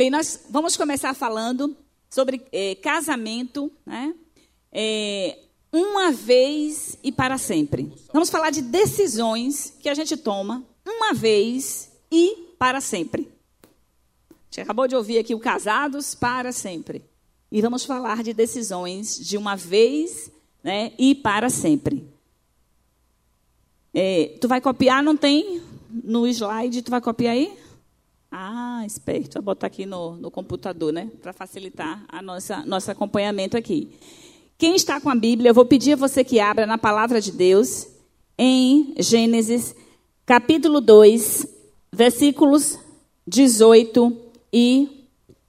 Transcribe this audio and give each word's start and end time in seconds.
Bem, 0.00 0.08
nós 0.08 0.46
vamos 0.48 0.78
começar 0.78 1.12
falando 1.12 1.76
sobre 2.08 2.40
é, 2.52 2.74
casamento, 2.76 3.70
né? 3.84 4.14
É, 4.72 5.40
uma 5.70 6.10
vez 6.10 6.96
e 7.04 7.12
para 7.12 7.36
sempre. 7.36 7.92
Vamos 8.10 8.30
falar 8.30 8.48
de 8.48 8.62
decisões 8.62 9.76
que 9.78 9.90
a 9.90 9.94
gente 9.94 10.16
toma 10.16 10.64
uma 10.86 11.12
vez 11.12 11.90
e 12.10 12.54
para 12.58 12.80
sempre. 12.80 13.30
A 14.30 14.34
gente 14.48 14.60
acabou 14.62 14.88
de 14.88 14.96
ouvir 14.96 15.18
aqui 15.18 15.34
o 15.34 15.38
casados 15.38 16.14
para 16.14 16.50
sempre. 16.50 17.04
E 17.52 17.60
vamos 17.60 17.84
falar 17.84 18.22
de 18.22 18.32
decisões 18.32 19.18
de 19.18 19.36
uma 19.36 19.54
vez 19.54 20.30
né, 20.64 20.94
e 20.98 21.14
para 21.14 21.50
sempre. 21.50 22.08
É, 23.92 24.34
tu 24.40 24.48
vai 24.48 24.62
copiar, 24.62 25.02
não 25.02 25.14
tem 25.14 25.60
no 25.90 26.26
slide, 26.26 26.80
tu 26.80 26.90
vai 26.90 27.02
copiar 27.02 27.34
aí? 27.34 27.54
Ah, 28.30 28.82
esperto. 28.86 29.34
Vou 29.34 29.42
botar 29.42 29.66
aqui 29.66 29.84
no, 29.84 30.16
no 30.16 30.30
computador, 30.30 30.92
né? 30.92 31.10
Para 31.20 31.32
facilitar 31.32 32.04
a 32.08 32.22
nossa 32.22 32.64
nosso 32.64 32.90
acompanhamento 32.90 33.56
aqui. 33.56 33.90
Quem 34.56 34.76
está 34.76 35.00
com 35.00 35.10
a 35.10 35.14
Bíblia, 35.14 35.50
eu 35.50 35.54
vou 35.54 35.64
pedir 35.64 35.94
a 35.94 35.96
você 35.96 36.22
que 36.22 36.38
abra 36.38 36.66
na 36.66 36.78
palavra 36.78 37.20
de 37.20 37.32
Deus 37.32 37.88
em 38.38 38.94
Gênesis, 38.98 39.74
capítulo 40.24 40.80
2, 40.80 41.46
versículos 41.92 42.78
18 43.26 44.16
e 44.52 45.08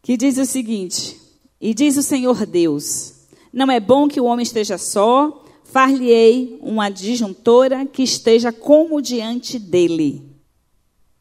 Que 0.00 0.16
diz 0.16 0.38
o 0.38 0.46
seguinte: 0.46 1.25
E 1.60 1.72
diz 1.72 1.96
o 1.96 2.02
Senhor 2.02 2.44
Deus: 2.46 3.14
Não 3.52 3.70
é 3.70 3.80
bom 3.80 4.08
que 4.08 4.20
o 4.20 4.24
homem 4.24 4.42
esteja 4.42 4.78
só, 4.78 5.44
far-lhe-ei 5.64 6.58
uma 6.62 6.88
disjuntora 6.88 7.86
que 7.86 8.02
esteja 8.02 8.52
como 8.52 9.00
diante 9.00 9.58
dele. 9.58 10.22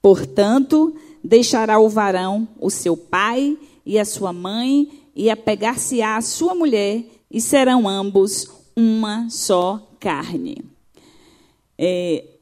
Portanto, 0.02 0.96
deixará 1.24 1.80
o 1.80 1.90
varão 1.90 2.48
o 2.60 2.70
seu 2.70 2.96
pai 2.96 3.58
e 3.86 3.98
a 3.98 4.06
sua 4.06 4.34
mãe, 4.34 4.90
e 5.16 5.30
apegar-se-á 5.30 6.18
a 6.18 6.22
sua 6.22 6.54
mulher, 6.54 7.04
e 7.32 7.40
serão 7.40 7.88
ambos 7.88 8.48
uma 8.76 9.30
só 9.30 9.92
carne. 10.00 10.58
É, 11.78 12.35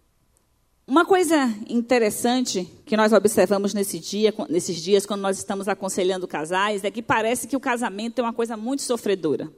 uma 0.93 1.05
coisa 1.05 1.51
interessante 1.67 2.71
que 2.85 2.95
nós 2.95 3.11
observamos 3.11 3.73
nesse 3.73 3.97
dia, 3.97 4.31
nesses 4.47 4.79
dias, 4.79 5.07
quando 5.07 5.21
nós 5.21 5.39
estamos 5.39 5.67
aconselhando 5.67 6.27
casais, 6.27 6.83
é 6.83 6.91
que 6.91 7.01
parece 7.01 7.47
que 7.47 7.57
o 7.57 7.59
casamento 7.59 8.19
é 8.19 8.21
uma 8.23 8.31
coisa 8.31 8.55
muito 8.55 8.83
sofredora. 8.83 9.51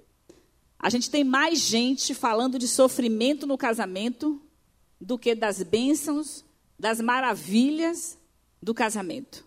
A 0.80 0.89
gente 0.89 1.09
tem 1.09 1.25
mais 1.25 1.59
gente 1.59 2.14
falando 2.14 2.58
de 2.58 2.69
sofrimento 2.69 3.45
no 3.45 3.58
casamento 3.58 4.42
do 5.00 5.19
que 5.19 5.36
das 5.36 5.61
bênçãos, 5.61 6.45
das 6.80 7.02
maravilhas 7.02 8.17
do 8.64 8.73
casamento. 8.73 9.45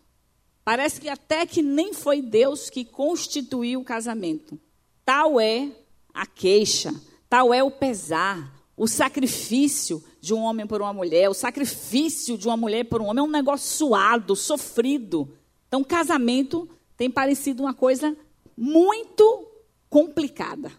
Parece 0.63 1.01
que 1.01 1.09
até 1.09 1.47
que 1.47 1.63
nem 1.63 1.95
foi 1.95 2.21
Deus 2.21 2.69
que 2.69 2.85
constituiu 2.85 3.81
o 3.81 3.85
casamento. 3.85 4.61
Tal 5.07 5.41
é 5.41 5.73
a 6.13 6.27
queixa, 6.27 6.95
tal 7.31 7.55
é 7.55 7.63
o 7.63 7.71
pesar, 7.71 8.63
o 8.77 8.87
sacrifício 8.87 10.05
de 10.21 10.35
um 10.35 10.41
homem 10.41 10.67
por 10.67 10.81
uma 10.81 10.93
mulher, 10.93 11.29
o 11.29 11.35
sacrifício 11.35 12.37
de 12.37 12.47
uma 12.49 12.57
mulher 12.57 12.85
por 12.85 13.01
um 13.01 13.07
homem 13.07 13.25
é 13.25 13.27
um 13.27 13.31
negócio 13.31 13.77
suado, 13.77 14.35
sofrido. 14.35 15.33
Então, 15.69 15.85
casamento 15.85 16.69
tem 16.97 17.11
parecido 17.11 17.63
uma 17.63 17.75
coisa 17.75 18.17
muito 18.57 19.49
complicada. 19.89 20.73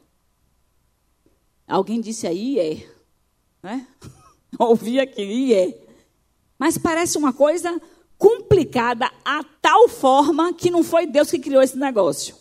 Alguém 1.67 2.01
disse 2.01 2.27
aí 2.27 2.59
é, 2.59 2.87
né? 3.61 3.87
Ouvi 4.59 4.99
aqui 4.99 5.53
é. 5.53 5.87
Mas 6.57 6.77
parece 6.77 7.17
uma 7.17 7.31
coisa 7.31 7.81
complicada 8.17 9.09
a 9.23 9.43
tal 9.61 9.87
forma 9.87 10.53
que 10.53 10.69
não 10.69 10.83
foi 10.83 11.05
Deus 11.05 11.31
que 11.31 11.39
criou 11.39 11.61
esse 11.61 11.77
negócio. 11.77 12.35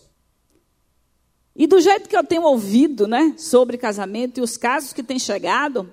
E 1.55 1.67
do 1.67 1.81
jeito 1.81 2.09
que 2.09 2.17
eu 2.17 2.25
tenho 2.25 2.43
ouvido 2.43 3.07
né, 3.07 3.35
sobre 3.37 3.77
casamento 3.77 4.39
e 4.39 4.41
os 4.43 4.57
casos 4.57 4.93
que 4.93 5.03
têm 5.03 5.19
chegado, 5.19 5.93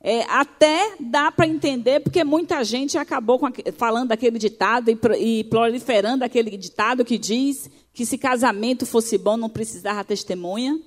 é, 0.00 0.22
até 0.30 0.94
dá 1.00 1.32
para 1.32 1.46
entender, 1.46 2.00
porque 2.00 2.22
muita 2.22 2.62
gente 2.62 2.98
acabou 2.98 3.40
falando 3.76 4.12
aquele 4.12 4.38
ditado 4.38 4.90
e, 4.90 4.98
e 5.18 5.44
proliferando 5.44 6.24
aquele 6.24 6.56
ditado 6.56 7.04
que 7.04 7.18
diz 7.18 7.70
que 7.92 8.04
se 8.04 8.18
casamento 8.18 8.84
fosse 8.84 9.16
bom 9.16 9.36
não 9.36 9.48
precisava 9.48 10.04
testemunha. 10.04 10.78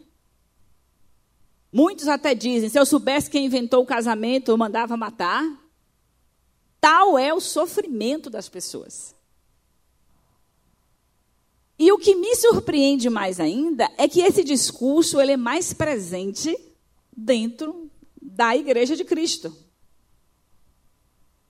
Muitos 1.72 2.08
até 2.08 2.34
dizem: 2.34 2.70
se 2.70 2.80
eu 2.80 2.86
soubesse 2.86 3.30
quem 3.30 3.46
inventou 3.46 3.84
o 3.84 3.86
casamento, 3.86 4.52
eu 4.52 4.58
mandava 4.58 4.96
matar. 4.96 5.44
Tal 6.80 7.18
é 7.18 7.34
o 7.34 7.42
sofrimento 7.42 8.30
das 8.30 8.48
pessoas. 8.48 9.16
E 11.78 11.92
o 11.92 11.98
que 11.98 12.16
me 12.16 12.36
surpreende 12.36 13.10
mais 13.10 13.40
ainda 13.40 13.90
é 13.98 14.08
que 14.08 14.22
esse 14.22 14.44
discurso 14.44 15.20
ele 15.20 15.34
é 15.34 15.38
mais 15.38 15.74
presente 15.74 16.58
dentro 17.16 17.89
da 18.40 18.56
igreja 18.56 18.96
de 18.96 19.04
Cristo. 19.04 19.54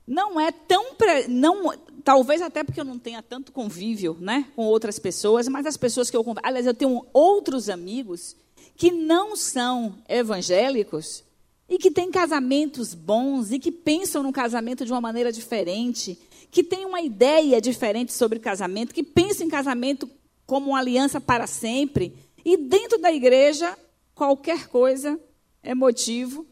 Não 0.08 0.42
é 0.42 0.52
tão 0.52 0.96
não 1.28 1.72
talvez 2.04 2.42
até 2.42 2.64
porque 2.64 2.80
eu 2.80 2.84
não 2.84 2.98
tenha 2.98 3.22
tanto 3.22 3.52
convívio, 3.52 4.18
né, 4.20 4.48
com 4.56 4.66
outras 4.66 4.98
pessoas, 4.98 5.48
mas 5.48 5.68
as 5.68 5.78
pessoas 5.78 6.10
que 6.10 6.18
eu 6.18 6.26
aliás 6.42 6.66
eu 6.66 6.74
tenho 6.74 7.06
outros 7.14 7.70
amigos 7.70 8.36
que 8.76 8.90
não 8.90 9.36
são 9.36 10.02
evangélicos 10.10 11.24
e 11.70 11.78
que 11.78 11.92
têm 11.92 12.10
casamentos 12.10 12.96
bons 12.96 13.52
e 13.52 13.60
que 13.60 13.72
pensam 13.72 14.24
no 14.24 14.32
casamento 14.32 14.84
de 14.84 14.92
uma 14.92 15.00
maneira 15.00 15.32
diferente, 15.32 16.18
que 16.50 16.64
têm 16.64 16.86
uma 16.86 17.02
ideia 17.02 17.62
diferente 17.62 18.14
sobre 18.14 18.40
casamento, 18.40 18.96
que 18.96 19.04
pensam 19.04 19.46
em 19.46 19.50
casamento 19.50 20.10
como 20.44 20.72
uma 20.72 20.80
aliança 20.80 21.22
para 21.22 21.46
sempre. 21.46 22.18
E 22.44 22.58
dentro 22.58 22.98
da 22.98 23.14
igreja, 23.14 23.78
qualquer 24.16 24.68
coisa 24.70 25.20
é 25.62 25.76
motivo 25.76 26.49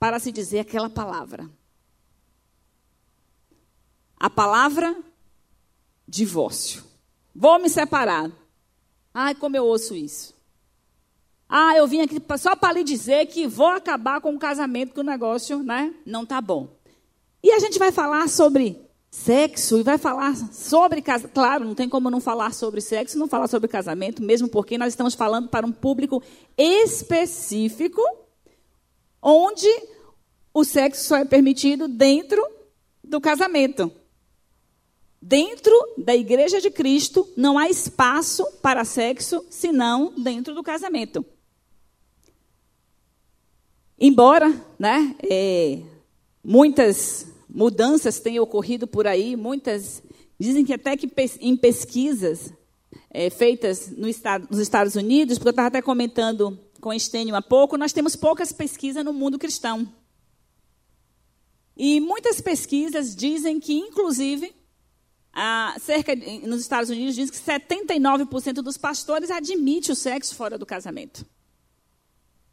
para 0.00 0.18
se 0.18 0.32
dizer 0.32 0.60
aquela 0.60 0.88
palavra. 0.88 1.48
A 4.18 4.30
palavra 4.30 4.96
divórcio. 6.08 6.82
Vou 7.34 7.60
me 7.60 7.68
separar. 7.68 8.32
Ai, 9.14 9.34
como 9.34 9.56
eu 9.56 9.64
ouço 9.64 9.94
isso. 9.94 10.34
Ah, 11.48 11.76
eu 11.76 11.86
vim 11.86 12.00
aqui 12.00 12.20
só 12.38 12.56
para 12.56 12.74
lhe 12.74 12.84
dizer 12.84 13.26
que 13.26 13.46
vou 13.46 13.68
acabar 13.68 14.20
com 14.20 14.34
o 14.34 14.38
casamento, 14.38 14.94
que 14.94 15.00
o 15.00 15.04
negócio 15.04 15.62
né, 15.62 15.94
não 16.06 16.22
está 16.22 16.40
bom. 16.40 16.68
E 17.42 17.50
a 17.50 17.58
gente 17.58 17.78
vai 17.78 17.92
falar 17.92 18.28
sobre 18.28 18.80
sexo 19.10 19.78
e 19.78 19.82
vai 19.82 19.98
falar 19.98 20.34
sobre 20.52 21.02
casamento. 21.02 21.34
Claro, 21.34 21.64
não 21.64 21.74
tem 21.74 21.88
como 21.88 22.10
não 22.10 22.20
falar 22.20 22.54
sobre 22.54 22.80
sexo, 22.80 23.18
não 23.18 23.28
falar 23.28 23.48
sobre 23.48 23.68
casamento, 23.68 24.22
mesmo 24.22 24.48
porque 24.48 24.78
nós 24.78 24.92
estamos 24.92 25.14
falando 25.14 25.48
para 25.48 25.66
um 25.66 25.72
público 25.72 26.22
específico, 26.56 28.00
onde 29.22 29.68
o 30.52 30.64
sexo 30.64 31.04
só 31.04 31.16
é 31.16 31.24
permitido 31.24 31.86
dentro 31.88 32.44
do 33.02 33.20
casamento. 33.20 33.92
Dentro 35.22 35.72
da 35.98 36.16
igreja 36.16 36.60
de 36.60 36.70
Cristo 36.70 37.28
não 37.36 37.58
há 37.58 37.68
espaço 37.68 38.44
para 38.62 38.84
sexo 38.84 39.44
senão 39.50 40.14
dentro 40.16 40.54
do 40.54 40.62
casamento. 40.62 41.24
Embora, 43.98 44.50
né, 44.78 45.14
é, 45.22 45.82
muitas 46.42 47.26
mudanças 47.48 48.18
têm 48.18 48.40
ocorrido 48.40 48.86
por 48.86 49.06
aí, 49.06 49.36
muitas 49.36 50.02
dizem 50.38 50.64
que 50.64 50.72
até 50.72 50.96
que 50.96 51.10
em 51.38 51.54
pesquisas 51.54 52.50
é, 53.10 53.28
feitas 53.28 53.90
no 53.90 54.08
estado, 54.08 54.48
nos 54.50 54.58
Estados 54.58 54.94
Unidos, 54.94 55.36
porque 55.36 55.48
eu 55.48 55.50
estava 55.50 55.68
até 55.68 55.82
comentando 55.82 56.58
com 56.80 56.90
a 56.90 56.96
Estênio 56.96 57.36
há 57.36 57.42
pouco, 57.42 57.76
nós 57.76 57.92
temos 57.92 58.16
poucas 58.16 58.52
pesquisas 58.52 59.04
no 59.04 59.12
mundo 59.12 59.38
cristão. 59.38 59.86
E 61.76 62.00
muitas 62.00 62.40
pesquisas 62.40 63.14
dizem 63.14 63.60
que, 63.60 63.72
inclusive, 63.72 64.52
cerca 65.80 66.14
de, 66.16 66.46
nos 66.46 66.60
Estados 66.60 66.90
Unidos 66.90 67.14
diz 67.14 67.30
que 67.30 67.38
79% 67.38 68.54
dos 68.54 68.76
pastores 68.76 69.30
admite 69.30 69.92
o 69.92 69.96
sexo 69.96 70.34
fora 70.34 70.58
do 70.58 70.66
casamento. 70.66 71.24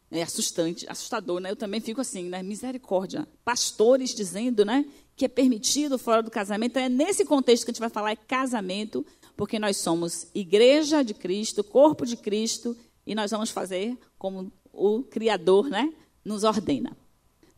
É 0.10 0.22
assustante, 0.22 0.86
assustador, 0.88 1.42
né? 1.42 1.52
Eu 1.52 1.56
também 1.56 1.82
fico 1.82 2.00
assim, 2.00 2.30
né? 2.30 2.42
Misericórdia. 2.42 3.28
Pastores 3.44 4.16
dizendo, 4.16 4.64
né, 4.64 4.86
que 5.18 5.26
é 5.26 5.28
permitido 5.28 5.98
fora 5.98 6.24
do 6.24 6.32
casamento. 6.32 6.78
É 6.80 6.88
nesse 6.88 7.26
contexto 7.26 7.66
que 7.66 7.72
a 7.72 7.74
gente 7.74 7.82
vai 7.82 7.90
falar 7.90 8.12
é 8.12 8.16
casamento, 8.16 9.06
porque 9.36 9.60
nós 9.60 9.78
somos 9.78 10.28
igreja 10.34 11.04
de 11.04 11.14
Cristo, 11.14 11.64
corpo 11.64 12.06
de 12.06 12.16
Cristo, 12.16 12.78
e 13.08 13.16
nós 13.16 13.32
vamos 13.32 13.50
fazer 13.50 13.98
como 14.20 14.52
o 14.74 15.02
Criador, 15.04 15.70
né, 15.70 15.92
nos 16.24 16.44
ordena. 16.44 16.96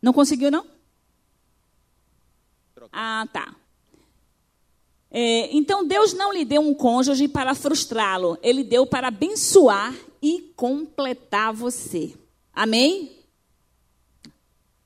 Não 0.00 0.12
conseguiu, 0.12 0.50
não? 0.50 0.64
Ah, 2.92 3.28
tá. 3.30 3.54
É, 5.10 5.54
então 5.54 5.86
Deus 5.86 6.14
não 6.14 6.32
lhe 6.32 6.44
deu 6.44 6.62
um 6.62 6.72
cônjuge 6.72 7.26
para 7.26 7.54
frustrá-lo, 7.54 8.38
ele 8.42 8.62
deu 8.62 8.86
para 8.86 9.08
abençoar 9.08 9.92
e 10.22 10.52
completar 10.54 11.52
você. 11.52 12.14
Amém? 12.52 13.10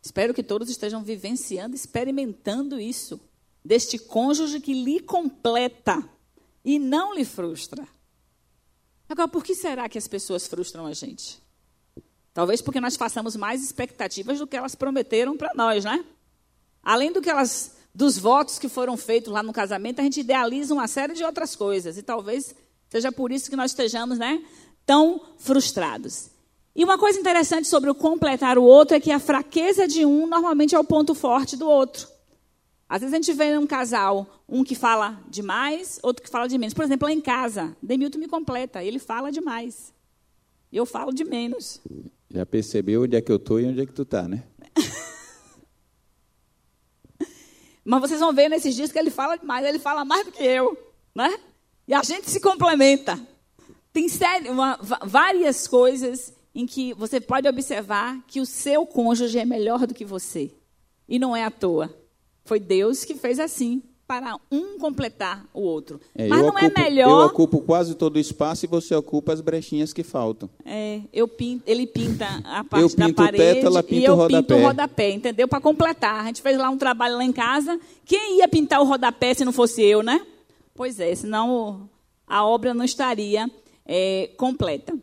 Espero 0.01 0.33
que 0.33 0.43
todos 0.43 0.71
estejam 0.71 1.03
vivenciando, 1.03 1.77
experimentando 1.77 2.81
isso, 2.81 3.21
deste 3.63 3.99
cônjuge 3.99 4.61
que 4.61 4.73
lhe 4.73 4.99
completa 5.01 6.03
e 6.65 6.79
não 6.79 7.15
lhe 7.15 7.25
frustra. 7.25 7.87
Agora, 9.09 9.29
por 9.29 9.45
que 9.45 9.55
será 9.55 9.89
que 9.89 9.99
as 9.99 10.09
pessoas 10.09 10.47
frustram 10.47 10.87
a 10.87 10.93
gente? 10.93 11.43
Talvez 12.33 12.61
porque 12.61 12.81
nós 12.81 12.97
façamos 12.97 13.37
mais 13.37 13.62
expectativas 13.62 14.39
do 14.39 14.47
que 14.47 14.56
elas 14.56 14.75
prometeram 14.75 15.37
para 15.37 15.53
nós, 15.55 15.85
né? 15.85 16.05
Além 16.83 17.12
do 17.12 17.23
que 17.23 17.31
elas, 17.31 17.77
dos 17.95 18.19
votos 18.19 18.59
que 18.59 18.69
foram 18.69 18.97
feitos 18.97 19.33
lá 19.33 19.43
no 19.43 19.53
casamento, 19.53 20.01
a 20.01 20.03
gente 20.03 20.21
idealiza 20.21 20.75
uma 20.75 20.89
série 20.89 21.15
de 21.15 21.23
outras 21.23 21.55
coisas. 21.55 21.97
E 21.97 22.03
talvez 22.03 22.55
seja 22.89 23.12
por 23.12 23.31
isso 23.31 23.49
que 23.49 23.56
nós 23.56 23.71
estejamos, 23.71 24.19
né, 24.19 24.45
tão 24.85 25.21
frustrados. 25.39 26.31
E 26.77 26.83
uma 26.85 26.99
coisa 26.99 27.21
interessante 27.21 27.69
sobre 27.69 27.89
o 27.89 27.95
completar 27.95 28.59
o 28.59 28.65
outro 28.65 28.97
é 28.97 29.01
que 29.01 29.12
a 29.12 29.21
fraqueza 29.21 29.87
de 29.87 30.05
um 30.05 30.27
normalmente 30.27 30.75
é 30.75 30.79
o 30.79 30.85
ponto 30.85 31.15
forte 31.15 31.56
do 31.56 31.69
outro. 31.69 32.09
Às 32.94 33.00
vezes 33.00 33.12
a 33.12 33.17
gente 33.17 33.32
vê 33.32 33.58
um 33.58 33.67
casal, 33.67 34.25
um 34.49 34.62
que 34.62 34.76
fala 34.76 35.20
demais, 35.29 35.99
outro 36.00 36.23
que 36.23 36.31
fala 36.31 36.46
de 36.46 36.56
menos. 36.56 36.73
Por 36.73 36.85
exemplo, 36.85 37.08
lá 37.08 37.12
em 37.12 37.20
casa, 37.20 37.76
Demilton 37.82 38.20
me 38.20 38.29
completa, 38.29 38.85
ele 38.85 39.00
fala 39.00 39.32
demais. 39.32 39.93
Eu 40.73 40.87
falo 40.87 41.12
de 41.12 41.25
menos. 41.25 41.81
Já 42.31 42.46
percebeu 42.46 43.02
onde 43.02 43.17
é 43.17 43.20
que 43.20 43.32
eu 43.32 43.37
estou 43.37 43.58
e 43.58 43.67
onde 43.67 43.81
é 43.81 43.87
que 43.87 43.93
tu 43.93 44.02
está, 44.02 44.29
né? 44.29 44.44
Mas 47.85 48.00
vocês 48.02 48.20
vão 48.20 48.32
ver 48.32 48.49
nesses 48.49 48.76
dias 48.76 48.93
que 48.93 48.99
ele 49.00 49.11
fala 49.11 49.37
demais, 49.37 49.67
ele 49.67 49.81
fala 49.81 50.05
mais 50.05 50.26
do 50.26 50.31
que 50.31 50.44
eu, 50.44 50.79
né? 51.12 51.37
E 51.88 51.94
a 51.94 52.02
gente 52.05 52.31
se 52.31 52.38
complementa. 52.38 53.19
Tem 53.93 54.08
sério, 54.08 54.52
uma, 54.52 54.79
várias 55.05 55.67
coisas 55.67 56.32
em 56.55 56.64
que 56.64 56.94
você 56.94 57.20
pode 57.20 57.49
observar 57.49 58.23
que 58.29 58.41
o 58.41 58.46
seu 58.46 58.87
cônjuge 58.87 59.37
é 59.37 59.44
melhor 59.44 59.85
do 59.85 59.94
que 59.94 60.05
você. 60.05 60.55
E 61.08 61.19
não 61.19 61.35
é 61.35 61.43
à 61.43 61.50
toa. 61.50 62.04
Foi 62.44 62.61
Deus 62.61 63.05
que 63.05 63.14
fez 63.14 63.41
assim 63.41 63.82
para 64.06 64.37
um 64.52 64.79
completar 64.79 65.46
o 65.52 65.62
outro. 65.62 65.99
É, 66.14 66.29
Mas 66.29 66.41
não 66.41 66.58
é 66.58 66.67
ocupo, 66.67 66.81
é 66.81 66.82
melhor. 66.82 67.08
Eu 67.08 67.26
ocupo 67.26 67.61
quase 67.62 67.94
todo 67.94 68.17
o 68.17 68.19
espaço 68.19 68.67
e 68.67 68.69
você 68.69 68.94
ocupa 68.94 69.32
as 69.32 69.41
brechinhas 69.41 69.93
que 69.93 70.02
faltam. 70.02 70.49
É, 70.64 71.00
eu 71.12 71.26
pinto, 71.26 71.64
ele 71.67 71.87
pinta 71.87 72.26
a 72.44 72.62
parte 72.69 72.82
eu 72.82 72.96
da 72.96 73.12
parede 73.14 73.43
o 73.43 73.55
teto, 73.55 73.67
ela 73.67 73.82
pinta 73.82 74.02
e 74.02 74.05
eu 74.05 74.12
o 74.12 74.17
rodapé. 74.17 74.43
pinto 74.43 74.55
o 74.55 74.62
rodapé, 74.62 75.11
entendeu? 75.11 75.49
Para 75.49 75.61
completar. 75.61 76.20
A 76.20 76.26
gente 76.26 76.43
fez 76.43 76.58
lá 76.58 76.69
um 76.69 76.76
trabalho 76.76 77.17
lá 77.17 77.25
em 77.25 77.32
casa. 77.32 77.81
Quem 78.05 78.38
ia 78.38 78.49
pintar 78.49 78.81
o 78.81 78.85
rodapé 78.85 79.32
se 79.32 79.44
não 79.44 79.52
fosse 79.52 79.82
eu, 79.82 80.02
né? 80.02 80.20
Pois 80.75 81.00
é, 81.00 81.14
senão 81.14 81.88
a 82.26 82.44
obra 82.44 82.75
não 82.75 82.85
estaria 82.85 83.50
é, 83.87 84.31
completa. 84.37 84.94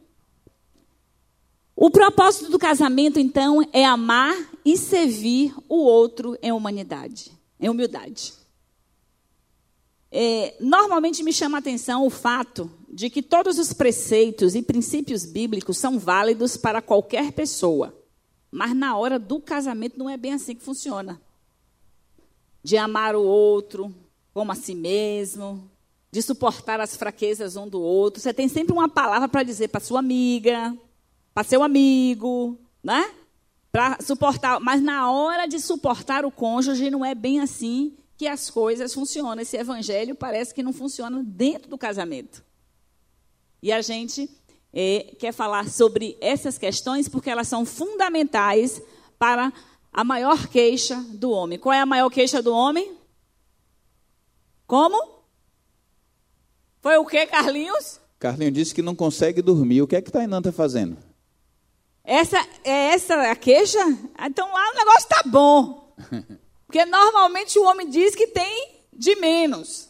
O 1.84 1.90
propósito 1.90 2.52
do 2.52 2.60
casamento, 2.60 3.20
então, 3.20 3.68
é 3.74 3.84
amar 3.84 4.38
e 4.64 4.78
servir 4.78 5.52
o 5.68 5.78
outro 5.78 6.38
em 6.40 6.52
humanidade, 6.52 7.32
em 7.60 7.70
humildade. 7.70 8.36
É, 10.12 10.56
normalmente 10.60 11.24
me 11.24 11.34
chama 11.34 11.58
a 11.58 11.60
atenção 11.60 12.06
o 12.06 12.10
fato 12.12 12.70
de 12.88 13.10
que 13.10 13.24
todos 13.24 13.58
os 13.58 13.74
preceitos 13.74 14.54
e 14.54 14.62
princípios 14.62 15.26
bíblicos 15.26 15.80
são 15.80 15.98
válidos 15.98 16.56
para 16.56 16.84
qualquer 16.84 17.32
pessoa. 17.32 17.98
Mas 18.52 18.76
na 18.76 18.96
hora 18.96 19.18
do 19.18 19.40
casamento 19.40 19.98
não 19.98 20.08
é 20.08 20.18
bem 20.18 20.34
assim 20.34 20.54
que 20.54 20.62
funciona. 20.62 21.20
De 22.64 22.78
amar 22.78 23.16
o 23.16 23.24
outro 23.24 23.92
como 24.36 24.52
a 24.52 24.56
si 24.56 24.76
mesmo, 24.76 25.68
de 26.12 26.22
suportar 26.22 26.80
as 26.80 26.96
fraquezas 26.96 27.56
um 27.56 27.68
do 27.68 27.82
outro. 27.82 28.22
Você 28.22 28.32
tem 28.32 28.48
sempre 28.48 28.72
uma 28.72 28.88
palavra 28.88 29.28
para 29.28 29.42
dizer 29.42 29.70
para 29.70 29.82
sua 29.82 29.98
amiga, 29.98 30.78
para 31.34 31.44
seu 31.44 31.64
amigo, 31.64 32.60
né? 32.84 33.10
Para 33.72 33.98
suportar, 34.02 34.60
mas 34.60 34.82
na 34.82 35.10
hora 35.10 35.48
de 35.48 35.60
suportar 35.60 36.26
o 36.26 36.32
cônjuge 36.32 36.90
não 36.90 37.06
é 37.06 37.16
bem 37.16 37.40
assim 37.40 37.96
que 38.18 38.28
as 38.28 38.50
coisas 38.50 38.94
funcionam. 38.94 39.42
Esse 39.42 39.58
evangelho 39.58 40.14
parece 40.14 40.54
que 40.54 40.62
não 40.62 40.74
funciona 40.74 41.24
dentro 41.24 41.70
do 41.70 41.78
casamento. 41.78 42.44
E 43.64 43.72
a 43.72 43.82
gente 43.82 44.30
é, 44.74 45.16
quer 45.18 45.32
falar 45.32 45.70
sobre 45.70 46.18
essas 46.20 46.58
questões 46.58 47.08
porque 47.08 47.30
elas 47.30 47.48
são 47.48 47.66
fundamentais 47.66 48.82
para 49.18 49.54
a 49.94 50.04
maior 50.04 50.48
queixa 50.48 50.96
do 51.10 51.32
homem. 51.32 51.60
Qual 51.60 51.74
é 51.74 51.80
a 51.80 51.86
maior 51.86 52.10
queixa 52.10 52.42
do 52.42 52.54
homem? 52.54 52.96
Como? 54.68 55.22
Foi 56.82 56.98
o 56.98 57.06
que, 57.06 57.26
Carlinhos? 57.28 58.00
Carlinhos 58.20 58.54
disse 58.54 58.76
que 58.76 58.82
não 58.82 58.96
consegue 58.96 59.42
dormir. 59.42 59.82
O 59.82 59.88
que 59.88 59.96
é 59.96 60.02
que 60.02 60.12
Tainã 60.12 60.40
está 60.40 60.52
fazendo? 60.52 60.98
Essa 62.04 62.38
é 62.64 62.94
essa 62.94 63.32
a 63.32 63.36
queixa? 63.36 63.80
Então 64.26 64.52
lá 64.52 64.72
o 64.72 64.76
negócio 64.76 65.00
está 65.00 65.24
bom. 65.26 65.94
Porque 66.66 66.86
normalmente 66.86 67.60
o 67.60 67.64
homem 67.64 67.90
diz 67.90 68.16
que 68.16 68.28
tem 68.28 68.82
de 68.94 69.16
menos. 69.16 69.90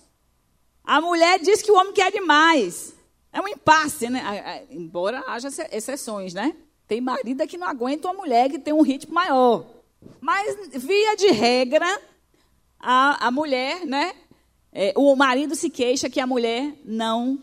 A 0.83 0.99
mulher 0.99 1.39
diz 1.39 1.61
que 1.61 1.71
o 1.71 1.75
homem 1.75 1.93
quer 1.93 2.11
demais. 2.11 2.93
É 3.31 3.39
um 3.39 3.47
impasse, 3.47 4.09
né? 4.09 4.65
Embora 4.69 5.23
haja 5.27 5.47
exceções, 5.71 6.33
né? 6.33 6.55
Tem 6.87 6.99
marido 6.99 7.47
que 7.47 7.57
não 7.57 7.67
aguenta 7.67 8.07
uma 8.07 8.21
mulher 8.21 8.49
que 8.49 8.59
tem 8.59 8.73
um 8.73 8.81
ritmo 8.81 9.13
maior. 9.13 9.65
Mas, 10.19 10.57
via 10.73 11.15
de 11.15 11.27
regra, 11.27 12.01
a, 12.79 13.27
a 13.27 13.31
mulher, 13.31 13.85
né? 13.85 14.13
É, 14.73 14.93
o 14.95 15.15
marido 15.15 15.55
se 15.55 15.69
queixa 15.69 16.09
que 16.09 16.19
a 16.19 16.27
mulher 16.27 16.73
não 16.83 17.39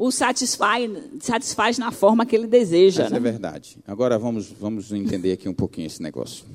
o 0.00 0.10
satisfaz, 0.10 0.90
satisfaz 1.20 1.76
na 1.76 1.92
forma 1.92 2.24
que 2.24 2.34
ele 2.34 2.46
deseja. 2.46 3.02
Isso 3.02 3.12
né? 3.12 3.18
é 3.18 3.20
verdade. 3.20 3.76
Agora 3.86 4.18
vamos, 4.18 4.50
vamos 4.50 4.90
entender 4.92 5.32
aqui 5.32 5.46
um 5.46 5.52
pouquinho 5.52 5.86
esse 5.86 6.00
negócio. 6.02 6.46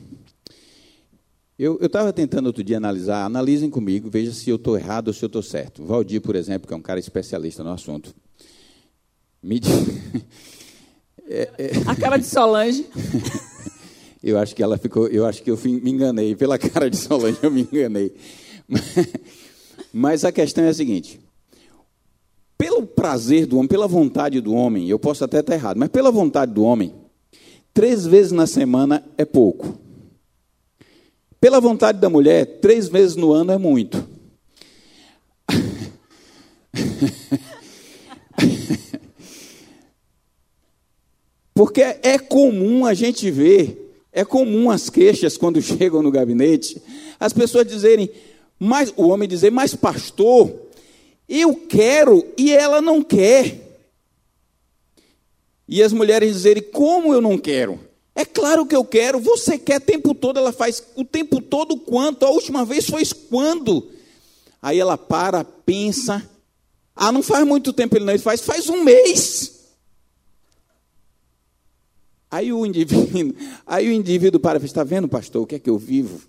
Eu 1.58 1.78
estava 1.80 2.12
tentando 2.12 2.48
outro 2.48 2.64
dia 2.64 2.78
analisar, 2.78 3.24
analisem 3.24 3.70
comigo, 3.70 4.10
veja 4.10 4.34
se 4.34 4.50
eu 4.50 4.56
estou 4.56 4.76
errado 4.76 5.10
ou 5.10 5.14
se 5.14 5.24
eu 5.24 5.28
estou 5.28 5.44
certo. 5.44 5.84
Valdir, 5.86 6.22
por 6.22 6.36
exemplo, 6.36 6.68
que 6.68 6.74
é 6.74 6.78
um 6.78 6.82
cara 6.82 7.00
especialista 7.00 7.64
no 7.64 7.70
assunto. 7.70 8.16
Me 9.44 9.62
é, 11.30 11.50
é... 11.60 11.72
A 11.86 11.96
cara 11.96 12.18
de 12.18 12.26
Solange. 12.26 12.84
eu 14.24 14.40
acho 14.40 14.56
que 14.56 14.64
ela 14.64 14.80
ficou, 14.80 15.08
eu 15.08 15.24
acho 15.24 15.44
que 15.44 15.52
eu 15.52 15.60
me 15.64 15.92
enganei, 15.92 16.36
pela 16.36 16.58
cara 16.58 16.90
de 16.90 16.98
Solange 16.98 17.38
eu 17.44 17.52
me 17.52 17.62
enganei. 17.62 18.12
Mas 19.94 20.26
a 20.26 20.32
questão 20.32 20.64
é 20.64 20.70
a 20.70 20.74
seguinte: 20.74 21.20
pelo 22.58 22.86
prazer 22.86 23.46
do 23.46 23.58
homem, 23.58 23.68
pela 23.68 23.88
vontade 23.88 24.42
do 24.42 24.54
homem, 24.54 24.90
eu 24.90 24.98
posso 24.98 25.24
até 25.24 25.40
estar 25.40 25.54
errado, 25.54 25.78
mas 25.78 25.90
pela 25.90 26.12
vontade 26.12 26.52
do 26.54 26.64
homem, 26.64 26.92
três 27.74 28.06
vezes 28.06 28.32
na 28.32 28.48
semana 28.48 29.04
é 29.18 29.26
pouco. 29.26 29.78
Pela 31.40 31.60
vontade 31.60 32.00
da 32.00 32.10
mulher, 32.10 32.60
três 32.60 32.88
vezes 32.88 33.16
no 33.16 33.32
ano 33.32 33.52
é 33.52 33.58
muito. 33.58 34.04
Porque 41.54 41.82
é 41.82 42.18
comum 42.18 42.86
a 42.86 42.94
gente 42.94 43.32
ver, 43.32 43.98
é 44.12 44.26
comum 44.26 44.72
as 44.72 44.90
queixas 44.90 45.38
quando 45.38 45.62
chegam 45.62 46.02
no 46.02 46.12
gabinete, 46.12 46.82
as 47.20 47.34
pessoas 47.34 47.68
dizerem, 47.68 48.10
mas 48.58 48.94
o 48.96 49.10
homem 49.10 49.28
dizer, 49.28 49.52
mas 49.52 49.76
pastor, 49.76 50.65
eu 51.28 51.56
quero 51.56 52.26
e 52.38 52.52
ela 52.54 52.82
não 52.82 53.02
quer. 53.02 53.62
E 55.68 55.82
as 55.82 55.92
mulheres 55.92 56.34
dizerem, 56.34 56.62
como 56.62 57.14
eu 57.14 57.20
não 57.20 57.38
quero? 57.38 57.80
É 58.14 58.24
claro 58.24 58.66
que 58.66 58.76
eu 58.76 58.86
quero, 58.86 59.20
você 59.20 59.58
quer 59.58 59.78
o 59.78 59.86
tempo 59.86 60.14
todo, 60.14 60.38
ela 60.38 60.54
faz 60.54 60.84
o 60.96 61.04
tempo 61.04 61.42
todo 61.42 61.78
quanto? 61.78 62.26
A 62.26 62.30
última 62.30 62.64
vez 62.64 62.86
foi 62.88 63.04
quando? 63.30 63.92
Aí 64.62 64.80
ela 64.80 64.98
para, 64.98 65.44
pensa. 65.44 66.28
Ah, 66.96 67.12
não 67.12 67.22
faz 67.22 67.46
muito 67.46 67.74
tempo 67.74 67.98
ele 67.98 68.06
não, 68.06 68.14
ele 68.14 68.22
faz, 68.24 68.42
faz 68.42 68.70
um 68.70 68.84
mês. 68.84 69.54
Aí 72.32 72.54
o 72.54 72.66
indivíduo, 72.66 73.36
aí 73.68 73.90
o 73.90 73.92
indivíduo 73.92 74.40
para, 74.40 74.64
está 74.64 74.84
vendo, 74.84 75.10
pastor, 75.10 75.42
o 75.42 75.46
que 75.46 75.56
é 75.56 75.60
que 75.60 75.70
eu 75.70 75.78
vivo? 75.78 76.22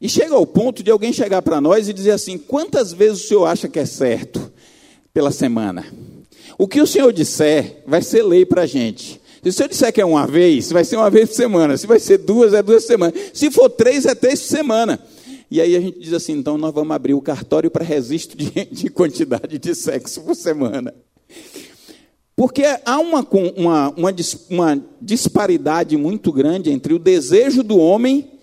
E 0.00 0.08
chega 0.08 0.34
ao 0.34 0.46
ponto 0.46 0.82
de 0.82 0.90
alguém 0.90 1.12
chegar 1.12 1.42
para 1.42 1.60
nós 1.60 1.88
e 1.88 1.92
dizer 1.92 2.12
assim: 2.12 2.38
quantas 2.38 2.92
vezes 2.92 3.24
o 3.24 3.28
senhor 3.28 3.46
acha 3.46 3.68
que 3.68 3.78
é 3.78 3.84
certo 3.84 4.50
pela 5.12 5.30
semana? 5.30 5.84
O 6.56 6.66
que 6.66 6.80
o 6.80 6.86
senhor 6.86 7.12
disser 7.12 7.82
vai 7.86 8.00
ser 8.00 8.22
lei 8.22 8.46
para 8.46 8.62
a 8.62 8.66
gente. 8.66 9.20
Se 9.50 9.62
eu 9.62 9.68
disser 9.68 9.92
que 9.92 10.00
é 10.00 10.04
uma 10.04 10.26
vez, 10.26 10.70
vai 10.70 10.84
ser 10.84 10.96
uma 10.96 11.10
vez 11.10 11.30
por 11.30 11.34
semana. 11.34 11.76
Se 11.76 11.86
vai 11.86 11.98
ser 11.98 12.18
duas, 12.18 12.52
é 12.54 12.62
duas 12.62 12.84
semanas. 12.84 13.18
Se 13.32 13.50
for 13.50 13.68
três, 13.68 14.04
é 14.06 14.14
três 14.14 14.40
por 14.40 14.48
semana. 14.48 15.00
E 15.50 15.60
aí 15.60 15.76
a 15.76 15.80
gente 15.80 15.98
diz 15.98 16.14
assim: 16.14 16.32
então 16.32 16.56
nós 16.56 16.72
vamos 16.72 16.94
abrir 16.94 17.14
o 17.14 17.20
cartório 17.20 17.70
para 17.70 17.84
registro 17.84 18.38
de, 18.38 18.50
de 18.72 18.88
quantidade 18.88 19.58
de 19.58 19.74
sexo 19.74 20.22
por 20.22 20.34
semana. 20.34 20.94
Porque 22.34 22.64
há 22.86 22.98
uma, 22.98 23.26
uma, 23.54 23.90
uma, 23.90 24.24
uma 24.48 24.82
disparidade 25.00 25.94
muito 25.98 26.32
grande 26.32 26.70
entre 26.70 26.94
o 26.94 26.98
desejo 26.98 27.62
do 27.62 27.76
homem 27.76 28.39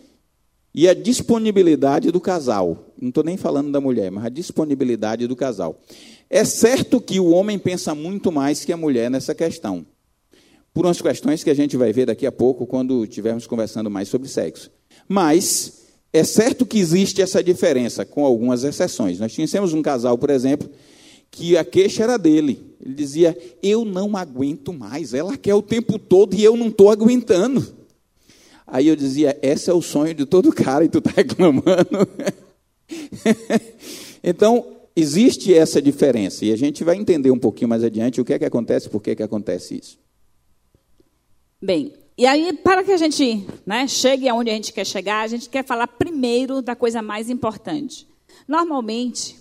e 0.77 0.87
a 0.87 0.93
disponibilidade 0.93 2.11
do 2.11 2.21
casal. 2.21 2.93
não 3.01 3.09
estou 3.09 3.23
nem 3.23 3.35
falando 3.35 3.71
da 3.71 3.81
mulher, 3.81 4.11
mas 4.11 4.25
a 4.25 4.29
disponibilidade 4.29 5.25
do 5.25 5.35
casal. 5.35 5.81
É 6.29 6.45
certo 6.45 7.01
que 7.01 7.19
o 7.19 7.31
homem 7.31 7.57
pensa 7.57 7.95
muito 7.95 8.31
mais 8.31 8.63
que 8.63 8.71
a 8.71 8.77
mulher 8.77 9.09
nessa 9.09 9.33
questão, 9.33 9.83
por 10.71 10.85
umas 10.85 11.01
questões 11.01 11.43
que 11.43 11.49
a 11.49 11.53
gente 11.55 11.75
vai 11.75 11.91
ver 11.91 12.05
daqui 12.05 12.27
a 12.27 12.31
pouco 12.31 12.67
quando 12.67 13.03
estivermos 13.05 13.47
conversando 13.47 13.89
mais 13.89 14.07
sobre 14.07 14.27
sexo. 14.27 14.69
Mas 15.09 15.87
é 16.13 16.23
certo 16.23 16.63
que 16.63 16.77
existe 16.77 17.23
essa 17.23 17.43
diferença, 17.43 18.05
com 18.05 18.23
algumas 18.23 18.63
exceções. 18.63 19.17
Nós 19.17 19.33
tínhamos 19.33 19.73
um 19.73 19.81
casal, 19.81 20.15
por 20.15 20.29
exemplo, 20.29 20.69
que 21.31 21.57
a 21.57 21.65
queixa 21.65 22.03
era 22.03 22.17
dele. 22.17 22.75
Ele 22.79 22.93
dizia: 22.93 23.35
Eu 23.63 23.83
não 23.83 24.15
aguento 24.15 24.71
mais, 24.71 25.15
ela 25.15 25.35
quer 25.35 25.55
o 25.55 25.61
tempo 25.63 25.97
todo 25.97 26.35
e 26.35 26.43
eu 26.43 26.55
não 26.55 26.67
estou 26.67 26.91
aguentando. 26.91 27.76
Aí 28.67 28.87
eu 28.87 28.95
dizia: 28.95 29.39
Esse 29.41 29.69
é 29.69 29.73
o 29.73 29.81
sonho 29.81 30.13
de 30.13 30.25
todo 30.25 30.51
cara 30.51 30.83
e 30.83 30.89
tu 30.89 30.97
está 30.97 31.11
reclamando. 31.15 32.07
então, 34.21 34.65
existe 34.95 35.53
essa 35.53 35.81
diferença 35.81 36.43
e 36.43 36.51
a 36.51 36.57
gente 36.57 36.83
vai 36.83 36.97
entender 36.97 37.31
um 37.31 37.39
pouquinho 37.39 37.69
mais 37.69 37.83
adiante 37.83 38.19
o 38.19 38.25
que 38.25 38.33
é 38.33 38.39
que 38.39 38.45
acontece, 38.45 38.89
por 38.89 39.01
que, 39.01 39.11
é 39.11 39.15
que 39.15 39.23
acontece 39.23 39.79
isso. 39.79 39.97
Bem, 41.61 41.93
e 42.17 42.25
aí, 42.25 42.51
para 42.51 42.83
que 42.83 42.91
a 42.91 42.97
gente 42.97 43.47
né, 43.65 43.87
chegue 43.87 44.27
aonde 44.27 44.49
a 44.49 44.53
gente 44.53 44.73
quer 44.73 44.85
chegar, 44.85 45.21
a 45.21 45.27
gente 45.27 45.49
quer 45.49 45.63
falar 45.63 45.87
primeiro 45.87 46.61
da 46.61 46.75
coisa 46.75 47.01
mais 47.01 47.29
importante. 47.29 48.07
Normalmente, 48.47 49.37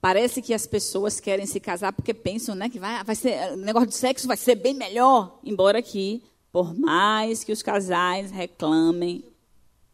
parece 0.00 0.42
que 0.42 0.52
as 0.52 0.66
pessoas 0.66 1.20
querem 1.20 1.46
se 1.46 1.60
casar 1.60 1.92
porque 1.92 2.12
pensam 2.12 2.56
né, 2.56 2.68
que 2.68 2.80
vai, 2.80 3.04
vai 3.04 3.14
ser, 3.14 3.52
o 3.52 3.56
negócio 3.56 3.88
de 3.88 3.94
sexo 3.94 4.26
vai 4.26 4.36
ser 4.36 4.56
bem 4.56 4.74
melhor. 4.74 5.38
Embora 5.44 5.80
que, 5.80 6.20
por 6.52 6.78
mais 6.78 7.42
que 7.42 7.50
os 7.50 7.62
casais 7.62 8.30
reclamem, 8.30 9.24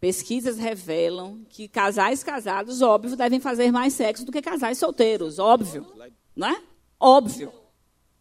pesquisas 0.00 0.59
revelam 0.59 1.47
que 1.49 1.69
casais 1.69 2.25
casados, 2.25 2.83
óbvio, 2.83 3.17
devem 3.17 3.38
fazer 3.38 3.71
mais 3.71 3.95
sexo 3.95 4.27
do 4.27 4.33
que 4.33 4.43
casais 4.43 4.77
solteiros. 4.77 5.38
Óbvio. 5.38 5.87
Não 6.35 6.49
é? 6.49 6.61
Óbvio. 6.99 7.53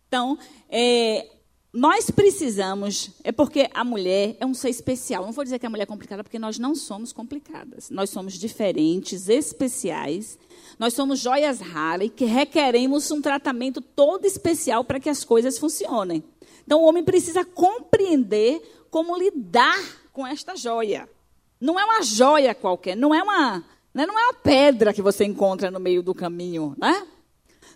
Então, 0.08 0.38
é, 0.70 1.28
nós 1.74 2.10
precisamos, 2.10 3.12
é 3.24 3.32
porque 3.32 3.70
a 3.74 3.84
mulher 3.84 4.38
é 4.40 4.46
um 4.46 4.54
ser 4.54 4.70
especial. 4.70 5.26
Não 5.26 5.32
vou 5.32 5.44
dizer 5.44 5.60
que 5.60 5.66
a 5.66 5.70
mulher 5.70 5.84
é 5.84 5.88
complicada, 5.88 6.24
porque 6.24 6.40
nós 6.40 6.60
não 6.60 6.76
somos 6.76 7.12
complicadas. 7.12 7.90
Nós 7.90 8.10
somos 8.10 8.34
diferentes, 8.34 9.28
especiais. 9.30 10.38
Nós 10.80 10.94
somos 10.94 11.20
joias 11.20 11.60
raras 11.60 12.08
e 12.08 12.10
que 12.10 12.26
requeremos 12.26 13.10
um 13.10 13.22
tratamento 13.22 13.82
todo 13.82 14.26
especial 14.26 14.84
para 14.84 15.00
que 15.00 15.10
as 15.10 15.24
coisas 15.24 15.58
funcionem. 15.58 16.24
Então, 16.68 16.82
o 16.82 16.86
homem 16.86 17.02
precisa 17.02 17.46
compreender 17.46 18.62
como 18.92 19.18
lidar 19.18 19.80
com 20.12 20.28
esta 20.28 20.54
joia. 20.54 21.10
Não 21.62 21.80
é 21.80 21.86
uma 21.86 22.02
joia 22.02 22.54
qualquer, 22.54 22.94
não 22.98 23.16
é 23.16 23.24
uma, 23.24 23.64
né, 23.94 24.06
não 24.06 24.20
é 24.20 24.24
uma 24.26 24.34
pedra 24.34 24.94
que 24.94 25.02
você 25.02 25.24
encontra 25.24 25.72
no 25.72 25.80
meio 25.80 26.04
do 26.04 26.14
caminho, 26.14 26.76
né? 26.78 27.08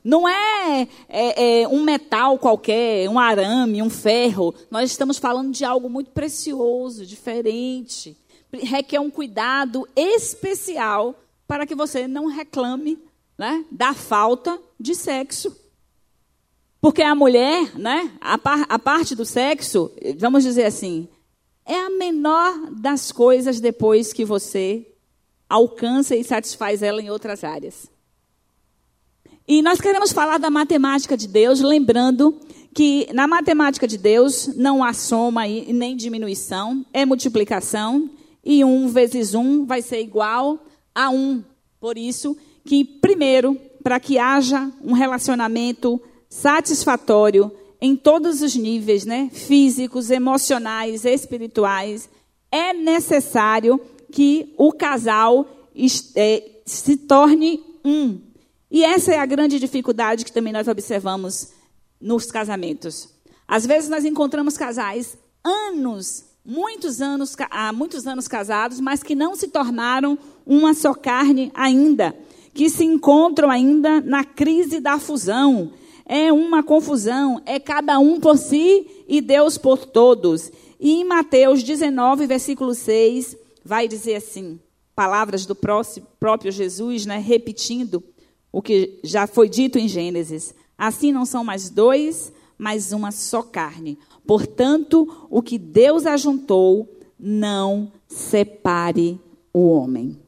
Não 0.04 0.28
é, 0.28 0.88
é, 1.08 1.62
é, 1.62 1.68
um 1.70 1.84
metal 1.84 2.38
qualquer, 2.38 3.08
um 3.08 3.18
arame, 3.18 3.82
um 3.82 3.90
ferro. 3.90 4.54
Nós 4.70 4.92
estamos 4.92 5.18
falando 5.18 5.54
de 5.54 5.64
algo 5.64 5.90
muito 5.90 6.12
precioso, 6.12 7.06
diferente. 7.06 8.18
Requer 8.52 9.00
um 9.00 9.10
cuidado 9.10 9.88
especial 9.96 11.16
para 11.48 11.66
que 11.66 11.76
você 11.76 12.08
não 12.08 12.26
reclame 12.26 13.00
né, 13.38 13.64
da 13.72 13.94
falta 13.94 14.60
de 14.78 14.96
sexo. 14.96 15.56
Porque 16.82 17.04
a 17.04 17.14
mulher, 17.14 17.78
né, 17.78 18.12
a, 18.20 18.40
par, 18.40 18.66
a 18.68 18.80
parte 18.80 19.14
do 19.14 19.24
sexo, 19.24 19.92
vamos 20.18 20.44
dizer 20.44 20.66
assim, 20.66 21.08
é 21.64 21.76
a 21.76 21.92
menor 21.92 22.72
das 22.72 23.12
coisas 23.12 23.60
depois 23.60 24.12
que 24.12 24.26
você 24.26 24.88
alcança 25.48 26.16
e 26.16 26.24
satisfaz 26.24 26.82
ela 26.82 27.00
em 27.00 27.12
outras 27.12 27.44
áreas. 27.44 27.88
E 29.48 29.62
nós 29.62 29.80
queremos 29.80 30.12
falar 30.12 30.40
da 30.40 30.50
matemática 30.50 31.16
de 31.16 31.28
Deus, 31.28 31.62
lembrando 31.62 32.40
que 32.74 33.08
na 33.14 33.28
matemática 33.28 33.88
de 33.88 33.98
Deus 33.98 34.48
não 34.56 34.84
há 34.84 34.92
soma 34.94 35.48
e 35.48 35.72
nem 35.74 35.96
diminuição, 35.96 36.84
é 36.92 37.06
multiplicação, 37.06 38.10
e 38.44 38.66
um 38.66 38.88
vezes 38.88 39.36
um 39.36 39.66
vai 39.66 39.84
ser 39.84 40.02
igual 40.02 40.66
a 40.96 41.10
um. 41.12 41.44
Por 41.80 41.98
isso 41.98 42.36
que, 42.66 42.84
primeiro, 42.84 43.56
para 43.84 44.00
que 44.00 44.18
haja 44.18 44.72
um 44.82 44.94
relacionamento 44.94 46.02
satisfatório 46.32 47.52
em 47.82 47.96
todos 47.96 48.42
os 48.42 48.56
níveis, 48.56 49.06
né? 49.06 49.30
físicos, 49.34 50.10
emocionais, 50.10 51.04
espirituais, 51.04 52.10
é 52.50 52.74
necessário 52.74 53.80
que 54.12 54.54
o 54.58 54.72
casal 54.72 55.46
é, 56.16 56.52
se 56.66 56.96
torne 56.96 57.62
um. 57.84 58.20
E 58.70 58.84
essa 58.84 59.14
é 59.14 59.20
a 59.20 59.26
grande 59.26 59.60
dificuldade 59.60 60.24
que 60.24 60.32
também 60.32 60.54
nós 60.54 60.68
observamos 60.68 61.50
nos 62.00 62.32
casamentos. 62.32 63.10
Às 63.46 63.66
vezes 63.66 63.90
nós 63.90 64.06
encontramos 64.06 64.58
casais 64.58 65.18
anos, 65.44 66.26
muitos 66.46 67.02
anos, 67.02 67.36
há 67.50 67.74
muitos 67.74 68.08
anos 68.08 68.28
casados, 68.28 68.80
mas 68.80 69.04
que 69.04 69.16
não 69.16 69.36
se 69.36 69.50
tornaram 69.50 70.18
uma 70.46 70.74
só 70.74 70.94
carne 70.94 71.52
ainda, 71.54 72.16
que 72.54 72.70
se 72.70 72.86
encontram 72.86 73.50
ainda 73.50 74.00
na 74.00 74.24
crise 74.24 74.80
da 74.80 74.98
fusão. 74.98 75.74
É 76.14 76.30
uma 76.30 76.62
confusão, 76.62 77.42
é 77.46 77.58
cada 77.58 77.98
um 77.98 78.20
por 78.20 78.38
si 78.38 78.86
e 79.08 79.22
Deus 79.22 79.58
por 79.58 79.86
todos. 79.86 80.52
E 80.78 80.92
em 80.92 81.06
Mateus 81.06 81.64
19, 81.64 82.28
versículo 82.28 82.76
6, 82.76 83.38
vai 83.64 83.88
dizer 83.88 84.16
assim, 84.16 84.60
palavras 84.94 85.46
do 85.46 85.56
próprio 85.56 86.52
Jesus, 86.52 87.06
né, 87.06 87.18
repetindo, 87.18 88.04
o 88.52 88.62
que 88.62 89.00
já 89.06 89.26
foi 89.26 89.48
dito 89.48 89.80
em 89.80 89.88
Gênesis. 89.88 90.54
Assim 90.78 91.14
não 91.14 91.24
são 91.24 91.46
mais 91.46 91.70
dois, 91.70 92.34
mas 92.58 92.92
uma 92.92 93.14
só 93.14 93.42
carne. 93.42 93.98
Portanto, 94.28 95.28
o 95.30 95.42
que 95.42 95.58
Deus 95.58 96.06
ajuntou, 96.06 96.94
não 97.18 97.90
separe 98.10 99.18
o 99.54 99.70
homem. 99.70 100.20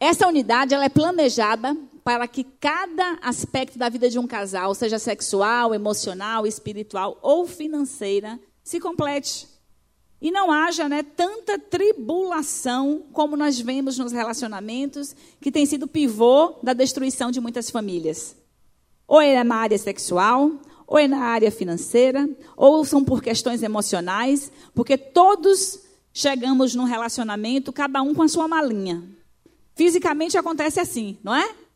Essa 0.00 0.26
unidade 0.26 0.72
ela 0.72 0.86
é 0.86 0.88
planejada 0.88 1.76
para 2.08 2.26
que 2.26 2.42
cada 2.42 3.18
aspecto 3.20 3.78
da 3.78 3.90
vida 3.90 4.08
de 4.08 4.18
um 4.18 4.26
casal, 4.26 4.74
seja 4.74 4.98
sexual, 4.98 5.74
emocional, 5.74 6.46
espiritual 6.46 7.18
ou 7.20 7.46
financeira, 7.46 8.40
se 8.64 8.80
complete. 8.80 9.46
E 10.18 10.30
não 10.30 10.50
haja 10.50 10.88
né, 10.88 11.02
tanta 11.02 11.58
tribulação 11.58 13.04
como 13.12 13.36
nós 13.36 13.60
vemos 13.60 13.98
nos 13.98 14.10
relacionamentos, 14.10 15.14
que 15.38 15.52
tem 15.52 15.66
sido 15.66 15.86
pivô 15.86 16.54
da 16.62 16.72
destruição 16.72 17.30
de 17.30 17.42
muitas 17.42 17.68
famílias. 17.68 18.34
Ou 19.06 19.20
é 19.20 19.44
na 19.44 19.56
área 19.56 19.76
sexual, 19.76 20.52
ou 20.86 20.98
é 20.98 21.06
na 21.06 21.20
área 21.20 21.50
financeira, 21.50 22.26
ou 22.56 22.86
são 22.86 23.04
por 23.04 23.22
questões 23.22 23.62
emocionais, 23.62 24.50
porque 24.74 24.96
todos 24.96 25.80
chegamos 26.10 26.74
num 26.74 26.84
relacionamento, 26.84 27.70
cada 27.70 28.00
um 28.00 28.14
com 28.14 28.22
a 28.22 28.28
sua 28.28 28.48
malinha. 28.48 29.04
Fisicamente 29.74 30.38
acontece 30.38 30.80
assim, 30.80 31.18
não 31.22 31.34
é? 31.34 31.67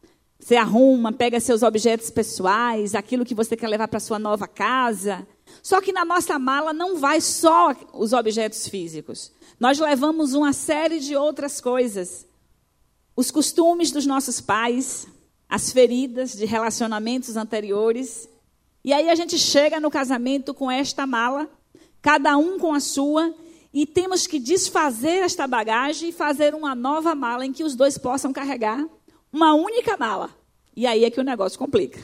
Você 0.43 0.57
arruma, 0.57 1.13
pega 1.13 1.39
seus 1.39 1.63
objetos 1.63 2.11
pessoais, 2.11 2.97
aquilo 2.97 3.25
que 3.25 3.35
você 3.35 3.57
quer 3.57 3.69
levar 3.69 3.87
para 3.87 4.01
sua 4.01 4.19
nova 4.19 4.49
casa, 4.49 5.25
só 5.63 5.81
que 5.81 5.93
na 5.93 6.05
nossa 6.05 6.37
mala 6.37 6.73
não 6.73 6.99
vai 6.99 7.21
só 7.21 7.73
os 7.93 8.13
objetos 8.13 8.67
físicos. 8.67 9.31
Nós 9.61 9.79
levamos 9.79 10.35
uma 10.35 10.53
série 10.53 10.99
de 10.99 11.15
outras 11.15 11.61
coisas. 11.61 12.27
Os 13.15 13.31
costumes 13.31 13.93
dos 13.93 14.05
nossos 14.05 14.41
pais, 14.41 15.07
as 15.49 15.71
feridas 15.71 16.33
de 16.33 16.45
relacionamentos 16.45 17.37
anteriores. 17.37 18.29
E 18.85 18.93
aí 18.93 19.11
a 19.11 19.15
gente 19.15 19.39
chega 19.39 19.79
no 19.79 19.93
casamento 19.93 20.53
com 20.53 20.69
esta 20.69 21.07
mala, 21.07 21.49
cada 22.01 22.37
um 22.37 22.59
com 22.59 22.75
a 22.75 22.81
sua, 22.81 23.33
e 23.73 23.87
temos 23.87 24.27
que 24.27 24.41
desfazer 24.41 25.23
esta 25.23 25.47
bagagem 25.47 26.09
e 26.09 26.13
fazer 26.13 26.53
uma 26.53 26.75
nova 26.75 27.15
mala 27.15 27.47
em 27.47 27.53
que 27.53 27.63
os 27.63 27.77
dois 27.77 27.97
possam 27.97 28.33
carregar 28.33 28.85
uma 29.33 29.55
única 29.55 29.97
mala. 29.97 30.31
E 30.77 30.87
aí 30.87 31.05
é 31.05 31.11
que 31.11 31.21
o 31.21 31.25
negócio 31.25 31.59
complica. 31.59 32.01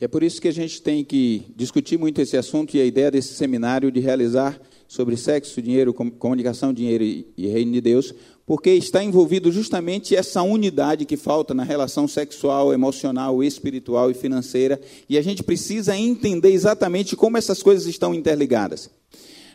É 0.00 0.08
por 0.08 0.22
isso 0.22 0.40
que 0.40 0.48
a 0.48 0.52
gente 0.52 0.82
tem 0.82 1.04
que 1.04 1.44
discutir 1.54 1.96
muito 1.96 2.20
esse 2.20 2.36
assunto 2.36 2.76
e 2.76 2.80
a 2.80 2.84
ideia 2.84 3.10
desse 3.10 3.34
seminário 3.34 3.90
de 3.90 4.00
realizar 4.00 4.60
sobre 4.88 5.16
sexo, 5.16 5.62
dinheiro, 5.62 5.94
comunicação, 5.94 6.72
dinheiro 6.72 7.04
e 7.04 7.46
reino 7.46 7.72
de 7.72 7.80
Deus, 7.80 8.12
porque 8.44 8.70
está 8.70 9.02
envolvido 9.02 9.50
justamente 9.52 10.14
essa 10.14 10.42
unidade 10.42 11.04
que 11.04 11.16
falta 11.16 11.54
na 11.54 11.62
relação 11.62 12.08
sexual, 12.08 12.74
emocional, 12.74 13.42
espiritual 13.42 14.10
e 14.10 14.14
financeira, 14.14 14.80
e 15.08 15.16
a 15.16 15.22
gente 15.22 15.42
precisa 15.42 15.96
entender 15.96 16.50
exatamente 16.50 17.14
como 17.14 17.38
essas 17.38 17.62
coisas 17.62 17.86
estão 17.86 18.12
interligadas. 18.12 18.90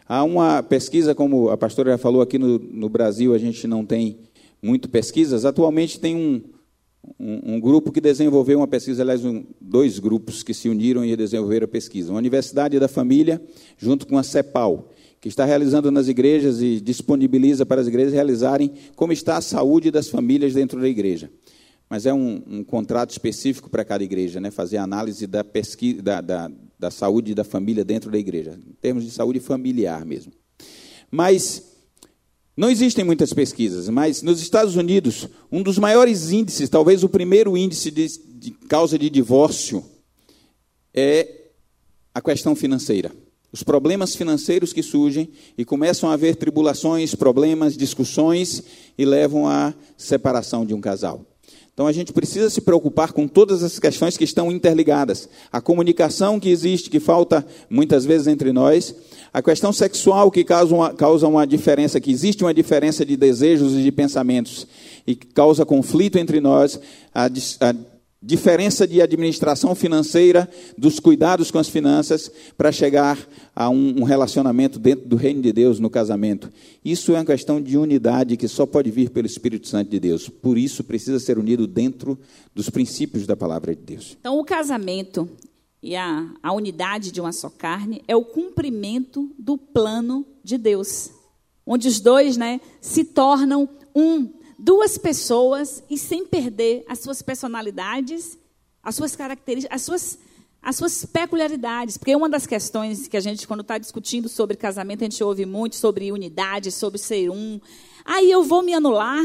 Há 0.08 0.24
uma 0.24 0.64
pesquisa, 0.64 1.14
como 1.14 1.50
a 1.50 1.58
pastora 1.58 1.92
já 1.92 1.98
falou 1.98 2.22
aqui 2.22 2.40
no, 2.40 2.58
no 2.58 2.88
Brasil, 2.88 3.34
a 3.34 3.38
gente 3.38 3.68
não 3.68 3.86
tem 3.86 4.18
muito 4.62 4.90
pesquisas. 4.90 5.44
Atualmente 5.44 6.00
tem 6.00 6.16
um, 6.16 6.42
um, 7.20 7.56
um, 7.56 7.60
grupo 7.60 7.92
que 7.92 8.02
desenvolveu 8.02 8.60
uma 8.60 8.68
pesquisa, 8.68 9.02
aliás, 9.02 9.24
um, 9.24 9.44
dois 9.60 10.00
grupos 10.00 10.44
que 10.44 10.54
se 10.54 10.70
uniram 10.70 11.04
e 11.04 11.16
desenvolveram 11.16 11.66
a 11.66 11.68
pesquisa. 11.68 12.12
Uma 12.12 12.20
Universidade 12.20 12.80
da 12.80 12.88
Família, 12.88 13.42
junto 13.78 14.08
com 14.08 14.18
a 14.18 14.24
CEPAL, 14.24 14.90
que 15.20 15.28
está 15.28 15.46
realizando 15.46 15.92
nas 15.92 16.08
igrejas 16.08 16.62
e 16.62 16.80
disponibiliza 16.80 17.66
para 17.66 17.82
as 17.82 17.88
igrejas 17.88 18.14
realizarem 18.14 18.72
como 18.96 19.12
está 19.12 19.38
a 19.38 19.42
saúde 19.42 19.92
das 19.92 20.08
famílias 20.10 20.54
dentro 20.54 20.80
da 20.80 20.88
igreja. 20.88 21.30
Mas 21.90 22.06
é 22.06 22.14
um, 22.14 22.44
um 22.46 22.64
contrato 22.64 23.12
específico 23.12 23.70
para 23.70 23.86
cada 23.86 24.04
igreja, 24.04 24.40
né? 24.40 24.52
fazer 24.52 24.78
a 24.78 24.84
análise 24.84 25.26
da, 25.26 25.44
pesquisa, 25.44 26.02
da, 26.02 26.22
da, 26.22 26.52
da 26.78 26.92
saúde 26.92 27.34
da 27.34 27.44
família 27.44 27.84
dentro 27.84 28.12
da 28.12 28.18
igreja, 28.18 28.60
em 28.68 28.74
termos 28.82 29.04
de 29.04 29.12
saúde 29.12 29.40
familiar 29.40 30.06
mesmo. 30.06 30.34
Mas 31.10 31.76
não 32.58 32.72
existem 32.72 33.06
muitas 33.06 33.32
pesquisas, 33.32 33.88
mas 33.88 34.24
nos 34.24 34.42
Estados 34.42 34.76
Unidos, 34.76 35.30
um 35.52 35.62
dos 35.62 35.78
maiores 35.78 36.32
índices, 36.32 36.68
talvez 36.68 37.04
o 37.04 37.10
primeiro 37.10 37.56
índice 37.56 37.92
de, 37.92 38.08
de 38.08 38.50
causa 38.68 38.98
de 38.98 39.12
divórcio, 39.12 39.86
é 40.92 41.50
a 42.16 42.20
questão 42.20 42.56
financeira. 42.56 43.12
Os 43.54 43.62
problemas 43.62 44.16
financeiros 44.16 44.74
que 44.74 44.82
surgem 44.82 45.30
e 45.56 45.64
começam 45.64 46.10
a 46.10 46.14
haver 46.14 46.36
tribulações, 46.36 47.14
problemas, 47.14 47.78
discussões 47.78 48.64
e 48.98 49.06
levam 49.06 49.48
à 49.48 49.72
separação 49.96 50.66
de 50.66 50.74
um 50.74 50.82
casal. 50.82 51.24
Então 51.78 51.86
a 51.86 51.92
gente 51.92 52.12
precisa 52.12 52.50
se 52.50 52.60
preocupar 52.60 53.14
com 53.14 53.28
todas 53.28 53.62
essas 53.62 53.78
questões 53.78 54.18
que 54.18 54.24
estão 54.24 54.52
interligadas. 54.52 55.30
A 55.52 55.62
comunicação 55.62 56.40
que 56.40 56.50
existe, 56.50 56.90
que 56.90 57.00
falta 57.00 57.46
muitas 57.70 58.04
vezes 58.04 58.26
entre 58.26 58.52
nós, 58.52 58.96
a 59.38 59.41
questão 59.44 59.72
sexual 59.72 60.32
que 60.32 60.44
causa 60.44 60.74
uma, 60.74 60.94
causa 60.94 61.27
uma 61.27 61.46
diferença, 61.46 62.01
que 62.01 62.10
existe 62.10 62.44
uma 62.44 62.51
diferença 62.51 63.06
de 63.06 63.15
desejos 63.15 63.74
e 63.74 63.84
de 63.84 63.91
pensamentos 63.91 64.65
e 65.06 65.15
que 65.15 65.27
causa 65.27 65.63
conflito 65.63 66.17
entre 66.17 66.41
nós, 66.41 66.79
a, 67.13 67.25
a 67.27 67.75
diferença 68.20 68.88
de 68.88 69.00
administração 69.00 69.75
financeira, 69.75 70.50
dos 70.75 71.00
cuidados 71.00 71.51
com 71.51 71.60
as 71.60 71.70
finanças, 71.70 72.32
para 72.58 72.72
chegar 72.72 73.15
a 73.56 73.70
um, 73.70 74.00
um, 74.00 74.03
relacionamento 74.03 74.79
dentro 74.79 75.08
do 75.08 75.15
reino 75.15 75.44
de 75.44 75.53
Deus 75.53 75.79
no 75.79 75.88
casamento. 75.88 76.51
Isso 76.84 77.12
é 77.12 77.20
uma 77.20 77.25
questão 77.25 77.62
de 77.62 77.77
unidade 77.77 78.38
que 78.38 78.48
só 78.48 78.65
pode 78.65 78.89
vir 78.89 79.12
pelo 79.12 79.27
Espírito 79.27 79.67
Santo 79.67 79.91
de 79.91 80.00
Deus. 80.00 80.27
Por 80.27 80.58
isso, 80.58 80.84
precisa 80.84 81.20
ser 81.20 81.38
unido 81.38 81.67
dentro 81.67 82.17
dos 82.56 82.72
princípios 82.72 83.27
da 83.27 83.38
palavra 83.38 83.75
de 83.75 83.84
Deus. 83.84 84.17
Então, 84.20 84.39
o 84.39 84.44
casamento 84.44 85.29
e 85.81 85.96
a, 85.96 86.29
a 86.41 86.51
unidade 86.51 87.12
de 87.12 87.22
uma 87.22 87.31
só 87.31 87.50
carne 87.50 88.03
é 88.07 88.15
o 88.15 88.25
cumprimento 88.25 89.31
do 89.38 89.57
plano 89.57 90.25
de 90.43 90.57
Deus, 90.57 91.12
onde 91.65 91.88
os 91.88 92.00
dois 92.00 92.36
né, 92.38 92.60
se 92.81 93.03
tornam 93.03 93.69
um 93.96 94.29
duas 94.57 94.98
pessoas 94.98 95.84
e 95.89 95.98
sem 95.98 96.25
perder 96.25 96.84
as 96.88 97.00
suas 97.00 97.22
personalidades, 97.22 98.38
as 98.81 98.96
suas 98.96 99.15
características, 99.15 99.75
as 99.75 99.81
suas, 99.84 100.19
as 100.62 100.75
suas 100.75 101.05
peculiaridades. 101.05 101.98
Porque 101.98 102.15
uma 102.15 102.29
das 102.29 102.48
questões 102.48 103.07
que 103.07 103.17
a 103.17 103.19
gente, 103.19 103.48
quando 103.48 103.62
está 103.62 103.77
discutindo 103.77 104.27
sobre 104.27 104.57
casamento, 104.57 105.01
a 105.01 105.05
gente 105.05 105.24
ouve 105.24 105.46
muito 105.46 105.75
sobre 105.75 106.12
unidade, 106.12 106.72
sobre 106.72 106.98
ser 106.98 107.29
um. 107.29 107.60
Aí 108.03 108.31
eu 108.31 108.43
vou 108.43 108.63
me 108.63 108.74
anular. 108.74 109.24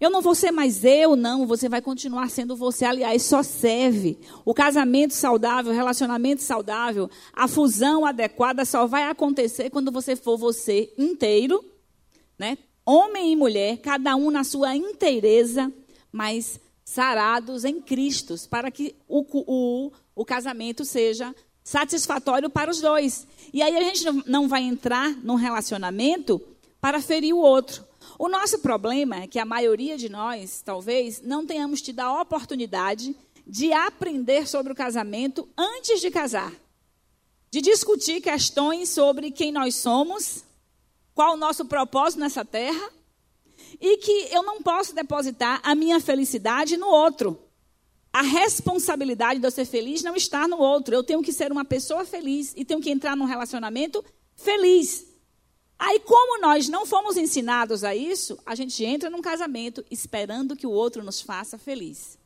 Eu 0.00 0.10
não 0.10 0.20
vou 0.20 0.34
ser 0.34 0.50
mais 0.50 0.84
eu, 0.84 1.16
não. 1.16 1.46
Você 1.46 1.68
vai 1.68 1.80
continuar 1.80 2.30
sendo 2.30 2.54
você. 2.54 2.84
Aliás, 2.84 3.22
só 3.22 3.42
serve. 3.42 4.18
O 4.44 4.54
casamento 4.54 5.14
saudável, 5.14 5.72
o 5.72 5.74
relacionamento 5.74 6.42
saudável, 6.42 7.10
a 7.32 7.48
fusão 7.48 8.04
adequada 8.04 8.64
só 8.64 8.86
vai 8.86 9.04
acontecer 9.04 9.70
quando 9.70 9.90
você 9.90 10.14
for 10.14 10.36
você 10.36 10.92
inteiro, 10.98 11.64
né? 12.38 12.58
homem 12.88 13.32
e 13.32 13.36
mulher, 13.36 13.76
cada 13.78 14.16
um 14.16 14.30
na 14.30 14.42
sua 14.42 14.74
inteireza, 14.74 15.70
mas 16.10 16.58
sarados 16.82 17.66
em 17.66 17.82
Cristo, 17.82 18.34
para 18.48 18.70
que 18.70 18.96
o, 19.06 19.26
o, 19.30 19.92
o 20.16 20.24
casamento 20.24 20.86
seja 20.86 21.34
satisfatório 21.62 22.48
para 22.48 22.70
os 22.70 22.80
dois. 22.80 23.26
E 23.52 23.60
aí 23.60 23.76
a 23.76 23.82
gente 23.82 24.24
não 24.26 24.48
vai 24.48 24.62
entrar 24.62 25.10
num 25.22 25.34
relacionamento 25.34 26.40
para 26.80 27.02
ferir 27.02 27.34
o 27.34 27.40
outro. 27.40 27.84
O 28.18 28.28
nosso 28.28 28.58
problema 28.58 29.22
é 29.22 29.26
que 29.28 29.38
a 29.38 29.44
maioria 29.44 29.96
de 29.96 30.08
nós, 30.08 30.60
talvez, 30.64 31.22
não 31.22 31.46
tenhamos 31.46 31.80
tido 31.80 32.00
a 32.00 32.20
oportunidade 32.20 33.16
de 33.46 33.72
aprender 33.72 34.48
sobre 34.48 34.72
o 34.72 34.76
casamento 34.76 35.48
antes 35.56 36.00
de 36.00 36.10
casar. 36.10 36.52
De 37.48 37.60
discutir 37.60 38.20
questões 38.20 38.88
sobre 38.88 39.30
quem 39.30 39.52
nós 39.52 39.76
somos, 39.76 40.42
qual 41.14 41.34
o 41.34 41.36
nosso 41.36 41.64
propósito 41.64 42.18
nessa 42.18 42.44
terra 42.44 42.90
e 43.80 43.98
que 43.98 44.28
eu 44.32 44.42
não 44.42 44.62
posso 44.62 44.94
depositar 44.94 45.60
a 45.62 45.74
minha 45.76 46.00
felicidade 46.00 46.76
no 46.76 46.88
outro. 46.88 47.38
A 48.12 48.22
responsabilidade 48.22 49.38
de 49.38 49.46
eu 49.46 49.50
ser 49.50 49.64
feliz 49.64 50.02
não 50.02 50.16
está 50.16 50.48
no 50.48 50.58
outro. 50.58 50.92
Eu 50.92 51.04
tenho 51.04 51.22
que 51.22 51.32
ser 51.32 51.52
uma 51.52 51.64
pessoa 51.64 52.04
feliz 52.04 52.52
e 52.56 52.64
tenho 52.64 52.80
que 52.80 52.90
entrar 52.90 53.16
num 53.16 53.26
relacionamento 53.26 54.04
feliz. 54.34 55.07
Aí, 55.78 56.00
como 56.00 56.40
nós 56.40 56.68
não 56.68 56.84
fomos 56.84 57.16
ensinados 57.16 57.84
a 57.84 57.94
isso, 57.94 58.36
a 58.44 58.54
gente 58.54 58.84
entra 58.84 59.08
num 59.08 59.22
casamento 59.22 59.84
esperando 59.90 60.56
que 60.56 60.66
o 60.66 60.72
outro 60.72 61.04
nos 61.04 61.20
faça 61.20 61.56
feliz. 61.56 62.18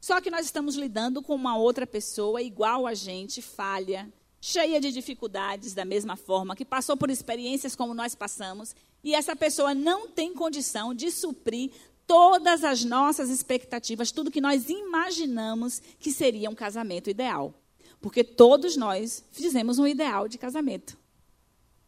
Só 0.00 0.20
que 0.20 0.30
nós 0.30 0.46
estamos 0.46 0.74
lidando 0.74 1.22
com 1.22 1.34
uma 1.34 1.56
outra 1.56 1.86
pessoa 1.86 2.42
igual 2.42 2.86
a 2.86 2.94
gente, 2.94 3.40
falha, 3.40 4.12
cheia 4.40 4.80
de 4.80 4.90
dificuldades 4.90 5.74
da 5.74 5.84
mesma 5.84 6.16
forma, 6.16 6.56
que 6.56 6.64
passou 6.64 6.96
por 6.96 7.10
experiências 7.10 7.76
como 7.76 7.94
nós 7.94 8.14
passamos, 8.14 8.74
e 9.04 9.14
essa 9.14 9.36
pessoa 9.36 9.74
não 9.74 10.08
tem 10.08 10.34
condição 10.34 10.92
de 10.92 11.10
suprir 11.10 11.70
todas 12.06 12.64
as 12.64 12.82
nossas 12.82 13.30
expectativas, 13.30 14.10
tudo 14.10 14.32
que 14.32 14.40
nós 14.40 14.68
imaginamos 14.68 15.80
que 15.98 16.10
seria 16.10 16.50
um 16.50 16.54
casamento 16.54 17.08
ideal. 17.08 17.54
Porque 18.00 18.24
todos 18.24 18.76
nós 18.76 19.22
fizemos 19.30 19.78
um 19.78 19.86
ideal 19.86 20.26
de 20.26 20.38
casamento. 20.38 20.98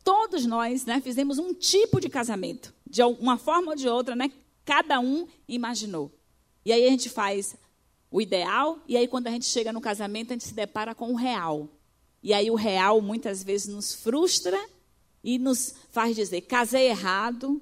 Todos 0.04 0.44
nós 0.46 0.84
né, 0.84 1.00
fizemos 1.00 1.38
um 1.38 1.54
tipo 1.54 2.00
de 2.00 2.08
casamento. 2.08 2.74
De 2.88 3.02
uma 3.02 3.38
forma 3.38 3.70
ou 3.70 3.76
de 3.76 3.88
outra, 3.88 4.16
né, 4.16 4.30
cada 4.64 5.00
um 5.00 5.26
imaginou. 5.48 6.10
E 6.64 6.72
aí 6.72 6.86
a 6.86 6.90
gente 6.90 7.08
faz 7.08 7.56
o 8.10 8.20
ideal, 8.20 8.78
e 8.86 8.96
aí 8.96 9.08
quando 9.08 9.26
a 9.26 9.30
gente 9.30 9.46
chega 9.46 9.72
no 9.72 9.80
casamento, 9.80 10.30
a 10.30 10.34
gente 10.34 10.44
se 10.44 10.54
depara 10.54 10.94
com 10.94 11.12
o 11.12 11.16
real. 11.16 11.68
E 12.22 12.32
aí 12.32 12.50
o 12.50 12.54
real 12.54 13.00
muitas 13.00 13.42
vezes 13.42 13.68
nos 13.68 13.94
frustra 13.94 14.58
e 15.24 15.38
nos 15.38 15.74
faz 15.90 16.14
dizer: 16.14 16.42
casei 16.42 16.88
errado, 16.88 17.60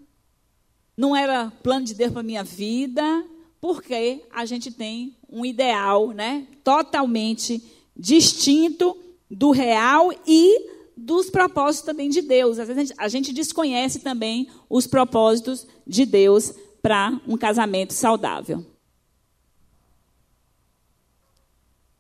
não 0.97 1.15
era 1.15 1.51
plano 1.63 1.87
de 1.87 1.95
Deus 1.95 2.13
para 2.13 2.23
minha 2.23 2.43
vida, 2.43 3.25
porque 3.61 4.25
a 4.31 4.45
gente 4.45 4.71
tem 4.71 5.17
um 5.29 5.47
ideal, 5.47 6.09
né, 6.09 6.47
totalmente 6.65 7.63
distinto 7.97 8.97
do 9.31 9.51
real 9.51 10.13
e 10.27 10.80
dos 11.01 11.31
propósitos 11.31 11.87
também 11.87 12.11
de 12.11 12.21
Deus. 12.21 12.59
Às 12.59 12.69
vezes 12.69 12.93
a 12.99 13.09
gente, 13.09 13.33
desconhece 13.33 14.01
também 14.01 14.49
os 14.69 14.87
propósitos 14.87 15.67
de 15.87 16.05
Deus 16.05 16.53
para 16.83 17.19
um 17.27 17.37
casamento 17.37 17.93
saudável. 17.93 18.65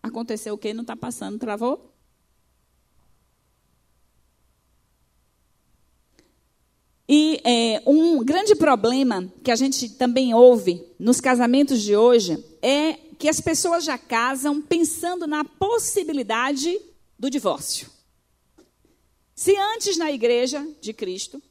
Aconteceu 0.03 0.55
o 0.55 0.59
que? 0.59 0.75
Não 0.75 0.83
está 0.83 0.97
passando, 0.97 1.39
travou? 1.39 1.91
E 7.09 7.41
é, 7.45 7.83
um 7.87 8.23
grande 8.25 8.55
problema 8.55 9.31
que 9.43 9.51
a 9.51 9.57
gente 9.57 9.89
também 9.91 10.33
ouve 10.33 10.85
nos 10.99 11.21
casamentos 11.21 11.83
de 11.83 11.97
hoje 11.97 12.43
é 12.63 12.93
que 13.19 13.29
as 13.29 13.41
pessoas 13.41 13.85
já 13.85 13.99
casam 13.99 14.63
pensando 14.63 15.27
na 15.27 15.45
possibilidade 15.45 16.79
do 17.19 17.29
divórcio. 17.29 18.00
Se 19.41 19.57
antes 19.57 19.97
na 19.97 20.13
igreja 20.13 20.69
de 20.83 20.93
Cristo 20.93 21.43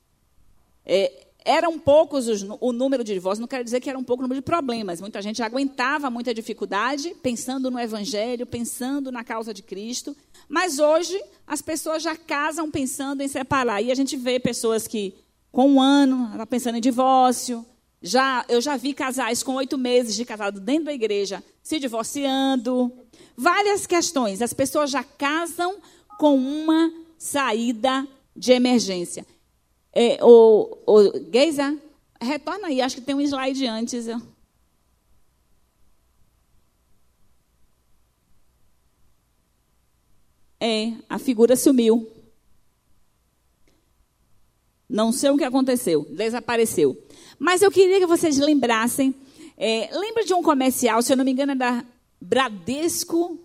é, 0.85 1.25
eram 1.43 1.79
poucos 1.79 2.27
os, 2.27 2.45
o 2.61 2.71
número 2.71 3.03
de 3.03 3.15
divórcios, 3.15 3.39
não 3.39 3.47
quero 3.47 3.63
dizer 3.63 3.79
que 3.81 3.89
era 3.89 3.97
um 3.97 4.03
pouco 4.03 4.21
o 4.21 4.25
número 4.25 4.39
de 4.39 4.45
problemas. 4.45 5.01
Muita 5.01 5.19
gente 5.23 5.41
aguentava 5.41 6.07
muita 6.07 6.31
dificuldade, 6.31 7.15
pensando 7.23 7.71
no 7.71 7.79
Evangelho, 7.79 8.45
pensando 8.45 9.11
na 9.11 9.23
causa 9.23 9.55
de 9.55 9.63
Cristo. 9.63 10.15
Mas 10.47 10.77
hoje 10.77 11.19
as 11.47 11.63
pessoas 11.63 12.03
já 12.03 12.15
casam 12.15 12.69
pensando 12.69 13.23
em 13.23 13.27
separar. 13.27 13.81
E 13.81 13.91
a 13.91 13.95
gente 13.95 14.15
vê 14.15 14.39
pessoas 14.39 14.87
que 14.87 15.15
com 15.51 15.67
um 15.67 15.81
ano, 15.81 16.29
está 16.31 16.45
pensando 16.45 16.77
em 16.77 16.81
divórcio. 16.81 17.65
Já, 18.03 18.45
eu 18.47 18.61
já 18.61 18.77
vi 18.77 18.93
casais 18.93 19.41
com 19.41 19.55
oito 19.55 19.79
meses 19.79 20.15
de 20.15 20.23
casado 20.25 20.59
dentro 20.59 20.85
da 20.85 20.93
igreja 20.93 21.43
se 21.63 21.79
divorciando. 21.79 22.93
Várias 23.35 23.87
questões. 23.87 24.43
As 24.43 24.53
pessoas 24.53 24.91
já 24.91 25.03
casam 25.03 25.77
com 26.19 26.37
uma 26.37 27.08
saída 27.19 28.07
de 28.35 28.53
emergência. 28.53 29.27
É, 29.91 30.23
o, 30.23 30.77
o 30.87 31.31
Geisa, 31.31 31.77
retorna 32.19 32.67
aí, 32.67 32.81
acho 32.81 32.95
que 32.95 33.01
tem 33.01 33.13
um 33.13 33.21
slide 33.21 33.67
antes. 33.67 34.07
É, 40.59 40.93
a 41.09 41.19
figura 41.19 41.55
sumiu. 41.55 42.09
Não 44.87 45.11
sei 45.11 45.29
o 45.29 45.37
que 45.37 45.43
aconteceu, 45.43 46.05
desapareceu. 46.09 46.97
Mas 47.37 47.61
eu 47.61 47.69
queria 47.69 47.99
que 47.99 48.07
vocês 48.07 48.37
lembrassem. 48.37 49.13
É, 49.55 49.89
lembra 49.91 50.23
de 50.23 50.33
um 50.33 50.41
comercial, 50.41 51.01
se 51.01 51.11
eu 51.11 51.17
não 51.17 51.25
me 51.25 51.31
engano, 51.31 51.51
é 51.51 51.55
da 51.55 51.85
Bradesco 52.21 53.37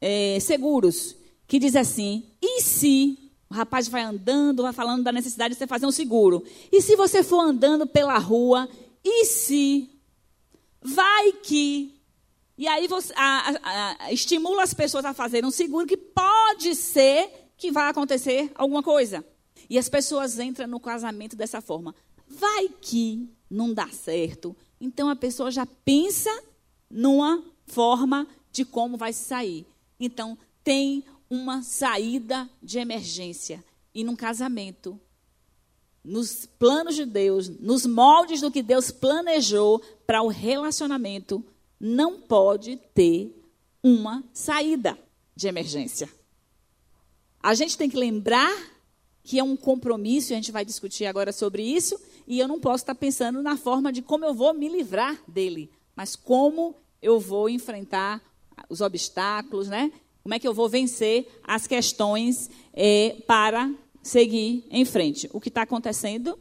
é, 0.00 0.38
Seguros, 0.40 1.16
que 1.46 1.58
diz 1.58 1.76
assim: 1.76 2.24
e 2.40 2.60
se 2.60 3.18
O 3.50 3.54
rapaz 3.54 3.86
vai 3.88 4.02
andando, 4.02 4.62
vai 4.62 4.72
falando 4.72 5.04
da 5.04 5.12
necessidade 5.12 5.54
de 5.54 5.58
você 5.58 5.66
fazer 5.66 5.86
um 5.86 5.92
seguro. 5.92 6.42
E 6.72 6.80
se 6.80 6.96
você 6.96 7.22
for 7.22 7.40
andando 7.40 7.86
pela 7.86 8.18
rua, 8.18 8.68
e 9.04 9.24
se? 9.26 9.90
Vai 10.82 11.32
que. 11.32 11.94
E 12.56 12.66
aí 12.66 12.86
você 12.86 13.12
a, 13.16 13.50
a, 13.62 13.96
a, 14.06 14.12
estimula 14.12 14.62
as 14.62 14.74
pessoas 14.74 15.04
a 15.04 15.12
fazerem 15.12 15.48
um 15.48 15.52
seguro 15.52 15.86
que 15.86 15.96
pode 15.96 16.74
ser 16.74 17.50
que 17.56 17.70
vai 17.70 17.88
acontecer 17.88 18.50
alguma 18.54 18.82
coisa. 18.82 19.24
E 19.68 19.78
as 19.78 19.88
pessoas 19.88 20.38
entram 20.38 20.66
no 20.66 20.80
casamento 20.80 21.36
dessa 21.36 21.60
forma. 21.60 21.94
Vai 22.26 22.68
que 22.80 23.28
não 23.50 23.72
dá 23.72 23.88
certo. 23.88 24.56
Então 24.80 25.08
a 25.08 25.16
pessoa 25.16 25.50
já 25.50 25.66
pensa 25.66 26.30
numa 26.90 27.42
forma 27.66 28.26
de 28.52 28.64
como 28.64 28.96
vai 28.96 29.12
sair. 29.12 29.66
Então 29.98 30.36
tem 30.62 31.04
uma 31.34 31.62
saída 31.62 32.48
de 32.62 32.78
emergência. 32.78 33.64
E 33.92 34.04
num 34.04 34.14
casamento, 34.14 35.00
nos 36.02 36.46
planos 36.46 36.94
de 36.94 37.04
Deus, 37.04 37.48
nos 37.48 37.84
moldes 37.84 38.40
do 38.40 38.50
que 38.50 38.62
Deus 38.62 38.90
planejou 38.90 39.82
para 40.06 40.22
o 40.22 40.28
relacionamento, 40.28 41.44
não 41.80 42.20
pode 42.20 42.76
ter 42.94 43.34
uma 43.82 44.22
saída 44.32 44.96
de 45.34 45.48
emergência. 45.48 46.08
A 47.42 47.54
gente 47.54 47.76
tem 47.76 47.90
que 47.90 47.96
lembrar 47.96 48.52
que 49.22 49.38
é 49.38 49.42
um 49.42 49.56
compromisso, 49.56 50.32
e 50.32 50.34
a 50.34 50.36
gente 50.36 50.52
vai 50.52 50.64
discutir 50.64 51.06
agora 51.06 51.32
sobre 51.32 51.62
isso, 51.62 51.98
e 52.26 52.38
eu 52.38 52.46
não 52.46 52.60
posso 52.60 52.82
estar 52.82 52.94
pensando 52.94 53.42
na 53.42 53.56
forma 53.56 53.92
de 53.92 54.02
como 54.02 54.24
eu 54.24 54.34
vou 54.34 54.54
me 54.54 54.68
livrar 54.68 55.18
dele, 55.26 55.70
mas 55.96 56.14
como 56.14 56.76
eu 57.02 57.18
vou 57.18 57.48
enfrentar 57.48 58.22
os 58.68 58.80
obstáculos, 58.80 59.68
né? 59.68 59.90
Como 60.24 60.32
é 60.32 60.38
que 60.38 60.48
eu 60.48 60.54
vou 60.54 60.70
vencer 60.70 61.28
as 61.44 61.66
questões 61.66 62.48
é, 62.72 63.14
para 63.26 63.70
seguir 64.02 64.66
em 64.70 64.82
frente? 64.82 65.28
O 65.34 65.38
que 65.38 65.50
está 65.50 65.60
acontecendo? 65.62 66.40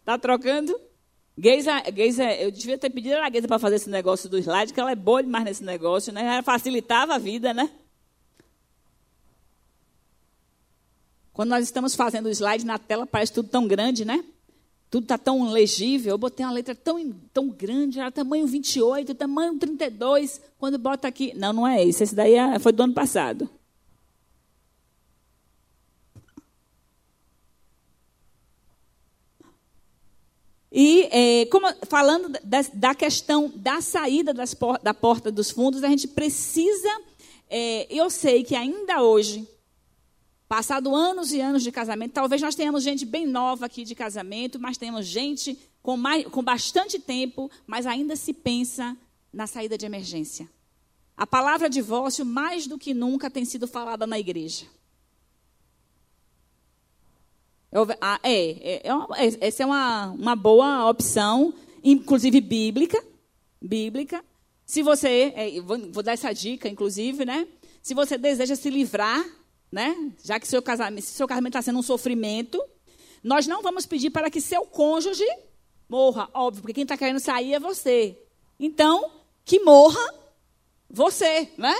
Está 0.00 0.18
trocando? 0.18 0.76
Geisa, 1.38 1.80
Geisa, 1.94 2.24
eu 2.34 2.50
devia 2.50 2.76
ter 2.76 2.90
pedido 2.90 3.14
a 3.14 3.30
Geisa 3.30 3.46
para 3.46 3.60
fazer 3.60 3.76
esse 3.76 3.88
negócio 3.88 4.28
do 4.28 4.36
slide, 4.36 4.74
que 4.74 4.80
ela 4.80 4.90
é 4.90 4.96
boa 4.96 5.22
demais 5.22 5.44
nesse 5.44 5.62
negócio, 5.62 6.12
né? 6.12 6.22
Ela 6.24 6.42
facilitava 6.42 7.14
a 7.14 7.18
vida, 7.18 7.54
né? 7.54 7.70
Quando 11.32 11.50
nós 11.50 11.62
estamos 11.62 11.94
fazendo 11.94 12.26
o 12.26 12.30
slide 12.30 12.66
na 12.66 12.78
tela, 12.78 13.06
parece 13.06 13.32
tudo 13.32 13.48
tão 13.48 13.68
grande, 13.68 14.04
né? 14.04 14.24
Tudo 14.94 15.06
está 15.06 15.18
tão 15.18 15.50
legível. 15.50 16.12
Eu 16.12 16.18
botei 16.18 16.46
uma 16.46 16.52
letra 16.52 16.72
tão, 16.72 17.12
tão 17.32 17.48
grande, 17.48 17.98
era 17.98 18.12
tamanho 18.12 18.46
28, 18.46 19.12
tamanho 19.12 19.58
32. 19.58 20.40
Quando 20.56 20.78
bota 20.78 21.08
aqui. 21.08 21.34
Não, 21.34 21.52
não 21.52 21.66
é 21.66 21.84
esse. 21.84 22.04
Esse 22.04 22.14
daí 22.14 22.34
é, 22.34 22.60
foi 22.60 22.70
do 22.70 22.84
ano 22.84 22.94
passado. 22.94 23.50
E 30.70 31.08
é, 31.10 31.46
como, 31.46 31.66
falando 31.88 32.28
da, 32.44 32.62
da, 32.72 32.94
questão 32.94 33.52
da 33.56 33.80
saída 33.80 34.32
das, 34.32 34.54
da 34.80 34.94
porta 34.94 35.32
dos 35.32 35.50
fundos, 35.50 35.82
a 35.82 35.88
gente 35.88 36.06
precisa. 36.06 37.00
É, 37.50 37.92
eu 37.92 38.08
sei 38.10 38.44
que 38.44 38.54
ainda 38.54 39.02
hoje 39.02 39.44
Passado 40.54 40.94
anos 40.94 41.32
e 41.32 41.40
anos 41.40 41.64
de 41.64 41.72
casamento, 41.72 42.12
talvez 42.12 42.40
nós 42.40 42.54
tenhamos 42.54 42.84
gente 42.84 43.04
bem 43.04 43.26
nova 43.26 43.66
aqui 43.66 43.82
de 43.82 43.92
casamento, 43.92 44.56
mas 44.56 44.78
temos 44.78 45.04
gente 45.04 45.58
com, 45.82 45.96
mais, 45.96 46.24
com 46.26 46.44
bastante 46.44 46.96
tempo, 46.96 47.50
mas 47.66 47.88
ainda 47.88 48.14
se 48.14 48.32
pensa 48.32 48.96
na 49.32 49.48
saída 49.48 49.76
de 49.76 49.84
emergência. 49.84 50.48
A 51.16 51.26
palavra 51.26 51.68
divórcio, 51.68 52.24
mais 52.24 52.68
do 52.68 52.78
que 52.78 52.94
nunca, 52.94 53.28
tem 53.28 53.44
sido 53.44 53.66
falada 53.66 54.06
na 54.06 54.16
igreja. 54.16 54.66
Eu, 57.72 57.84
ah, 58.00 58.20
é, 58.22 58.34
é, 58.34 58.82
é, 58.84 59.26
é, 59.26 59.48
essa 59.48 59.64
é 59.64 59.66
uma, 59.66 60.12
uma 60.12 60.36
boa 60.36 60.88
opção, 60.88 61.52
inclusive 61.82 62.40
bíblica. 62.40 63.04
Bíblica. 63.60 64.24
Se 64.64 64.84
você, 64.84 65.32
é, 65.34 65.60
vou, 65.60 65.90
vou 65.90 66.02
dar 66.04 66.12
essa 66.12 66.32
dica, 66.32 66.68
inclusive, 66.68 67.24
né? 67.24 67.48
Se 67.82 67.92
você 67.92 68.16
deseja 68.16 68.54
se 68.54 68.70
livrar 68.70 69.26
né? 69.74 70.12
Já 70.22 70.38
que 70.38 70.46
seu 70.46 70.62
casamento, 70.62 71.04
se 71.04 71.14
seu 71.14 71.26
casamento 71.26 71.50
está 71.50 71.62
sendo 71.62 71.80
um 71.80 71.82
sofrimento, 71.82 72.62
nós 73.24 73.48
não 73.48 73.60
vamos 73.60 73.84
pedir 73.84 74.10
para 74.10 74.30
que 74.30 74.40
seu 74.40 74.64
cônjuge 74.64 75.26
morra, 75.88 76.30
óbvio, 76.32 76.62
porque 76.62 76.74
quem 76.74 76.84
está 76.84 76.96
querendo 76.96 77.18
sair 77.18 77.54
é 77.54 77.58
você. 77.58 78.16
Então, 78.58 79.10
que 79.44 79.58
morra 79.58 80.00
você, 80.88 81.50
né? 81.58 81.76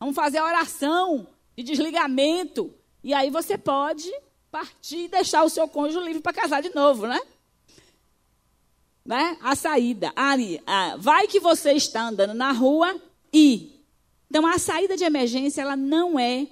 Vamos 0.00 0.16
fazer 0.16 0.38
a 0.38 0.44
oração 0.44 1.28
de 1.56 1.62
desligamento. 1.62 2.74
E 3.04 3.14
aí 3.14 3.30
você 3.30 3.56
pode 3.56 4.12
partir 4.50 5.04
e 5.04 5.08
deixar 5.08 5.44
o 5.44 5.48
seu 5.48 5.68
cônjuge 5.68 6.04
livre 6.04 6.20
para 6.20 6.32
casar 6.32 6.60
de 6.60 6.74
novo, 6.74 7.06
né? 7.06 7.20
né? 9.06 9.38
A 9.40 9.54
saída. 9.54 10.12
Ah, 10.16 10.96
vai 10.98 11.28
que 11.28 11.38
você 11.38 11.70
está 11.72 12.08
andando 12.08 12.34
na 12.34 12.50
rua 12.50 13.00
e. 13.32 13.80
Então, 14.28 14.44
a 14.44 14.58
saída 14.58 14.96
de 14.96 15.04
emergência, 15.04 15.62
ela 15.62 15.76
não 15.76 16.18
é 16.18 16.48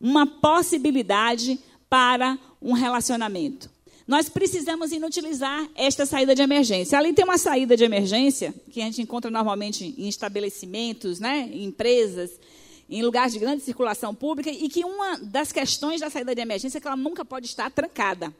uma 0.00 0.26
possibilidade 0.26 1.58
para 1.88 2.38
um 2.60 2.72
relacionamento. 2.72 3.70
Nós 4.06 4.28
precisamos 4.28 4.90
inutilizar 4.90 5.68
esta 5.74 6.06
saída 6.06 6.34
de 6.34 6.40
emergência. 6.40 6.96
Ali 6.96 7.12
tem 7.12 7.24
uma 7.24 7.36
saída 7.36 7.76
de 7.76 7.84
emergência 7.84 8.54
que 8.70 8.80
a 8.80 8.84
gente 8.84 9.02
encontra 9.02 9.30
normalmente 9.30 9.94
em 9.98 10.08
estabelecimentos, 10.08 11.20
né, 11.20 11.48
em 11.52 11.64
empresas, 11.64 12.30
em 12.88 13.02
lugares 13.02 13.34
de 13.34 13.38
grande 13.38 13.62
circulação 13.62 14.14
pública, 14.14 14.50
e 14.50 14.66
que 14.70 14.82
uma 14.82 15.18
das 15.18 15.52
questões 15.52 16.00
da 16.00 16.08
saída 16.08 16.34
de 16.34 16.40
emergência 16.40 16.78
é 16.78 16.80
que 16.80 16.86
ela 16.86 16.96
nunca 16.96 17.22
pode 17.22 17.46
estar 17.46 17.70
trancada. 17.70 18.34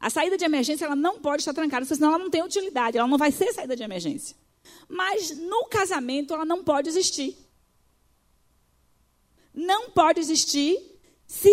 A 0.00 0.08
saída 0.08 0.38
de 0.38 0.44
emergência 0.44 0.86
ela 0.86 0.96
não 0.96 1.20
pode 1.20 1.42
estar 1.42 1.52
trancada, 1.52 1.84
senão 1.84 2.08
ela 2.08 2.18
não 2.18 2.30
tem 2.30 2.42
utilidade, 2.42 2.96
ela 2.96 3.06
não 3.06 3.18
vai 3.18 3.30
ser 3.30 3.52
saída 3.52 3.76
de 3.76 3.82
emergência. 3.82 4.34
Mas 4.88 5.36
no 5.36 5.66
casamento 5.66 6.32
ela 6.32 6.46
não 6.46 6.64
pode 6.64 6.88
existir 6.88 7.36
não 9.54 9.90
pode 9.90 10.20
existir 10.20 10.78
se 11.26 11.52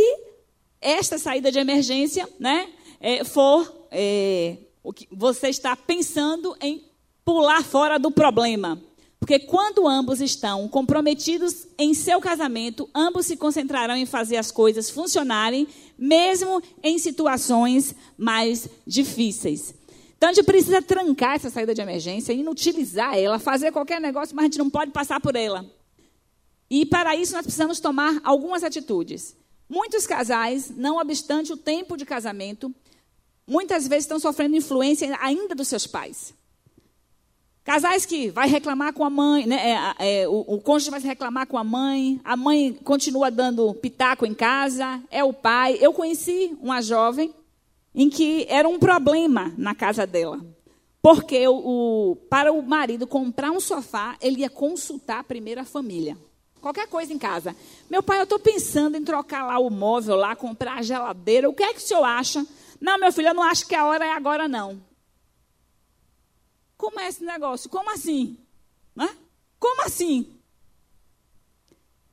esta 0.81 1.17
saída 1.17 1.51
de 1.51 1.59
emergência 1.59 2.27
né, 2.39 2.69
é, 2.99 3.23
for 3.23 3.87
é, 3.91 4.57
o 4.83 4.93
que 4.93 5.07
você 5.11 5.49
está 5.49 5.75
pensando 5.75 6.55
em 6.61 6.83
pular 7.25 7.63
fora 7.63 7.97
do 7.97 8.11
problema. 8.11 8.81
Porque 9.19 9.37
quando 9.39 9.87
ambos 9.87 10.21
estão 10.21 10.67
comprometidos 10.69 11.67
em 11.77 11.93
seu 11.93 12.21
casamento, 12.21 12.89
ambos 12.95 13.25
se 13.25 13.35
concentrarão 13.35 13.95
em 13.95 14.05
fazer 14.05 14.37
as 14.37 14.49
coisas 14.49 14.89
funcionarem, 14.89 15.67
mesmo 15.97 16.61
em 16.81 16.97
situações 16.97 17.93
mais 18.17 18.67
difíceis. 18.87 19.75
Então 20.17 20.29
a 20.29 20.33
gente 20.33 20.45
precisa 20.45 20.81
trancar 20.81 21.35
essa 21.35 21.49
saída 21.49 21.73
de 21.73 21.81
emergência, 21.81 22.33
inutilizar 22.33 23.17
ela, 23.17 23.39
fazer 23.39 23.71
qualquer 23.71 23.99
negócio, 23.99 24.35
mas 24.35 24.43
a 24.43 24.47
gente 24.47 24.57
não 24.57 24.69
pode 24.69 24.91
passar 24.91 25.19
por 25.19 25.35
ela. 25.35 25.65
E 26.69 26.85
para 26.85 27.15
isso 27.15 27.33
nós 27.33 27.43
precisamos 27.43 27.79
tomar 27.79 28.19
algumas 28.23 28.63
atitudes. 28.63 29.35
Muitos 29.67 30.05
casais, 30.05 30.71
não 30.75 30.97
obstante 30.97 31.51
o 31.51 31.57
tempo 31.57 31.97
de 31.97 32.05
casamento, 32.05 32.73
muitas 33.47 33.87
vezes 33.87 34.05
estão 34.05 34.19
sofrendo 34.19 34.55
influência 34.55 35.17
ainda 35.21 35.55
dos 35.55 35.67
seus 35.67 35.87
pais. 35.87 36.33
Casais 37.63 38.05
que 38.05 38.31
vai 38.31 38.47
reclamar 38.47 38.93
com 38.93 39.03
a 39.03 39.09
mãe, 39.09 39.45
né, 39.45 39.93
é, 39.99 40.21
é, 40.21 40.27
o, 40.27 40.39
o 40.39 40.59
cônjuge 40.59 40.89
vai 40.89 40.99
reclamar 40.99 41.45
com 41.45 41.57
a 41.57 41.63
mãe, 41.63 42.19
a 42.23 42.35
mãe 42.35 42.73
continua 42.83 43.29
dando 43.29 43.73
pitaco 43.75 44.25
em 44.25 44.33
casa, 44.33 45.01
é 45.11 45.23
o 45.23 45.33
pai. 45.33 45.77
Eu 45.79 45.93
conheci 45.93 46.57
uma 46.61 46.81
jovem 46.81 47.33
em 47.93 48.09
que 48.09 48.45
era 48.49 48.67
um 48.67 48.79
problema 48.79 49.53
na 49.57 49.75
casa 49.75 50.07
dela. 50.07 50.39
Porque 51.01 51.47
o, 51.47 52.11
o, 52.11 52.15
para 52.15 52.51
o 52.51 52.61
marido 52.61 53.05
comprar 53.05 53.51
um 53.51 53.59
sofá, 53.59 54.17
ele 54.19 54.41
ia 54.41 54.49
consultar 54.49 55.23
primeiro 55.23 55.61
a 55.61 55.65
família. 55.65 56.17
Qualquer 56.61 56.87
coisa 56.87 57.13
em 57.13 57.17
casa. 57.17 57.55
Meu 57.89 58.03
pai, 58.03 58.19
eu 58.19 58.23
estou 58.23 58.39
pensando 58.39 58.97
em 58.97 59.03
trocar 59.03 59.45
lá 59.45 59.59
o 59.59 59.69
móvel, 59.69 60.15
lá, 60.15 60.35
comprar 60.35 60.79
a 60.79 60.81
geladeira. 60.81 61.49
O 61.49 61.53
que 61.53 61.63
é 61.63 61.73
que 61.73 61.79
o 61.79 61.81
senhor 61.81 62.03
acha? 62.03 62.45
Não, 62.81 62.97
meu 62.97 63.11
filho, 63.11 63.29
eu 63.29 63.33
não 63.33 63.43
acho 63.43 63.67
que 63.67 63.75
a 63.75 63.85
hora 63.85 64.05
é 64.05 64.11
agora, 64.11 64.47
não. 64.47 64.81
Como 66.77 66.99
é 66.99 67.07
esse 67.07 67.23
negócio? 67.23 67.69
Como 67.69 67.89
assim? 67.89 68.37
Como 69.59 69.81
assim? 69.81 70.33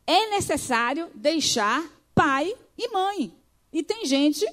É 0.07 0.31
necessário 0.31 1.09
deixar 1.15 1.85
pai 2.15 2.55
e 2.77 2.89
mãe. 2.89 3.33
E 3.73 3.83
tem 3.83 4.05
gente 4.05 4.47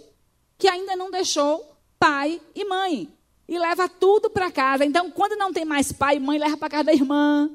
que 0.58 0.68
ainda 0.68 0.96
não 0.96 1.10
deixou 1.10 1.76
pai 2.00 2.40
e 2.54 2.64
mãe. 2.66 3.12
E 3.48 3.58
leva 3.58 3.90
tudo 3.90 4.30
para 4.30 4.52
casa. 4.52 4.86
Então, 4.86 5.12
quando 5.12 5.36
não 5.36 5.52
tem 5.52 5.66
mais 5.66 5.92
pai 5.92 6.18
e 6.18 6.20
mãe, 6.20 6.40
leva 6.40 6.56
para 6.56 6.70
casa 6.70 6.84
da 6.86 6.94
irmã, 6.94 7.50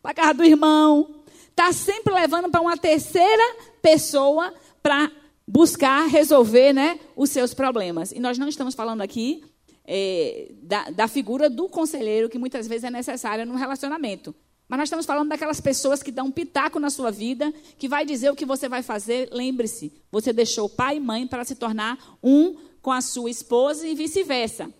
para 0.00 0.14
casa 0.14 0.34
do 0.34 0.44
irmão, 0.44 1.13
está 1.54 1.72
sempre 1.72 2.12
levando 2.12 2.50
para 2.50 2.60
uma 2.60 2.76
terceira 2.76 3.56
pessoa 3.80 4.52
para 4.82 5.10
buscar 5.46 6.06
resolver 6.08 6.72
né, 6.72 6.98
os 7.14 7.30
seus 7.30 7.54
problemas. 7.54 8.10
E 8.10 8.18
nós 8.18 8.36
não 8.36 8.48
estamos 8.48 8.74
falando 8.74 9.02
aqui 9.02 9.44
é, 9.86 10.50
da, 10.62 10.90
da, 10.90 11.08
figura 11.08 11.48
do 11.48 11.68
conselheiro, 11.68 12.28
que 12.28 12.38
muitas 12.38 12.66
vezes 12.66 12.84
é 12.84 12.90
necessária 12.90 13.46
no 13.46 13.54
relacionamento. 13.54 14.34
Mas 14.66 14.78
nós 14.78 14.86
estamos 14.88 15.06
falando 15.06 15.28
daquelas 15.28 15.60
pessoas 15.60 16.02
que 16.02 16.10
dão 16.10 16.26
um 16.26 16.30
pitaco 16.30 16.80
na 16.80 16.90
sua 16.90 17.10
vida, 17.10 17.52
que 17.78 17.86
vai 17.86 18.04
dizer 18.04 18.30
o 18.30 18.34
que 18.34 18.46
você 18.46 18.68
vai 18.68 18.82
fazer. 18.82 19.28
Lembre-se, 19.30 19.92
você 20.10 20.32
deixou 20.32 20.68
pai 20.68 20.96
e 20.96 21.00
mãe 21.00 21.26
para 21.26 21.44
se 21.44 21.54
tornar 21.54 21.98
um 22.22 22.56
com 22.80 22.90
a 22.90 23.00
sua 23.00 23.30
esposa 23.30 23.86
e 23.86 23.94
vice-versa. 23.94 24.72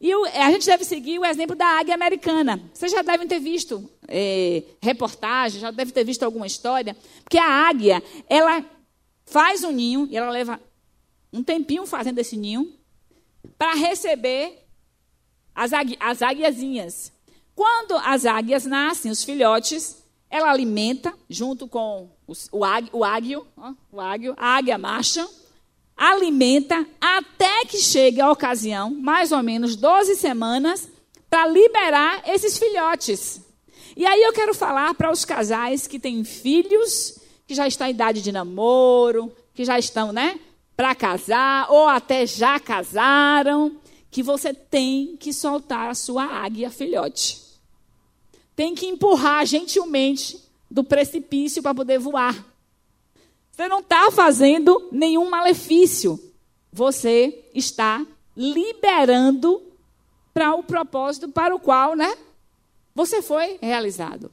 E 0.00 0.14
o, 0.14 0.24
a 0.24 0.50
gente 0.50 0.64
deve 0.64 0.84
seguir 0.84 1.18
o 1.18 1.24
exemplo 1.24 1.54
da 1.54 1.66
águia 1.66 1.94
americana. 1.94 2.60
Vocês 2.72 2.90
já 2.90 3.02
devem 3.02 3.28
ter 3.28 3.38
visto 3.38 3.88
é, 4.08 4.62
reportagem, 4.80 5.60
já 5.60 5.70
devem 5.70 5.92
ter 5.92 6.04
visto 6.04 6.22
alguma 6.22 6.46
história, 6.46 6.96
porque 7.22 7.36
a 7.36 7.68
águia, 7.68 8.02
ela 8.28 8.64
faz 9.26 9.62
um 9.62 9.70
ninho 9.70 10.08
e 10.10 10.16
ela 10.16 10.30
leva 10.30 10.58
um 11.32 11.42
tempinho 11.42 11.86
fazendo 11.86 12.18
esse 12.18 12.36
ninho 12.36 12.72
para 13.58 13.74
receber 13.74 14.66
as, 15.54 15.70
as 16.00 16.22
águiazinhas. 16.22 17.12
Quando 17.54 17.96
as 17.98 18.24
águias 18.24 18.64
nascem, 18.64 19.10
os 19.10 19.22
filhotes, 19.22 20.02
ela 20.30 20.50
alimenta 20.50 21.12
junto 21.28 21.68
com 21.68 22.08
os, 22.26 22.48
o, 22.50 22.60
o 22.92 23.04
águio, 23.04 23.46
ó, 23.56 23.74
o 23.92 24.00
águio, 24.00 24.34
a 24.38 24.56
águia 24.56 24.78
macha, 24.78 25.28
alimenta 26.00 26.86
até 26.98 27.66
que 27.66 27.76
chegue 27.76 28.22
a 28.22 28.32
ocasião, 28.32 28.90
mais 28.90 29.32
ou 29.32 29.42
menos 29.42 29.76
12 29.76 30.16
semanas, 30.16 30.88
para 31.28 31.46
liberar 31.46 32.22
esses 32.26 32.58
filhotes. 32.58 33.42
E 33.94 34.06
aí 34.06 34.22
eu 34.22 34.32
quero 34.32 34.54
falar 34.54 34.94
para 34.94 35.12
os 35.12 35.26
casais 35.26 35.86
que 35.86 36.00
têm 36.00 36.24
filhos, 36.24 37.20
que 37.46 37.54
já 37.54 37.68
estão 37.68 37.86
em 37.86 37.90
idade 37.90 38.22
de 38.22 38.32
namoro, 38.32 39.30
que 39.52 39.62
já 39.62 39.78
estão, 39.78 40.10
né, 40.10 40.40
para 40.74 40.94
casar, 40.94 41.70
ou 41.70 41.86
até 41.86 42.26
já 42.26 42.58
casaram, 42.58 43.76
que 44.10 44.22
você 44.22 44.54
tem 44.54 45.18
que 45.18 45.34
soltar 45.34 45.90
a 45.90 45.94
sua 45.94 46.24
águia 46.24 46.70
filhote. 46.70 47.42
Tem 48.56 48.74
que 48.74 48.86
empurrar 48.86 49.44
gentilmente 49.44 50.38
do 50.70 50.82
precipício 50.82 51.62
para 51.62 51.74
poder 51.74 51.98
voar. 51.98 52.49
Você 53.60 53.68
não 53.68 53.80
está 53.80 54.10
fazendo 54.10 54.88
nenhum 54.90 55.28
malefício. 55.28 56.18
Você 56.72 57.44
está 57.54 58.06
liberando 58.34 59.62
para 60.32 60.54
o 60.54 60.62
propósito 60.62 61.28
para 61.28 61.54
o 61.54 61.60
qual, 61.60 61.94
né? 61.94 62.16
Você 62.94 63.20
foi 63.20 63.58
realizado. 63.60 64.32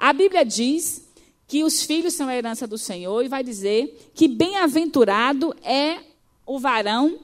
A 0.00 0.14
Bíblia 0.14 0.46
diz 0.46 1.06
que 1.46 1.62
os 1.62 1.82
filhos 1.82 2.14
são 2.14 2.26
a 2.26 2.34
herança 2.34 2.66
do 2.66 2.78
Senhor 2.78 3.22
e 3.22 3.28
vai 3.28 3.44
dizer 3.44 4.10
que 4.14 4.26
bem-aventurado 4.26 5.54
é 5.62 5.98
o 6.46 6.58
varão 6.58 7.20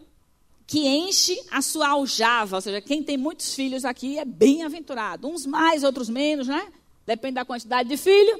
que 0.66 0.86
enche 0.86 1.40
a 1.50 1.62
sua 1.62 1.88
aljava, 1.88 2.56
ou 2.56 2.60
seja, 2.60 2.82
quem 2.82 3.02
tem 3.02 3.16
muitos 3.16 3.54
filhos 3.54 3.86
aqui 3.86 4.18
é 4.18 4.26
bem-aventurado, 4.26 5.26
uns 5.26 5.46
mais, 5.46 5.84
outros 5.84 6.10
menos, 6.10 6.48
né? 6.48 6.70
Depende 7.06 7.36
da 7.36 7.46
quantidade 7.46 7.88
de 7.88 7.96
filho. 7.96 8.38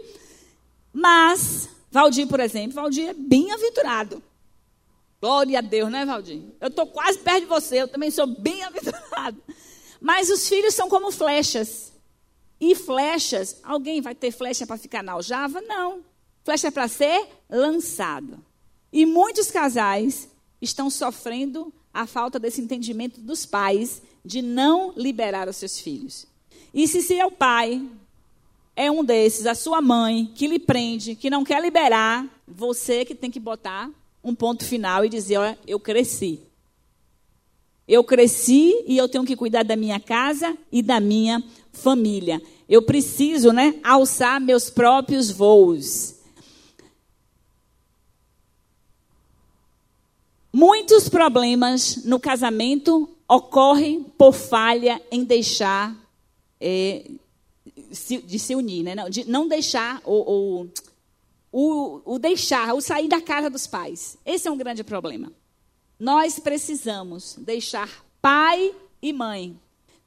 Mas 0.93 1.80
Valdir, 1.91 2.27
por 2.27 2.41
exemplo, 2.41 2.75
Valdir 2.75 3.09
é 3.09 3.15
bem 3.15 3.51
aventurado. 3.53 4.23
Glória 5.21 5.59
a 5.59 5.63
Deus, 5.63 5.91
né, 5.91 6.07
Valdir? 6.07 6.43
Eu 6.61 6.69
estou 6.69 6.87
quase 6.87 7.19
perto 7.19 7.41
de 7.41 7.47
você, 7.47 7.83
eu 7.83 7.89
também 7.89 8.11
sou 8.11 8.27
bem 8.27 8.63
aventurado. 8.63 9.43
Mas 10.01 10.31
os 10.31 10.49
filhos 10.49 10.75
são 10.75 10.89
como 10.89 11.11
flechas. 11.11 11.93
E 12.61 12.75
flechas, 12.75 13.59
alguém 13.63 14.01
vai 14.01 14.15
ter 14.15 14.31
flecha 14.31 14.67
para 14.67 14.77
ficar 14.77 15.03
na 15.03 15.13
aljava? 15.13 15.61
Não. 15.61 16.03
Flecha 16.45 16.69
é 16.69 16.71
para 16.71 16.89
ser 16.89 17.29
lançado. 17.49 18.43
E 18.93 19.05
muitos 19.05 19.51
casais 19.51 20.29
estão 20.61 20.89
sofrendo 20.89 21.73
a 21.93 22.07
falta 22.07 22.39
desse 22.39 22.61
entendimento 22.61 23.21
dos 23.21 23.45
pais 23.45 24.03
de 24.25 24.43
não 24.43 24.93
liberar 24.97 25.49
os 25.49 25.57
seus 25.57 25.79
filhos. 25.79 26.27
E 26.73 26.87
se 26.87 27.03
seu 27.03 27.31
pai 27.31 27.87
é 28.81 28.91
um 28.91 29.05
desses, 29.05 29.45
a 29.45 29.55
sua 29.55 29.83
mãe, 29.83 30.33
que 30.35 30.47
lhe 30.47 30.59
prende, 30.59 31.15
que 31.15 31.29
não 31.29 31.45
quer 31.45 31.61
liberar, 31.61 32.27
você 32.49 33.05
que 33.05 33.15
tem 33.15 33.31
que 33.31 33.39
botar 33.39 33.91
um 34.25 34.35
ponto 34.35 34.65
final 34.65 35.05
e 35.05 35.09
dizer: 35.11 35.37
olha, 35.37 35.59
eu 35.67 35.79
cresci. 35.79 36.41
Eu 37.87 38.03
cresci 38.03 38.73
e 38.87 38.97
eu 38.97 39.07
tenho 39.07 39.27
que 39.27 39.37
cuidar 39.37 39.65
da 39.65 39.77
minha 39.77 40.01
casa 40.01 40.57
e 40.73 40.81
da 40.81 40.99
minha 40.99 41.45
família. 41.71 42.41
Eu 42.67 42.81
preciso, 42.81 43.53
né, 43.53 43.79
alçar 43.85 44.41
meus 44.41 44.71
próprios 44.71 45.31
voos. 45.31 46.15
Muitos 50.51 51.07
problemas 51.07 52.03
no 52.05 52.19
casamento 52.19 53.11
ocorrem 53.29 54.05
por 54.17 54.33
falha 54.33 55.03
em 55.11 55.23
deixar 55.23 55.95
é, 56.59 57.11
de 58.25 58.39
se 58.39 58.55
unir, 58.55 58.83
né? 58.83 58.95
de 59.09 59.29
não 59.29 59.49
deixar 59.49 60.01
o, 60.05 60.63
o, 60.63 60.69
o, 61.53 62.15
o 62.15 62.19
deixar, 62.19 62.75
o 62.75 62.81
sair 62.81 63.09
da 63.09 63.21
casa 63.21 63.51
dos 63.51 63.67
pais. 63.67 64.17
Esse 64.25 64.49
é 64.49 64.51
um 64.51 64.57
grande 64.57 64.85
problema. 64.85 65.33
Nós 65.99 66.39
precisamos 66.39 67.37
deixar 67.39 67.89
pai 68.23 68.75
e 69.03 69.13
mãe, 69.13 69.59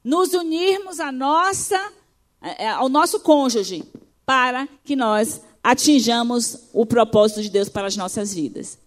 nos 0.02 0.34
unirmos 0.34 1.00
a 1.00 1.10
nossa, 1.10 1.92
é, 2.40 2.64
é, 2.64 2.68
ao 2.70 2.88
nosso 2.88 3.20
cônjuge, 3.20 3.84
para 4.26 4.68
que 4.84 4.96
nós 4.96 5.40
atinjamos 5.62 6.68
o 6.72 6.84
propósito 6.84 7.42
de 7.42 7.50
Deus 7.50 7.68
para 7.68 7.86
as 7.86 7.96
nossas 7.96 8.34
vidas. 8.34 8.78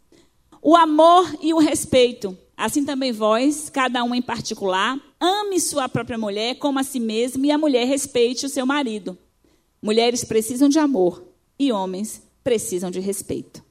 O 0.61 0.75
amor 0.75 1.33
e 1.41 1.53
o 1.53 1.59
respeito 1.59 2.37
Assim 2.57 2.83
também 2.83 3.11
vós, 3.11 3.69
cada 3.69 4.03
um 4.03 4.15
em 4.15 4.21
particular, 4.21 4.99
ame 5.19 5.59
sua 5.59 5.87
própria 5.87 6.17
mulher 6.17 6.55
como 6.55 6.79
a 6.79 6.83
si 6.83 6.99
mesmo 6.99 7.45
e 7.45 7.51
a 7.51 7.57
mulher 7.57 7.85
respeite 7.85 8.47
o 8.47 8.49
seu 8.49 8.65
marido. 8.65 9.15
Mulheres 9.79 10.23
precisam 10.23 10.67
de 10.67 10.79
amor 10.79 11.23
e 11.59 11.71
homens 11.71 12.23
precisam 12.43 12.89
de 12.89 12.99
respeito. 12.99 13.63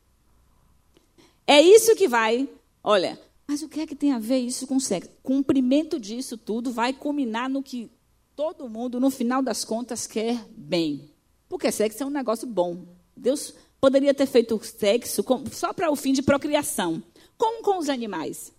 É 1.45 1.61
isso 1.61 1.97
que 1.97 2.07
vai. 2.07 2.49
Olha, 2.81 3.21
mas 3.45 3.61
o 3.61 3.69
que 3.69 3.81
é 3.81 3.87
que 3.87 3.97
tem 3.97 4.13
a 4.13 4.21
ver 4.21 4.39
isso 4.39 4.69
com 4.69 4.79
sexo? 4.79 5.11
Cumprimento 5.21 5.99
disso 5.99 6.37
tudo 6.37 6.71
vai 6.71 6.93
culminar 6.93 7.51
no 7.51 7.65
que 7.65 7.91
todo 8.37 8.69
mundo, 8.69 9.01
no 9.01 9.11
final 9.11 9.43
das 9.43 9.65
contas, 9.65 10.07
quer 10.07 10.47
bem. 10.57 11.11
Porque 11.49 11.73
sexo 11.73 12.05
é 12.05 12.07
um 12.07 12.11
negócio 12.11 12.47
bom. 12.47 12.85
Deus 13.17 13.53
poderia 13.81 14.15
ter 14.15 14.27
feito 14.27 14.61
sexo 14.63 15.25
só 15.51 15.73
para 15.73 15.91
o 15.91 15.97
fim 15.97 16.13
de 16.13 16.23
procriação, 16.23 17.03
como 17.37 17.63
com 17.63 17.79
os 17.79 17.89
animais. 17.89 18.55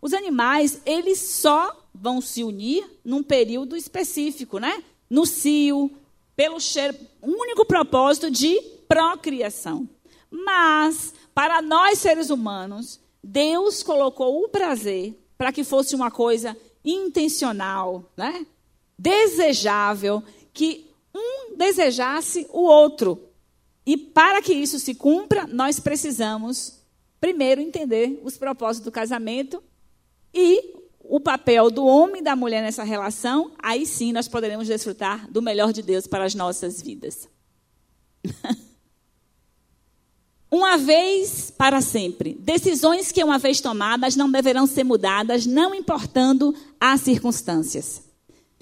Os 0.00 0.12
animais, 0.12 0.80
eles 0.86 1.18
só 1.18 1.76
vão 1.92 2.20
se 2.20 2.44
unir 2.44 2.88
num 3.04 3.22
período 3.22 3.76
específico, 3.76 4.58
né? 4.58 4.82
No 5.10 5.26
cio, 5.26 5.90
pelo 6.36 6.60
cheiro, 6.60 6.96
um 7.22 7.32
único 7.32 7.64
propósito 7.64 8.30
de 8.30 8.60
procriação. 8.86 9.88
Mas, 10.30 11.12
para 11.34 11.60
nós 11.60 11.98
seres 11.98 12.30
humanos, 12.30 13.00
Deus 13.22 13.82
colocou 13.82 14.44
o 14.44 14.48
prazer 14.48 15.18
para 15.36 15.52
que 15.52 15.64
fosse 15.64 15.94
uma 15.94 16.10
coisa 16.10 16.56
intencional, 16.84 18.04
né? 18.16 18.46
Desejável, 18.98 20.22
que 20.52 20.90
um 21.14 21.56
desejasse 21.56 22.46
o 22.50 22.62
outro. 22.62 23.28
E 23.84 23.96
para 23.96 24.42
que 24.42 24.52
isso 24.52 24.78
se 24.78 24.94
cumpra, 24.94 25.46
nós 25.46 25.80
precisamos 25.80 26.78
primeiro 27.20 27.60
entender 27.60 28.20
os 28.22 28.36
propósitos 28.36 28.84
do 28.84 28.92
casamento 28.92 29.62
e 30.32 30.74
o 31.08 31.18
papel 31.18 31.70
do 31.70 31.86
homem 31.86 32.20
e 32.20 32.24
da 32.24 32.36
mulher 32.36 32.62
nessa 32.62 32.84
relação, 32.84 33.52
aí 33.58 33.86
sim 33.86 34.12
nós 34.12 34.28
poderemos 34.28 34.68
desfrutar 34.68 35.30
do 35.30 35.40
melhor 35.40 35.72
de 35.72 35.82
Deus 35.82 36.06
para 36.06 36.24
as 36.24 36.34
nossas 36.34 36.82
vidas. 36.82 37.28
uma 40.52 40.76
vez 40.76 41.50
para 41.50 41.80
sempre. 41.80 42.34
Decisões 42.34 43.10
que, 43.10 43.24
uma 43.24 43.38
vez 43.38 43.60
tomadas, 43.60 44.16
não 44.16 44.30
deverão 44.30 44.66
ser 44.66 44.84
mudadas, 44.84 45.46
não 45.46 45.74
importando 45.74 46.54
as 46.78 47.00
circunstâncias. 47.00 48.02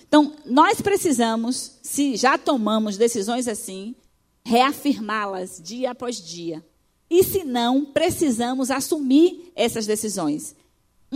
Então, 0.06 0.32
nós 0.44 0.80
precisamos, 0.80 1.78
se 1.82 2.16
já 2.16 2.38
tomamos 2.38 2.96
decisões 2.96 3.48
assim, 3.48 3.96
reafirmá-las 4.44 5.60
dia 5.60 5.90
após 5.90 6.16
dia. 6.24 6.64
E 7.10 7.24
se 7.24 7.42
não, 7.42 7.84
precisamos 7.84 8.70
assumir 8.70 9.52
essas 9.56 9.84
decisões 9.84 10.54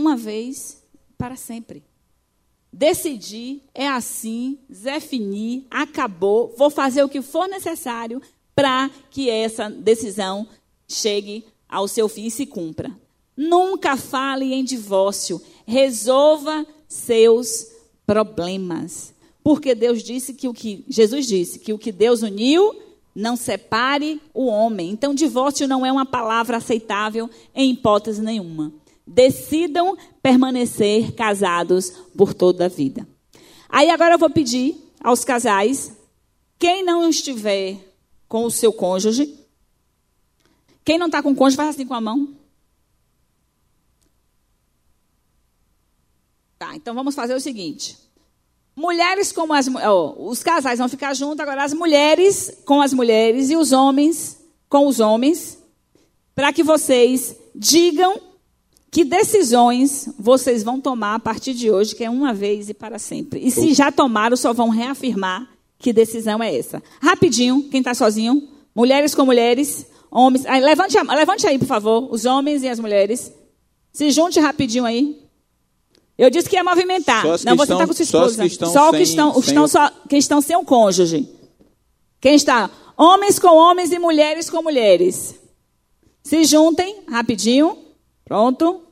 uma 0.01 0.17
vez 0.17 0.81
para 1.17 1.35
sempre. 1.35 1.83
Decidi, 2.73 3.61
é 3.73 3.87
assim, 3.87 4.57
defini, 4.67 5.67
acabou, 5.69 6.53
vou 6.57 6.69
fazer 6.69 7.03
o 7.03 7.09
que 7.09 7.21
for 7.21 7.47
necessário 7.47 8.21
para 8.55 8.89
que 9.11 9.29
essa 9.29 9.69
decisão 9.69 10.47
chegue 10.87 11.45
ao 11.69 11.87
seu 11.87 12.09
fim 12.09 12.25
e 12.25 12.31
se 12.31 12.45
cumpra. 12.45 12.91
Nunca 13.37 13.95
fale 13.95 14.53
em 14.53 14.63
divórcio, 14.63 15.41
resolva 15.65 16.65
seus 16.87 17.67
problemas. 18.05 19.13
Porque 19.43 19.75
Deus 19.75 20.01
disse 20.01 20.33
que 20.33 20.47
o 20.47 20.53
que 20.53 20.85
Jesus 20.87 21.27
disse 21.27 21.59
que 21.59 21.73
o 21.73 21.77
que 21.77 21.91
Deus 21.91 22.21
uniu 22.21 22.79
não 23.13 23.35
separe 23.35 24.21
o 24.33 24.45
homem. 24.45 24.89
Então 24.91 25.13
divórcio 25.13 25.67
não 25.67 25.85
é 25.85 25.91
uma 25.91 26.05
palavra 26.05 26.57
aceitável 26.57 27.29
em 27.53 27.71
hipótese 27.71 28.21
nenhuma 28.21 28.80
decidam 29.05 29.97
permanecer 30.21 31.13
casados 31.13 31.89
por 32.17 32.33
toda 32.33 32.65
a 32.65 32.69
vida. 32.69 33.07
Aí 33.69 33.89
agora 33.89 34.15
eu 34.15 34.19
vou 34.19 34.29
pedir 34.29 34.75
aos 35.03 35.23
casais 35.23 35.91
Quem 36.59 36.83
não 36.83 37.09
estiver 37.09 37.79
com 38.27 38.45
o 38.45 38.51
seu 38.51 38.71
cônjuge, 38.71 39.35
quem 40.85 40.97
não 40.97 41.07
está 41.07 41.21
com 41.21 41.31
o 41.31 41.35
cônjuge, 41.35 41.57
faz 41.57 41.69
assim 41.69 41.87
com 41.87 41.93
a 41.93 42.01
mão. 42.01 42.35
Tá, 46.59 46.75
então 46.75 46.93
vamos 46.93 47.15
fazer 47.15 47.33
o 47.33 47.39
seguinte. 47.41 47.97
Mulheres 48.75 49.31
como 49.31 49.53
as 49.53 49.67
os 50.17 50.43
casais 50.43 50.79
vão 50.79 50.87
ficar 50.87 51.13
juntos, 51.15 51.39
agora 51.39 51.63
as 51.63 51.73
mulheres 51.73 52.55
com 52.63 52.81
as 52.81 52.93
mulheres 52.93 53.49
e 53.49 53.55
os 53.55 53.71
homens 53.71 54.39
com 54.69 54.87
os 54.87 55.01
homens, 55.01 55.57
para 56.33 56.53
que 56.53 56.63
vocês 56.63 57.35
digam 57.53 58.30
que 58.91 59.05
decisões 59.05 60.09
vocês 60.19 60.63
vão 60.63 60.79
tomar 60.79 61.15
a 61.15 61.19
partir 61.19 61.53
de 61.53 61.71
hoje, 61.71 61.95
que 61.95 62.03
é 62.03 62.09
uma 62.09 62.33
vez 62.33 62.69
e 62.69 62.73
para 62.73 62.99
sempre. 62.99 63.39
E 63.39 63.49
se 63.49 63.73
já 63.73 63.89
tomaram, 63.89 64.35
só 64.35 64.51
vão 64.51 64.67
reafirmar 64.67 65.49
que 65.79 65.93
decisão 65.93 66.43
é 66.43 66.53
essa. 66.55 66.83
Rapidinho, 67.01 67.63
quem 67.71 67.79
está 67.79 67.93
sozinho, 67.93 68.49
mulheres 68.75 69.15
com 69.15 69.25
mulheres, 69.25 69.85
homens. 70.11 70.45
Aí, 70.45 70.61
levante, 70.61 70.97
levante 71.01 71.47
aí, 71.47 71.57
por 71.57 71.67
favor, 71.67 72.13
os 72.13 72.25
homens 72.25 72.63
e 72.63 72.67
as 72.67 72.79
mulheres. 72.79 73.31
Se 73.93 74.11
junte 74.11 74.39
rapidinho 74.41 74.83
aí. 74.83 75.21
Eu 76.17 76.29
disse 76.29 76.49
que 76.49 76.57
ia 76.57 76.63
movimentar. 76.63 77.23
Não, 77.23 77.55
você 77.55 77.73
está 77.73 77.87
com 77.87 77.93
sua 77.93 78.03
esposa. 78.03 78.35
Só, 78.35 78.41
que 78.41 78.47
estão, 78.47 78.71
só 78.71 78.91
que 78.91 79.01
estão, 79.01 79.33
sem, 79.33 79.41
estão, 79.41 79.67
só, 79.67 79.91
que 80.09 80.17
estão 80.17 80.41
sem 80.41 80.55
o 80.57 80.65
cônjuge. 80.65 81.27
Quem 82.19 82.35
está? 82.35 82.69
Homens 82.97 83.39
com 83.39 83.47
homens 83.47 83.91
e 83.91 83.97
mulheres 83.97 84.49
com 84.49 84.61
mulheres. 84.61 85.35
Se 86.21 86.43
juntem, 86.43 87.03
rapidinho. 87.09 87.80
Pronto. 88.31 88.87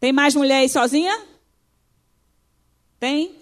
Tem 0.00 0.12
mais 0.12 0.34
mulher 0.34 0.56
aí 0.56 0.68
sozinha? 0.68 1.24
Tem? 2.98 3.32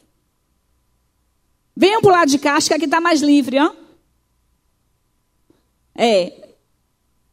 Venham 1.75 2.03
para 2.03 2.11
o 2.11 2.13
lado 2.13 2.31
de 2.31 2.39
cá, 2.39 2.57
acho 2.57 2.69
que 2.69 2.75
aqui 2.75 2.85
está 2.85 3.01
mais 3.01 3.23
livre, 3.23 3.59
ó. 3.59 3.75
É. 5.95 6.51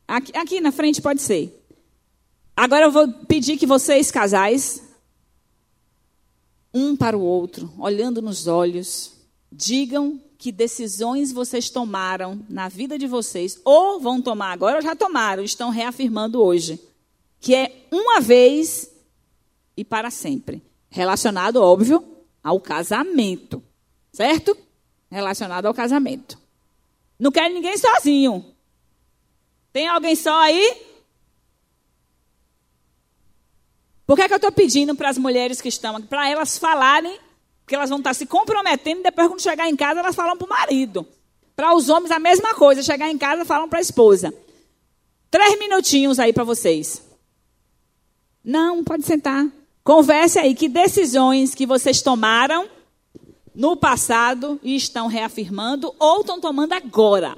Aqui, 0.08 0.38
aqui 0.38 0.62
na 0.62 0.72
frente 0.72 1.02
pode 1.02 1.22
ser. 1.22 1.62
Agora 2.56 2.86
eu 2.86 2.92
vou 2.94 3.12
pedir 3.12 3.58
que 3.58 3.68
vocês, 3.68 4.10
casais, 4.10 4.82
um 6.74 6.96
para 6.96 7.18
o 7.18 7.22
outro, 7.22 7.74
olhando 7.78 8.22
nos 8.22 8.48
olhos, 8.48 9.18
digam 9.52 10.18
que 10.38 10.50
decisões 10.50 11.34
vocês 11.34 11.70
tomaram 11.70 12.42
na 12.48 12.70
vida 12.70 12.98
de 12.98 13.06
vocês, 13.06 13.60
ou 13.66 14.00
vão 14.00 14.22
tomar 14.22 14.54
agora, 14.54 14.78
ou 14.78 14.82
já 14.82 14.96
tomaram, 14.96 15.44
estão 15.44 15.72
reafirmando 15.72 16.42
hoje. 16.42 16.93
Que 17.44 17.54
é 17.54 17.88
uma 17.92 18.22
vez 18.22 18.90
e 19.76 19.84
para 19.84 20.10
sempre. 20.10 20.64
Relacionado, 20.90 21.58
óbvio, 21.58 22.02
ao 22.42 22.58
casamento. 22.58 23.62
Certo? 24.14 24.58
Relacionado 25.12 25.66
ao 25.66 25.74
casamento. 25.74 26.40
Não 27.20 27.34
quero 27.34 27.54
ninguém 27.54 27.78
sozinho. 27.78 28.46
Tem 29.74 29.90
alguém 29.90 30.16
só 30.16 30.40
aí? 30.40 30.84
Por 34.08 34.16
que, 34.16 34.22
é 34.22 34.28
que 34.30 34.34
eu 34.34 34.38
estou 34.38 34.52
pedindo 34.54 34.96
para 34.96 35.10
as 35.10 35.18
mulheres 35.18 35.60
que 35.60 35.68
estão 35.68 35.98
aqui? 35.98 36.08
Para 36.08 36.30
elas 36.30 36.58
falarem, 36.58 37.20
porque 37.66 37.76
elas 37.76 37.90
vão 37.90 37.98
estar 37.98 38.14
se 38.14 38.26
comprometendo 38.26 39.02
e 39.02 39.04
depois, 39.04 39.28
quando 39.28 39.42
chegar 39.42 39.68
em 39.68 39.76
casa, 39.76 40.00
elas 40.00 40.16
falam 40.16 40.38
para 40.38 40.46
o 40.46 40.50
marido. 40.50 41.06
Para 41.58 41.76
os 41.76 41.90
homens, 41.90 42.12
a 42.12 42.20
mesma 42.20 42.54
coisa. 42.54 42.82
Chegar 42.82 43.12
em 43.12 43.18
casa, 43.18 43.44
falam 43.44 43.68
para 43.68 43.80
a 43.80 43.82
esposa. 43.82 44.34
Três 45.30 45.60
minutinhos 45.60 46.20
aí 46.20 46.32
para 46.32 46.46
vocês. 46.46 47.03
Não, 48.44 48.84
pode 48.84 49.04
sentar. 49.04 49.48
Converse 49.84 50.40
aí 50.40 50.56
que 50.56 50.68
decisões 50.68 51.56
que 51.56 51.66
vocês 51.66 52.02
tomaram 52.02 52.68
no 53.54 53.78
passado 53.78 54.60
e 54.64 54.76
estão 54.76 55.08
reafirmando 55.08 55.94
ou 56.00 56.22
estão 56.22 56.40
tomando 56.40 56.74
agora. 56.74 57.38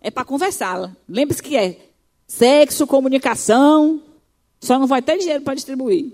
É 0.00 0.10
para 0.10 0.24
conversar. 0.24 0.94
Lembre-se 1.08 1.42
que 1.42 1.56
é 1.56 1.78
sexo, 2.26 2.86
comunicação, 2.86 4.02
só 4.60 4.78
não 4.78 4.86
vai 4.86 5.02
ter 5.02 5.18
dinheiro 5.18 5.42
para 5.42 5.54
distribuir. 5.54 6.12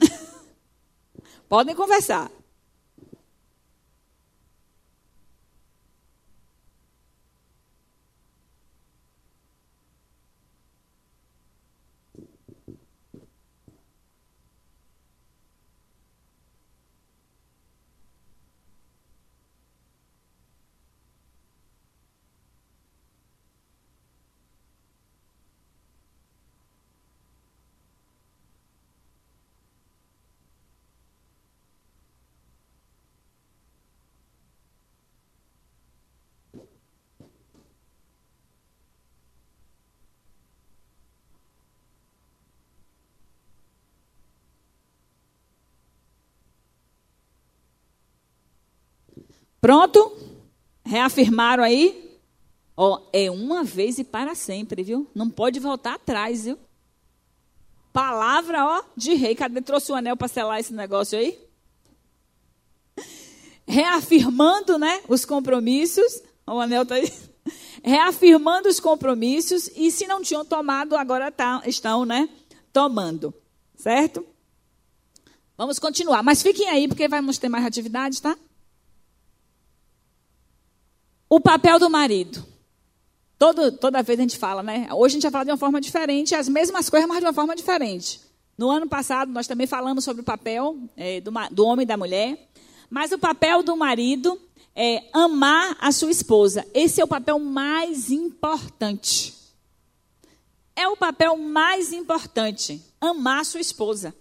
Podem 1.48 1.74
conversar. 1.74 2.30
Pronto? 49.66 50.16
Reafirmaram 50.84 51.64
aí? 51.64 52.20
Ó, 52.76 53.02
é 53.12 53.28
uma 53.28 53.64
vez 53.64 53.98
e 53.98 54.04
para 54.04 54.32
sempre, 54.36 54.84
viu? 54.84 55.10
Não 55.12 55.28
pode 55.28 55.58
voltar 55.58 55.94
atrás, 55.94 56.44
viu? 56.44 56.56
Palavra, 57.92 58.64
ó, 58.64 58.84
de 58.96 59.14
rei. 59.14 59.34
Cadê? 59.34 59.60
Trouxe 59.60 59.90
o 59.90 59.96
anel 59.96 60.16
para 60.16 60.28
selar 60.28 60.60
esse 60.60 60.72
negócio 60.72 61.18
aí? 61.18 61.36
Reafirmando, 63.66 64.78
né, 64.78 65.02
os 65.08 65.24
compromissos. 65.24 66.22
O 66.46 66.60
anel 66.60 66.84
está 66.84 66.94
aí. 66.94 67.12
Reafirmando 67.82 68.68
os 68.68 68.78
compromissos. 68.78 69.68
E 69.74 69.90
se 69.90 70.06
não 70.06 70.22
tinham 70.22 70.44
tomado, 70.44 70.94
agora 70.94 71.32
tá, 71.32 71.60
estão, 71.66 72.04
né, 72.04 72.28
tomando. 72.72 73.34
Certo? 73.76 74.24
Vamos 75.58 75.80
continuar. 75.80 76.22
Mas 76.22 76.40
fiquem 76.40 76.68
aí, 76.68 76.86
porque 76.86 77.08
vamos 77.08 77.36
ter 77.36 77.48
mais 77.48 77.66
atividades, 77.66 78.20
tá? 78.20 78.38
O 81.28 81.40
papel 81.40 81.78
do 81.78 81.90
marido. 81.90 82.44
Todo, 83.38 83.72
toda 83.72 84.02
vez 84.02 84.18
a 84.18 84.22
gente 84.22 84.38
fala, 84.38 84.62
né? 84.62 84.88
Hoje 84.92 85.12
a 85.12 85.16
gente 85.16 85.22
vai 85.24 85.32
falar 85.32 85.44
de 85.44 85.50
uma 85.50 85.56
forma 85.56 85.80
diferente, 85.80 86.34
as 86.34 86.48
mesmas 86.48 86.88
coisas, 86.88 87.08
mas 87.08 87.18
de 87.18 87.26
uma 87.26 87.32
forma 87.32 87.54
diferente. 87.54 88.20
No 88.56 88.70
ano 88.70 88.88
passado, 88.88 89.30
nós 89.30 89.46
também 89.46 89.66
falamos 89.66 90.04
sobre 90.04 90.22
o 90.22 90.24
papel 90.24 90.78
é, 90.96 91.20
do, 91.20 91.30
do 91.50 91.66
homem 91.66 91.84
e 91.84 91.86
da 91.86 91.96
mulher. 91.96 92.48
Mas 92.88 93.12
o 93.12 93.18
papel 93.18 93.62
do 93.62 93.76
marido 93.76 94.40
é 94.74 95.02
amar 95.12 95.76
a 95.80 95.92
sua 95.92 96.10
esposa. 96.10 96.66
Esse 96.72 97.00
é 97.00 97.04
o 97.04 97.08
papel 97.08 97.38
mais 97.38 98.10
importante. 98.10 99.34
É 100.74 100.88
o 100.88 100.96
papel 100.96 101.36
mais 101.36 101.92
importante. 101.92 102.82
Amar 103.00 103.40
a 103.40 103.44
sua 103.44 103.60
esposa 103.60 104.14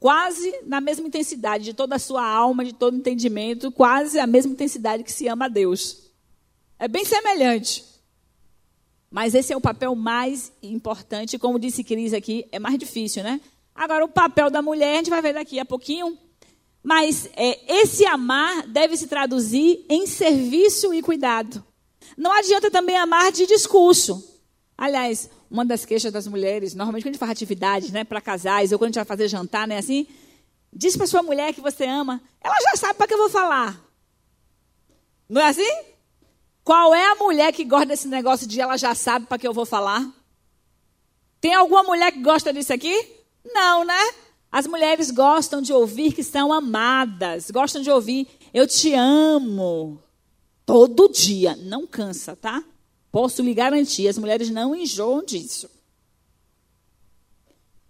quase 0.00 0.62
na 0.64 0.80
mesma 0.80 1.06
intensidade 1.06 1.62
de 1.62 1.74
toda 1.74 1.96
a 1.96 1.98
sua 1.98 2.26
alma, 2.26 2.64
de 2.64 2.72
todo 2.72 2.96
entendimento, 2.96 3.70
quase 3.70 4.18
a 4.18 4.26
mesma 4.26 4.52
intensidade 4.52 5.04
que 5.04 5.12
se 5.12 5.28
ama 5.28 5.44
a 5.44 5.48
Deus. 5.48 6.10
É 6.78 6.88
bem 6.88 7.04
semelhante. 7.04 7.84
Mas 9.10 9.34
esse 9.34 9.52
é 9.52 9.56
o 9.56 9.60
papel 9.60 9.94
mais 9.94 10.50
importante, 10.62 11.38
como 11.38 11.58
disse 11.58 11.84
Cris 11.84 12.14
aqui, 12.14 12.46
é 12.50 12.58
mais 12.58 12.78
difícil, 12.78 13.22
né? 13.22 13.40
Agora, 13.74 14.04
o 14.04 14.08
papel 14.08 14.50
da 14.50 14.62
mulher, 14.62 14.94
a 14.94 14.96
gente 14.96 15.10
vai 15.10 15.20
ver 15.20 15.34
daqui 15.34 15.58
a 15.60 15.64
pouquinho. 15.64 16.16
Mas 16.82 17.28
é, 17.36 17.80
esse 17.80 18.06
amar 18.06 18.66
deve 18.66 18.96
se 18.96 19.06
traduzir 19.06 19.84
em 19.88 20.06
serviço 20.06 20.94
e 20.94 21.02
cuidado. 21.02 21.62
Não 22.16 22.32
adianta 22.32 22.70
também 22.70 22.96
amar 22.96 23.30
de 23.32 23.46
discurso. 23.46 24.29
Aliás, 24.80 25.28
uma 25.50 25.62
das 25.62 25.84
queixas 25.84 26.10
das 26.10 26.26
mulheres, 26.26 26.74
normalmente 26.74 27.02
quando 27.02 27.08
a 27.08 27.12
gente 27.12 27.18
faz 27.18 27.32
atividades 27.32 27.90
né, 27.90 28.02
para 28.02 28.18
casais, 28.18 28.72
ou 28.72 28.78
quando 28.78 28.86
a 28.86 28.88
gente 28.88 28.94
vai 28.94 29.04
fazer 29.04 29.28
jantar, 29.28 29.68
né, 29.68 29.76
assim, 29.76 30.06
diz 30.72 30.96
para 30.96 31.06
sua 31.06 31.22
mulher 31.22 31.52
que 31.52 31.60
você 31.60 31.84
ama, 31.84 32.18
ela 32.40 32.54
já 32.62 32.76
sabe 32.76 32.94
para 32.94 33.06
que 33.06 33.12
eu 33.12 33.18
vou 33.18 33.28
falar. 33.28 33.78
Não 35.28 35.38
é 35.38 35.48
assim? 35.48 35.70
Qual 36.64 36.94
é 36.94 37.12
a 37.12 37.16
mulher 37.16 37.52
que 37.52 37.62
gosta 37.62 37.84
desse 37.84 38.08
negócio 38.08 38.46
de 38.46 38.58
ela 38.58 38.78
já 38.78 38.94
sabe 38.94 39.26
para 39.26 39.36
que 39.36 39.46
eu 39.46 39.52
vou 39.52 39.66
falar? 39.66 40.10
Tem 41.42 41.52
alguma 41.52 41.82
mulher 41.82 42.10
que 42.10 42.22
gosta 42.22 42.50
disso 42.50 42.72
aqui? 42.72 43.06
Não, 43.44 43.84
né? 43.84 44.00
As 44.50 44.66
mulheres 44.66 45.10
gostam 45.10 45.60
de 45.60 45.74
ouvir 45.74 46.14
que 46.14 46.24
são 46.24 46.54
amadas, 46.54 47.50
gostam 47.50 47.82
de 47.82 47.90
ouvir 47.90 48.26
eu 48.54 48.66
te 48.66 48.94
amo. 48.94 50.02
Todo 50.64 51.10
dia, 51.10 51.54
não 51.54 51.86
cansa, 51.86 52.34
tá? 52.34 52.64
Posso 53.10 53.42
lhe 53.42 53.52
garantir, 53.54 54.08
as 54.08 54.18
mulheres 54.18 54.50
não 54.50 54.74
enjoam 54.74 55.24
disso. 55.24 55.68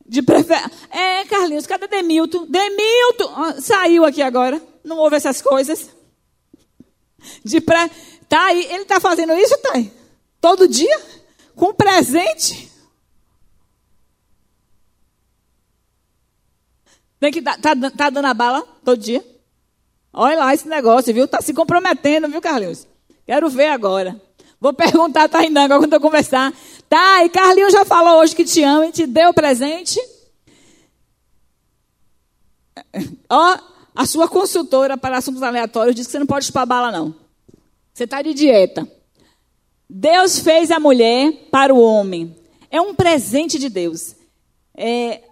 De 0.07 0.23
prefer... 0.23 0.59
É, 0.91 1.25
Carlinhos, 1.27 1.67
cadê 1.67 1.87
Demilton? 1.87 2.47
Demilton! 2.47 3.33
Ah, 3.37 3.61
saiu 3.61 4.05
aqui 4.05 4.23
agora. 4.23 4.61
Não 4.83 4.99
ouve 4.99 5.17
essas 5.17 5.41
coisas. 5.41 5.89
De 7.45 7.61
pra... 7.61 7.89
Tá 8.29 8.47
aí, 8.47 8.65
ele 8.73 8.83
está 8.83 8.99
fazendo 8.99 9.33
isso, 9.35 9.57
tá 9.59 9.73
aí. 9.75 9.93
Todo 10.41 10.67
dia? 10.67 11.01
Com 11.55 11.75
presente? 11.75 12.71
Tem 17.21 17.31
que 17.31 17.43
tá, 17.43 17.59
tá, 17.59 17.75
tá 17.91 18.11
dando 18.11 18.25
a 18.25 18.35
bala 18.35 18.63
todo 18.85 18.99
dia? 18.99 19.25
Olha 20.13 20.39
lá 20.39 20.55
esse 20.55 20.67
negócio, 20.67 21.13
viu? 21.13 21.29
Tá 21.29 21.43
se 21.43 21.53
comprometendo, 21.53 22.29
viu, 22.29 22.41
Carlinhos? 22.41 22.89
Quero 23.27 23.49
ver 23.51 23.69
agora. 23.69 24.21
Vou 24.61 24.75
perguntar 24.75 25.25
a 25.25 25.29
Tainã 25.29 25.65
agora 25.65 25.81
quando 25.81 25.95
eu 25.95 26.01
conversar. 26.01 26.53
Tá, 26.89 27.25
e 27.25 27.31
Carlinhos 27.31 27.73
já 27.73 27.85
falou 27.85 28.21
hoje 28.21 28.37
que 28.37 28.45
te 28.45 28.63
ama 28.63 28.87
e 28.87 28.93
te 28.93 29.07
deu 29.07 29.33
presente? 29.33 29.99
Ó, 33.29 33.59
a 33.95 34.05
sua 34.05 34.29
consultora 34.29 34.99
para 34.99 35.17
assuntos 35.17 35.43
aleatórios 35.43 35.97
disse 35.97 36.09
que 36.09 36.13
você 36.13 36.19
não 36.19 36.27
pode 36.27 36.45
chupar 36.45 36.67
bala, 36.67 36.93
não. 36.93 37.15
Você 37.95 38.05
está 38.05 38.21
de 38.21 38.35
dieta. 38.35 38.87
Deus 39.89 40.39
fez 40.41 40.71
a 40.71 40.79
mulher 40.79 41.33
para 41.51 41.75
o 41.75 41.81
homem. 41.81 42.37
É 42.71 42.81
um 42.81 42.95
presente 42.95 43.59
de 43.59 43.69
Deus. 43.69 44.15
É, 44.77 45.23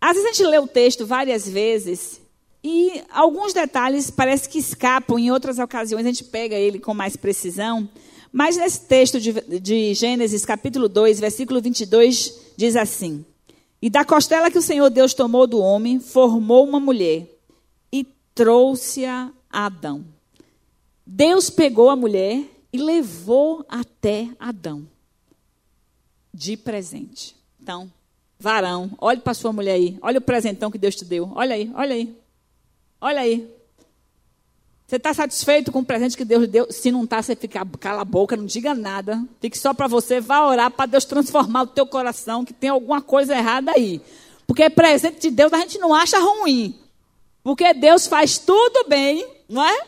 às 0.00 0.14
vezes 0.14 0.24
a 0.24 0.32
gente 0.32 0.46
lê 0.46 0.58
o 0.58 0.68
texto 0.68 1.04
várias 1.04 1.48
vezes 1.48 2.20
e 2.62 3.02
alguns 3.10 3.52
detalhes 3.52 4.10
parece 4.10 4.48
que 4.48 4.58
escapam, 4.58 5.18
em 5.18 5.30
outras 5.30 5.58
ocasiões 5.58 6.06
a 6.06 6.08
gente 6.08 6.24
pega 6.24 6.54
ele 6.54 6.78
com 6.78 6.94
mais 6.94 7.16
precisão. 7.16 7.88
Mas 8.32 8.56
nesse 8.56 8.80
texto 8.82 9.20
de, 9.20 9.32
de 9.60 9.94
Gênesis, 9.94 10.44
capítulo 10.44 10.88
2, 10.88 11.20
versículo 11.20 11.60
22, 11.60 12.52
diz 12.56 12.76
assim: 12.76 13.24
E 13.80 13.88
da 13.88 14.04
costela 14.04 14.50
que 14.50 14.58
o 14.58 14.62
Senhor 14.62 14.90
Deus 14.90 15.14
tomou 15.14 15.46
do 15.46 15.58
homem, 15.60 16.00
formou 16.00 16.66
uma 16.66 16.80
mulher 16.80 17.26
e 17.92 18.04
trouxe-a 18.34 19.30
a 19.50 19.66
Adão. 19.66 20.04
Deus 21.06 21.48
pegou 21.48 21.88
a 21.88 21.96
mulher 21.96 22.44
e 22.72 22.78
levou 22.78 23.64
até 23.68 24.28
Adão 24.38 24.86
de 26.32 26.56
presente. 26.56 27.34
Então, 27.60 27.90
varão, 28.38 28.90
olhe 28.98 29.20
para 29.20 29.34
sua 29.34 29.52
mulher 29.52 29.72
aí, 29.72 29.98
olha 30.00 30.18
o 30.18 30.22
presentão 30.22 30.70
que 30.70 30.78
Deus 30.78 30.94
te 30.94 31.04
deu. 31.04 31.32
Olha 31.34 31.54
aí, 31.54 31.70
olha 31.74 31.94
aí. 31.94 32.16
Olha 33.00 33.20
aí. 33.20 33.57
Você 34.88 34.96
está 34.96 35.12
satisfeito 35.12 35.70
com 35.70 35.80
o 35.80 35.84
presente 35.84 36.16
que 36.16 36.24
Deus 36.24 36.48
deu? 36.48 36.72
Se 36.72 36.90
não 36.90 37.04
está, 37.04 37.20
você 37.20 37.36
fica, 37.36 37.62
cala 37.78 38.00
a 38.00 38.04
boca, 38.06 38.34
não 38.34 38.46
diga 38.46 38.74
nada. 38.74 39.22
Fique 39.38 39.58
só 39.58 39.74
para 39.74 39.86
você, 39.86 40.18
vá 40.18 40.46
orar 40.46 40.70
para 40.70 40.86
Deus 40.86 41.04
transformar 41.04 41.64
o 41.64 41.66
teu 41.66 41.86
coração, 41.86 42.42
que 42.42 42.54
tem 42.54 42.70
alguma 42.70 43.02
coisa 43.02 43.36
errada 43.36 43.70
aí. 43.72 44.00
Porque 44.46 44.70
presente 44.70 45.20
de 45.20 45.30
Deus 45.30 45.52
a 45.52 45.58
gente 45.58 45.76
não 45.76 45.92
acha 45.92 46.18
ruim. 46.18 46.74
Porque 47.42 47.74
Deus 47.74 48.06
faz 48.06 48.38
tudo 48.38 48.88
bem, 48.88 49.28
não 49.46 49.62
é? 49.62 49.78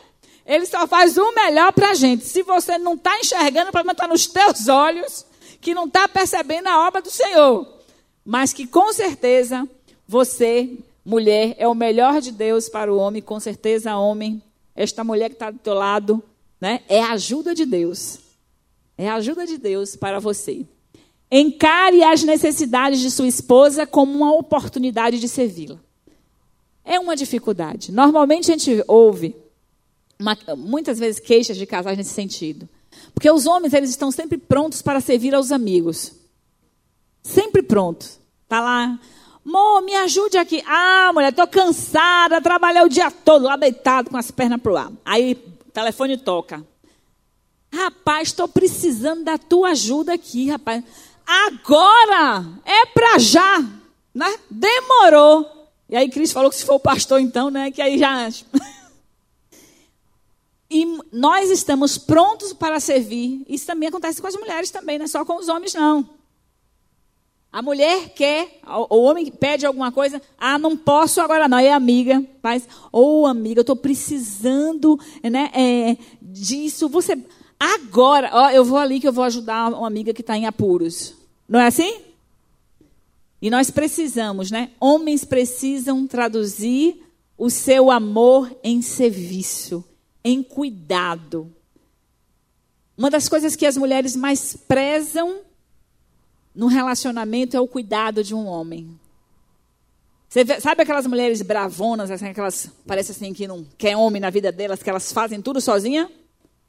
Ele 0.45 0.67
só 0.67 0.85
faz 0.85 1.17
o 1.17 1.33
melhor 1.33 1.73
para 1.73 1.89
a 1.89 1.93
gente. 1.95 2.23
Se 2.23 2.43
você 2.43 2.77
não 2.77 2.93
está 2.93 3.17
enxergando, 3.17 3.69
o 3.69 3.71
problema 3.71 3.93
está 3.93 4.07
nos 4.07 4.27
teus 4.27 4.67
olhos, 4.67 5.25
que 5.59 5.73
não 5.73 5.85
está 5.85 6.07
percebendo 6.07 6.67
a 6.67 6.87
obra 6.87 7.01
do 7.01 7.09
Senhor. 7.09 7.67
Mas 8.23 8.53
que 8.53 8.67
com 8.67 8.93
certeza 8.93 9.67
você, 10.07 10.77
mulher, 11.03 11.55
é 11.57 11.67
o 11.67 11.73
melhor 11.73 12.21
de 12.21 12.31
Deus 12.31 12.69
para 12.69 12.93
o 12.93 12.97
homem. 12.97 13.19
Com 13.19 13.39
certeza, 13.39 13.97
homem, 13.97 14.43
esta 14.75 15.03
mulher 15.03 15.29
que 15.29 15.35
está 15.35 15.51
do 15.51 15.59
teu 15.59 15.73
lado, 15.73 16.23
né, 16.59 16.81
é 16.87 17.01
a 17.01 17.11
ajuda 17.11 17.53
de 17.53 17.65
Deus. 17.65 18.19
É 18.97 19.09
a 19.09 19.15
ajuda 19.15 19.45
de 19.45 19.57
Deus 19.57 19.95
para 19.95 20.19
você. 20.19 20.65
Encare 21.31 22.03
as 22.03 22.23
necessidades 22.23 22.99
de 22.99 23.09
sua 23.09 23.27
esposa 23.27 23.87
como 23.87 24.11
uma 24.13 24.33
oportunidade 24.33 25.19
de 25.19 25.27
servi-la. 25.27 25.79
É 26.83 26.99
uma 26.99 27.15
dificuldade. 27.15 27.91
Normalmente 27.91 28.51
a 28.51 28.57
gente 28.57 28.83
ouve 28.87 29.35
uma, 30.19 30.37
muitas 30.57 30.99
vezes 30.99 31.19
queixas 31.19 31.57
de 31.57 31.65
casais 31.65 31.97
nesse 31.97 32.13
sentido. 32.13 32.67
Porque 33.13 33.29
os 33.31 33.45
homens, 33.45 33.73
eles 33.73 33.89
estão 33.89 34.11
sempre 34.11 34.37
prontos 34.37 34.81
para 34.81 34.99
servir 34.99 35.33
aos 35.33 35.51
amigos. 35.51 36.13
Sempre 37.23 37.63
prontos. 37.63 38.19
Tá 38.47 38.59
lá, 38.59 38.99
Mô, 39.43 39.81
me 39.81 39.95
ajude 39.95 40.37
aqui. 40.37 40.63
Ah, 40.67 41.11
mulher, 41.13 41.29
estou 41.29 41.47
cansada, 41.47 42.41
trabalhei 42.41 42.83
o 42.83 42.89
dia 42.89 43.09
todo 43.09 43.45
lá 43.45 43.55
deitado 43.55 44.09
com 44.09 44.17
as 44.17 44.29
pernas 44.29 44.61
pro 44.61 44.77
ar. 44.77 44.91
Aí 45.03 45.33
o 45.67 45.71
telefone 45.71 46.17
toca. 46.17 46.63
Rapaz, 47.73 48.29
estou 48.29 48.47
precisando 48.47 49.23
da 49.23 49.37
tua 49.37 49.69
ajuda 49.69 50.13
aqui, 50.13 50.49
rapaz. 50.49 50.83
Agora! 51.25 52.45
É 52.65 52.85
para 52.87 53.17
já! 53.17 53.59
Né? 54.13 54.37
Demorou. 54.49 55.69
E 55.89 55.95
aí 55.95 56.09
Cristo 56.09 56.33
falou 56.33 56.49
que 56.49 56.57
se 56.57 56.65
for 56.65 56.75
o 56.75 56.79
pastor, 56.79 57.19
então, 57.19 57.49
né? 57.49 57.71
Que 57.71 57.81
aí 57.81 57.97
já. 57.97 58.29
E 60.73 60.85
nós 61.11 61.49
estamos 61.49 61.97
prontos 61.97 62.53
para 62.53 62.79
servir. 62.79 63.43
Isso 63.45 63.65
também 63.65 63.89
acontece 63.89 64.21
com 64.21 64.27
as 64.27 64.37
mulheres 64.37 64.71
também, 64.71 64.97
não 64.97 65.03
é 65.03 65.07
só 65.07 65.25
com 65.25 65.35
os 65.35 65.49
homens, 65.49 65.73
não. 65.73 66.09
A 67.51 67.61
mulher 67.61 68.09
quer, 68.15 68.59
o 68.89 69.01
homem 69.01 69.29
pede 69.29 69.65
alguma 69.65 69.91
coisa, 69.91 70.21
ah, 70.37 70.57
não 70.57 70.77
posso 70.77 71.19
agora 71.19 71.49
não, 71.49 71.57
é 71.57 71.73
amiga, 71.73 72.23
faz, 72.41 72.65
ou 72.91 73.23
oh, 73.23 73.25
amiga, 73.27 73.59
eu 73.59 73.61
estou 73.63 73.75
precisando 73.75 74.97
né, 75.21 75.51
é, 75.53 75.97
disso, 76.21 76.87
você, 76.87 77.17
agora, 77.59 78.29
ó, 78.31 78.49
eu 78.51 78.63
vou 78.63 78.77
ali 78.77 79.01
que 79.01 79.07
eu 79.07 79.11
vou 79.11 79.25
ajudar 79.25 79.73
uma 79.73 79.87
amiga 79.87 80.13
que 80.13 80.21
está 80.21 80.37
em 80.37 80.45
apuros. 80.45 81.13
Não 81.47 81.59
é 81.59 81.67
assim? 81.67 81.99
E 83.41 83.49
nós 83.49 83.69
precisamos, 83.69 84.49
né? 84.49 84.69
Homens 84.79 85.25
precisam 85.25 86.07
traduzir 86.07 87.03
o 87.37 87.49
seu 87.49 87.91
amor 87.91 88.55
em 88.63 88.81
serviço 88.81 89.83
em 90.23 90.43
cuidado. 90.43 91.51
Uma 92.97 93.09
das 93.09 93.27
coisas 93.27 93.55
que 93.55 93.65
as 93.65 93.75
mulheres 93.77 94.15
mais 94.15 94.55
prezam 94.55 95.39
no 96.53 96.67
relacionamento 96.67 97.55
é 97.55 97.59
o 97.59 97.67
cuidado 97.67 98.23
de 98.23 98.35
um 98.35 98.45
homem. 98.45 98.99
Você 100.27 100.43
vê, 100.43 100.59
sabe 100.61 100.83
aquelas 100.83 101.05
mulheres 101.05 101.41
bravonas, 101.41 102.09
assim, 102.09 102.27
aquelas 102.27 102.71
parece 102.85 103.11
assim 103.11 103.33
que 103.33 103.47
não 103.47 103.65
quer 103.77 103.97
homem 103.97 104.21
na 104.21 104.29
vida 104.29 104.51
delas, 104.51 104.81
que 104.81 104.89
elas 104.89 105.11
fazem 105.11 105.41
tudo 105.41 105.59
sozinha? 105.59 106.09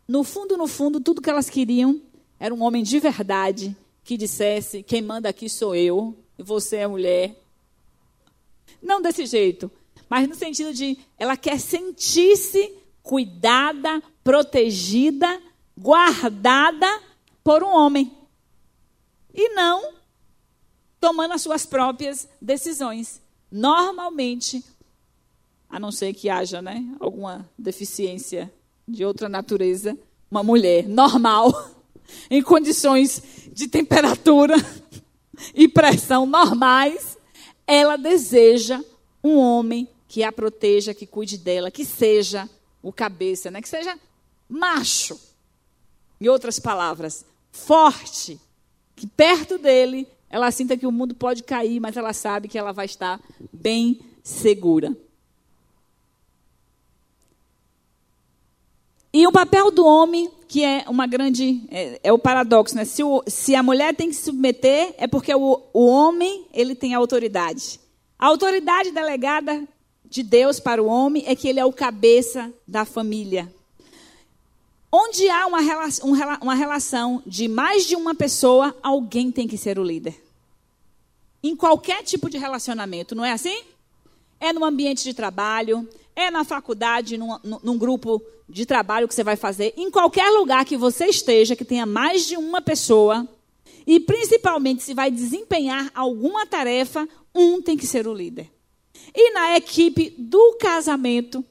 No 0.08 0.24
fundo, 0.24 0.56
no 0.56 0.66
fundo, 0.66 1.00
tudo 1.00 1.22
que 1.22 1.30
elas 1.30 1.48
queriam 1.48 2.00
era 2.40 2.52
um 2.52 2.62
homem 2.62 2.82
de 2.82 2.98
verdade 2.98 3.76
que 4.02 4.16
dissesse: 4.16 4.82
quem 4.82 5.00
manda 5.00 5.28
aqui 5.28 5.48
sou 5.48 5.76
eu 5.76 6.16
e 6.38 6.42
você 6.42 6.78
é 6.78 6.86
mulher. 6.88 7.36
Não 8.82 9.00
desse 9.00 9.26
jeito, 9.26 9.70
mas 10.08 10.28
no 10.28 10.34
sentido 10.34 10.74
de 10.74 10.98
ela 11.16 11.36
quer 11.36 11.60
sentir-se 11.60 12.72
cuidada, 13.00 14.02
protegida, 14.24 15.40
guardada 15.78 16.86
por 17.44 17.62
um 17.62 17.68
homem. 17.68 18.12
E 19.34 19.54
não 19.54 19.94
tomando 21.00 21.34
as 21.34 21.42
suas 21.42 21.66
próprias 21.66 22.28
decisões. 22.40 23.20
Normalmente, 23.50 24.64
a 25.68 25.80
não 25.80 25.90
ser 25.90 26.14
que 26.14 26.30
haja 26.30 26.62
né, 26.62 26.84
alguma 27.00 27.48
deficiência 27.58 28.52
de 28.86 29.04
outra 29.04 29.28
natureza, 29.28 29.98
uma 30.30 30.44
mulher 30.44 30.86
normal, 30.86 31.70
em 32.30 32.40
condições 32.40 33.22
de 33.52 33.66
temperatura 33.66 34.54
e 35.54 35.66
pressão 35.66 36.24
normais, 36.24 37.18
ela 37.66 37.96
deseja 37.96 38.80
um 39.24 39.38
homem 39.38 39.88
que 40.06 40.22
a 40.22 40.30
proteja, 40.30 40.94
que 40.94 41.06
cuide 41.06 41.38
dela, 41.38 41.70
que 41.70 41.84
seja 41.84 42.48
o 42.82 42.92
cabeça, 42.92 43.50
né? 43.50 43.60
que 43.60 43.68
seja 43.68 43.98
macho. 44.48 45.18
Em 46.20 46.28
outras 46.28 46.60
palavras, 46.60 47.24
forte, 47.50 48.38
que 48.94 49.06
perto 49.06 49.58
dele 49.58 50.06
ela 50.32 50.50
sinta 50.50 50.78
que 50.78 50.86
o 50.86 50.92
mundo 50.92 51.14
pode 51.14 51.42
cair, 51.42 51.78
mas 51.78 51.96
ela 51.96 52.14
sabe 52.14 52.48
que 52.48 52.58
ela 52.58 52.72
vai 52.72 52.86
estar 52.86 53.20
bem 53.52 54.00
segura. 54.22 54.96
E 59.12 59.26
o 59.26 59.32
papel 59.32 59.70
do 59.70 59.84
homem, 59.84 60.30
que 60.48 60.64
é 60.64 60.86
uma 60.88 61.06
grande. 61.06 61.62
É, 61.70 62.00
é 62.04 62.12
o 62.12 62.18
paradoxo, 62.18 62.74
né? 62.74 62.86
Se, 62.86 63.04
o, 63.04 63.22
se, 63.26 63.54
a 63.54 63.62
mulher 63.62 63.94
tem 63.94 64.08
que 64.08 64.14
se 64.14 64.22
submeter, 64.22 64.94
é 64.96 65.06
porque 65.06 65.34
o, 65.34 65.62
o 65.70 65.86
homem 65.86 66.46
ele 66.54 66.74
tem 66.74 66.94
autoridade. 66.94 67.78
A 68.18 68.26
autoridade 68.26 68.90
delegada 68.90 69.68
de 70.06 70.22
Deus 70.22 70.58
para 70.58 70.82
o 70.82 70.86
homem 70.86 71.24
é 71.26 71.36
que 71.36 71.46
ele 71.46 71.60
é 71.60 71.64
o 71.64 71.72
cabeça 71.72 72.50
da 72.66 72.86
família. 72.86 73.52
Onde 74.94 75.26
há 75.30 75.46
uma 75.46 75.60
relação, 75.60 76.12
uma 76.42 76.54
relação 76.54 77.22
de 77.26 77.48
mais 77.48 77.86
de 77.86 77.96
uma 77.96 78.14
pessoa, 78.14 78.76
alguém 78.82 79.32
tem 79.32 79.48
que 79.48 79.56
ser 79.56 79.78
o 79.78 79.82
líder. 79.82 80.22
Em 81.42 81.56
qualquer 81.56 82.02
tipo 82.02 82.28
de 82.28 82.36
relacionamento, 82.36 83.14
não 83.14 83.24
é 83.24 83.32
assim? 83.32 83.62
É 84.38 84.52
no 84.52 84.62
ambiente 84.62 85.02
de 85.02 85.14
trabalho, 85.14 85.88
é 86.14 86.30
na 86.30 86.44
faculdade, 86.44 87.16
num, 87.16 87.38
num 87.62 87.78
grupo 87.78 88.20
de 88.46 88.66
trabalho 88.66 89.08
que 89.08 89.14
você 89.14 89.24
vai 89.24 89.34
fazer, 89.34 89.72
em 89.78 89.90
qualquer 89.90 90.28
lugar 90.28 90.66
que 90.66 90.76
você 90.76 91.06
esteja, 91.06 91.56
que 91.56 91.64
tenha 91.64 91.86
mais 91.86 92.26
de 92.26 92.36
uma 92.36 92.60
pessoa, 92.60 93.26
e 93.86 93.98
principalmente 93.98 94.82
se 94.82 94.92
vai 94.92 95.10
desempenhar 95.10 95.90
alguma 95.94 96.44
tarefa, 96.44 97.08
um 97.34 97.62
tem 97.62 97.78
que 97.78 97.86
ser 97.86 98.06
o 98.06 98.12
líder. 98.12 98.50
E 99.14 99.32
na 99.32 99.56
equipe 99.56 100.14
do 100.18 100.58
casamento, 100.60 101.42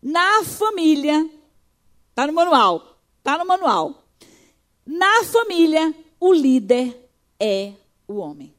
na 0.00 0.44
família, 0.44 1.28
Está 2.14 2.28
no 2.28 2.32
manual. 2.32 3.00
Está 3.18 3.36
no 3.36 3.44
manual. 3.44 4.04
Na 4.86 5.24
família, 5.24 5.92
o 6.20 6.32
líder 6.32 6.96
é 7.40 7.72
o 8.06 8.18
homem. 8.18 8.54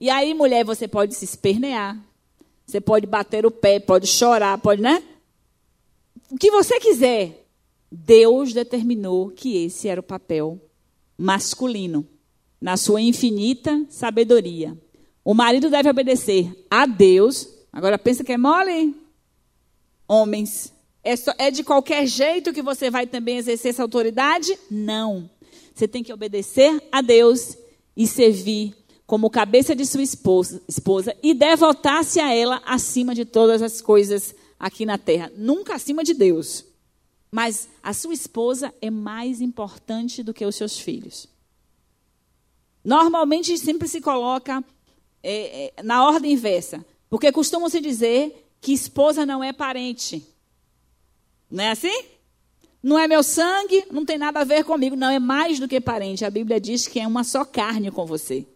E 0.00 0.10
aí, 0.10 0.34
mulher, 0.34 0.64
você 0.64 0.88
pode 0.88 1.14
se 1.14 1.24
espernear, 1.24 1.96
você 2.66 2.80
pode 2.80 3.06
bater 3.06 3.46
o 3.46 3.52
pé, 3.52 3.78
pode 3.78 4.08
chorar, 4.08 4.58
pode, 4.58 4.82
né? 4.82 5.00
O 6.28 6.36
que 6.36 6.50
você 6.50 6.80
quiser. 6.80 7.46
Deus 7.90 8.52
determinou 8.52 9.30
que 9.30 9.64
esse 9.64 9.86
era 9.86 10.00
o 10.00 10.04
papel 10.04 10.60
masculino, 11.16 12.04
na 12.60 12.76
sua 12.76 13.00
infinita 13.00 13.86
sabedoria. 13.88 14.76
O 15.24 15.34
marido 15.34 15.70
deve 15.70 15.88
obedecer 15.88 16.66
a 16.68 16.84
Deus. 16.84 17.48
Agora 17.72 17.96
pensa 17.96 18.24
que 18.24 18.32
é 18.32 18.36
mole? 18.36 18.94
Homens. 20.08 20.72
É, 21.02 21.16
só, 21.16 21.32
é 21.38 21.50
de 21.50 21.62
qualquer 21.64 22.06
jeito 22.06 22.52
que 22.52 22.62
você 22.62 22.90
vai 22.90 23.06
também 23.06 23.38
exercer 23.38 23.70
essa 23.70 23.82
autoridade? 23.82 24.58
Não. 24.70 25.30
Você 25.74 25.86
tem 25.86 26.02
que 26.02 26.12
obedecer 26.12 26.82
a 26.90 27.00
Deus 27.00 27.56
e 27.96 28.06
servir 28.06 28.74
como 29.06 29.30
cabeça 29.30 29.74
de 29.74 29.86
sua 29.86 30.02
esposa, 30.02 30.60
esposa 30.68 31.16
e 31.22 31.32
devotar-se 31.32 32.20
a 32.20 32.34
ela 32.34 32.60
acima 32.66 33.14
de 33.14 33.24
todas 33.24 33.62
as 33.62 33.80
coisas 33.80 34.34
aqui 34.58 34.84
na 34.84 34.98
terra. 34.98 35.32
Nunca 35.36 35.74
acima 35.74 36.04
de 36.04 36.12
Deus. 36.12 36.64
Mas 37.30 37.68
a 37.82 37.92
sua 37.92 38.12
esposa 38.12 38.74
é 38.80 38.90
mais 38.90 39.40
importante 39.40 40.22
do 40.22 40.34
que 40.34 40.44
os 40.44 40.56
seus 40.56 40.78
filhos. 40.78 41.28
Normalmente 42.84 43.56
sempre 43.58 43.86
se 43.86 44.00
coloca 44.00 44.64
é, 45.22 45.72
é, 45.76 45.82
na 45.82 46.06
ordem 46.06 46.32
inversa. 46.32 46.84
Porque 47.08 47.32
costumam 47.32 47.68
se 47.68 47.80
dizer 47.80 48.50
que 48.60 48.72
esposa 48.72 49.24
não 49.24 49.42
é 49.42 49.52
parente. 49.52 50.26
Não 51.50 51.64
é 51.64 51.70
assim? 51.70 52.04
Não 52.82 52.98
é 52.98 53.08
meu 53.08 53.22
sangue, 53.22 53.84
não 53.90 54.04
tem 54.04 54.18
nada 54.18 54.40
a 54.40 54.44
ver 54.44 54.64
comigo. 54.64 54.94
Não, 54.94 55.10
é 55.10 55.18
mais 55.18 55.58
do 55.58 55.66
que 55.66 55.80
parente. 55.80 56.24
A 56.24 56.30
Bíblia 56.30 56.60
diz 56.60 56.86
que 56.86 57.00
é 57.00 57.06
uma 57.06 57.24
só 57.24 57.44
carne 57.44 57.90
com 57.90 58.06
você. 58.06 58.46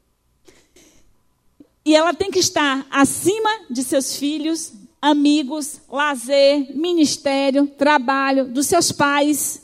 E 1.85 1.97
ela 1.97 2.15
tem 2.15 2.31
que 2.31 2.39
estar 2.39 2.87
acima 2.91 3.51
de 3.69 3.83
seus 3.83 4.17
filhos, 4.17 4.73
amigos, 5.01 5.81
lazer, 5.89 6.77
ministério, 6.77 7.67
trabalho, 7.67 8.47
dos 8.47 8.69
seus 8.69 8.93
pais. 8.93 9.63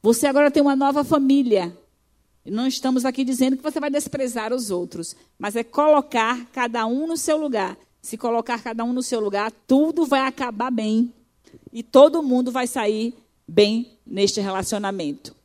Você 0.00 0.28
agora 0.28 0.50
tem 0.50 0.62
uma 0.62 0.76
nova 0.76 1.02
família. 1.02 1.76
Não 2.44 2.68
estamos 2.68 3.04
aqui 3.04 3.24
dizendo 3.24 3.56
que 3.56 3.62
você 3.62 3.80
vai 3.80 3.90
desprezar 3.90 4.52
os 4.52 4.70
outros, 4.70 5.16
mas 5.36 5.56
é 5.56 5.64
colocar 5.64 6.46
cada 6.52 6.86
um 6.86 7.08
no 7.08 7.16
seu 7.16 7.36
lugar. 7.36 7.76
Se 8.00 8.16
colocar 8.16 8.62
cada 8.62 8.84
um 8.84 8.92
no 8.92 9.02
seu 9.02 9.18
lugar, 9.18 9.50
tudo 9.66 10.06
vai 10.06 10.20
acabar 10.20 10.70
bem. 10.70 11.12
E 11.76 11.82
todo 11.82 12.22
mundo 12.22 12.50
vai 12.50 12.66
sair 12.66 13.14
bem 13.46 13.98
neste 14.06 14.40
relacionamento. 14.40 15.36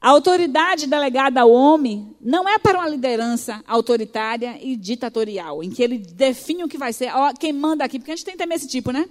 A 0.00 0.08
autoridade 0.08 0.86
delegada 0.86 1.42
ao 1.42 1.50
homem 1.50 2.16
não 2.18 2.48
é 2.48 2.58
para 2.58 2.78
uma 2.78 2.88
liderança 2.88 3.62
autoritária 3.66 4.58
e 4.58 4.74
ditatorial, 4.74 5.62
em 5.62 5.68
que 5.68 5.82
ele 5.82 5.98
define 5.98 6.64
o 6.64 6.68
que 6.68 6.78
vai 6.78 6.94
ser. 6.94 7.14
Ó, 7.14 7.30
quem 7.34 7.52
manda 7.52 7.84
aqui, 7.84 7.98
porque 7.98 8.10
a 8.10 8.16
gente 8.16 8.24
tem 8.24 8.38
também 8.38 8.56
esse 8.56 8.66
tipo, 8.66 8.90
né? 8.90 9.06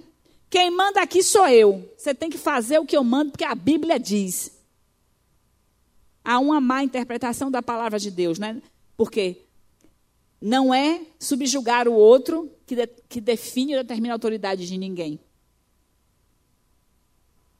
Quem 0.50 0.72
manda 0.72 1.00
aqui 1.00 1.22
sou 1.22 1.46
eu. 1.46 1.88
Você 1.96 2.12
tem 2.12 2.28
que 2.28 2.36
fazer 2.36 2.80
o 2.80 2.84
que 2.84 2.96
eu 2.96 3.04
mando, 3.04 3.30
porque 3.30 3.44
a 3.44 3.54
Bíblia 3.54 3.96
diz. 3.96 4.50
Há 6.24 6.40
uma 6.40 6.60
má 6.60 6.82
interpretação 6.82 7.48
da 7.48 7.62
palavra 7.62 8.00
de 8.00 8.10
Deus, 8.10 8.40
né? 8.40 8.60
Porque 8.96 9.42
não 10.40 10.74
é 10.74 11.02
subjugar 11.20 11.86
o 11.86 11.94
outro 11.94 12.50
que, 12.66 12.74
de, 12.74 12.88
que 13.08 13.20
define 13.20 13.76
ou 13.76 13.84
determina 13.84 14.12
a 14.12 14.16
autoridade 14.16 14.66
de 14.66 14.76
ninguém. 14.76 15.20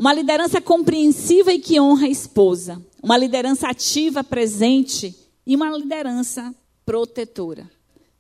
Uma 0.03 0.13
liderança 0.13 0.61
compreensiva 0.61 1.53
e 1.53 1.61
que 1.61 1.81
honra 1.81 2.07
a 2.07 2.11
esposa. 2.11 2.85
Uma 3.01 3.17
liderança 3.17 3.69
ativa, 3.69 4.25
presente 4.25 5.17
e 5.47 5.55
uma 5.55 5.71
liderança 5.79 6.53
protetora. 6.85 7.71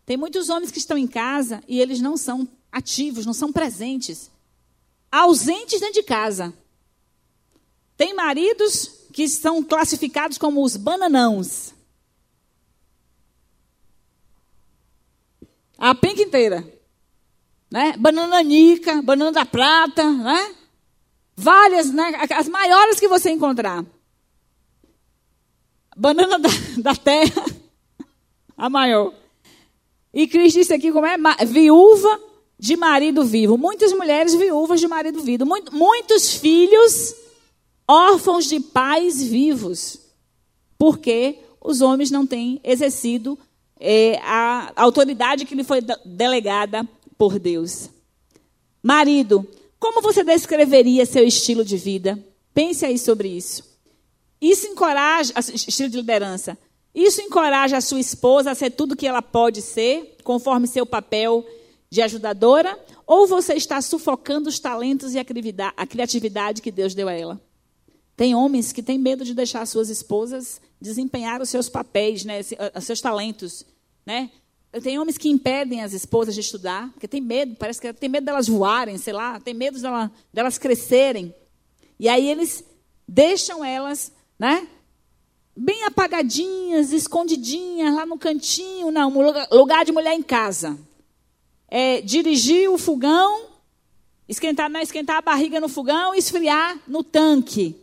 Tem 0.07 0.17
muitos 0.17 0.49
homens 0.49 0.71
que 0.71 0.79
estão 0.79 0.97
em 0.97 1.09
casa 1.09 1.61
e 1.67 1.81
eles 1.81 2.01
não 2.01 2.17
são 2.17 2.47
ativos, 2.71 3.27
não 3.27 3.33
são 3.33 3.53
presentes. 3.53 4.31
Ausentes 5.11 5.81
dentro 5.81 5.95
de 5.95 6.05
casa. 6.05 6.55
Tem 7.97 8.15
maridos 8.15 9.09
que 9.13 9.27
são 9.27 9.61
classificados 9.61 10.39
como 10.39 10.63
os 10.63 10.77
bananãos. 10.77 11.75
A 15.77 15.93
penca 15.97 16.23
inteira. 16.23 16.65
Né? 17.69 17.97
Banana 17.99 18.41
nica, 18.41 19.03
banana 19.03 19.33
da 19.33 19.45
prata, 19.45 20.09
né? 20.09 20.62
Várias, 21.43 21.93
né? 21.93 22.13
as 22.31 22.49
maiores 22.49 23.01
que 23.01 23.09
você 23.09 23.31
encontrar. 23.31 23.85
Banana 25.97 26.39
da, 26.39 26.49
da 26.79 26.95
terra, 26.95 27.45
a 28.57 28.71
maior. 28.71 29.13
E 30.15 30.29
Cristo 30.29 30.59
disse 30.59 30.73
aqui 30.73 30.93
como 30.93 31.07
é 31.07 31.17
viúva 31.45 32.21
de 32.57 32.77
marido 32.77 33.25
vivo. 33.25 33.59
Muitas 33.59 33.93
mulheres 33.93 34.35
viúvas 34.35 34.79
de 34.79 34.87
marido 34.87 35.21
vivo. 35.21 35.45
Muitos 35.45 36.35
filhos 36.35 37.15
órfãos 37.89 38.47
de 38.47 38.61
pais 38.61 39.21
vivos. 39.21 39.99
Porque 40.79 41.39
os 41.61 41.81
homens 41.81 42.11
não 42.11 42.25
têm 42.25 42.61
exercido 42.63 43.37
é, 43.81 44.21
a 44.23 44.73
autoridade 44.77 45.45
que 45.45 45.57
lhe 45.57 45.65
foi 45.65 45.81
delegada 46.05 46.89
por 47.19 47.39
Deus. 47.39 47.91
Marido, 48.81 49.47
como 49.83 50.01
você 50.01 50.23
descreveria 50.23 51.05
seu 51.05 51.27
estilo 51.27 51.65
de 51.65 51.77
vida? 51.77 52.17
Pense 52.55 52.87
aí 52.87 52.97
sobre 52.97 53.27
isso. 53.27 53.65
Isso 54.41 54.65
encoraja, 54.69 55.35
estilo 55.53 55.89
de 55.89 55.97
liderança, 55.97 56.57
isso 56.95 57.21
encoraja 57.21 57.79
a 57.79 57.81
sua 57.81 57.99
esposa 57.99 58.53
a 58.53 58.55
ser 58.55 58.71
tudo 58.71 58.95
que 58.95 59.09
ela 59.09 59.21
pode 59.21 59.61
ser, 59.61 60.19
conforme 60.23 60.69
seu 60.69 60.87
papel 60.87 61.45
de 61.91 62.01
ajudadora? 62.01 62.79
Ou 63.05 63.27
você 63.27 63.55
está 63.55 63.83
sufocando 63.83 64.49
os 64.49 64.61
talentos 64.61 65.15
e 65.15 65.19
a 65.19 65.87
criatividade 65.87 66.63
que 66.63 66.71
Deus 66.71 66.95
deu 66.95 67.09
a 67.09 67.13
ela? 67.13 67.41
Tem 68.17 68.37
homens 68.37 68.73
que 68.73 68.85
têm 68.85 68.99
medo 68.99 69.25
de 69.25 69.35
deixar 69.35 69.67
suas 69.67 69.89
esposas 69.91 70.61
desempenhar 70.81 71.41
os 71.43 71.49
seus 71.49 71.69
papéis, 71.69 72.25
né, 72.25 72.41
os 72.77 72.85
seus 72.85 73.01
talentos. 73.01 73.65
Né? 74.07 74.31
Tem 74.81 74.99
homens 74.99 75.19
que 75.19 75.29
impedem 75.29 75.83
as 75.83 75.93
esposas 75.93 76.35
de 76.35 76.41
estudar, 76.41 76.89
porque 76.93 77.07
tem 77.07 77.21
medo, 77.21 77.55
parece 77.57 77.79
que 77.79 77.93
tem 77.93 78.09
medo 78.09 78.25
delas 78.25 78.49
voarem, 78.49 78.97
sei 78.97 79.13
lá, 79.13 79.39
tem 79.39 79.53
medo 79.53 79.79
delas, 79.79 80.11
delas 80.33 80.57
crescerem. 80.57 81.35
E 82.01 82.09
aí 82.09 82.27
eles 82.27 82.65
deixam 83.07 83.63
elas, 83.63 84.11
né? 84.39 84.67
Bem 85.55 85.85
apagadinhas, 85.85 86.91
escondidinhas, 86.91 87.95
lá 87.95 88.07
no 88.07 88.17
cantinho, 88.17 88.91
não, 88.91 89.13
lugar 89.51 89.85
de 89.85 89.93
mulher 89.93 90.15
em 90.15 90.23
casa. 90.23 90.79
É, 91.69 92.01
dirigir 92.01 92.71
o 92.71 92.79
fogão, 92.79 93.49
esquentar, 94.27 94.71
não, 94.71 94.81
esquentar 94.81 95.17
a 95.17 95.23
barriga 95.23 95.61
no 95.61 95.69
fogão 95.69 96.15
e 96.15 96.19
esfriar 96.19 96.79
no 96.89 97.05
tanque. 97.05 97.77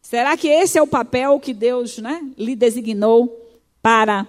Será 0.00 0.36
que 0.36 0.46
esse 0.46 0.78
é 0.78 0.82
o 0.82 0.86
papel 0.86 1.40
que 1.40 1.52
Deus 1.52 1.98
né, 1.98 2.24
lhe 2.38 2.54
designou 2.54 3.40
para 3.82 4.26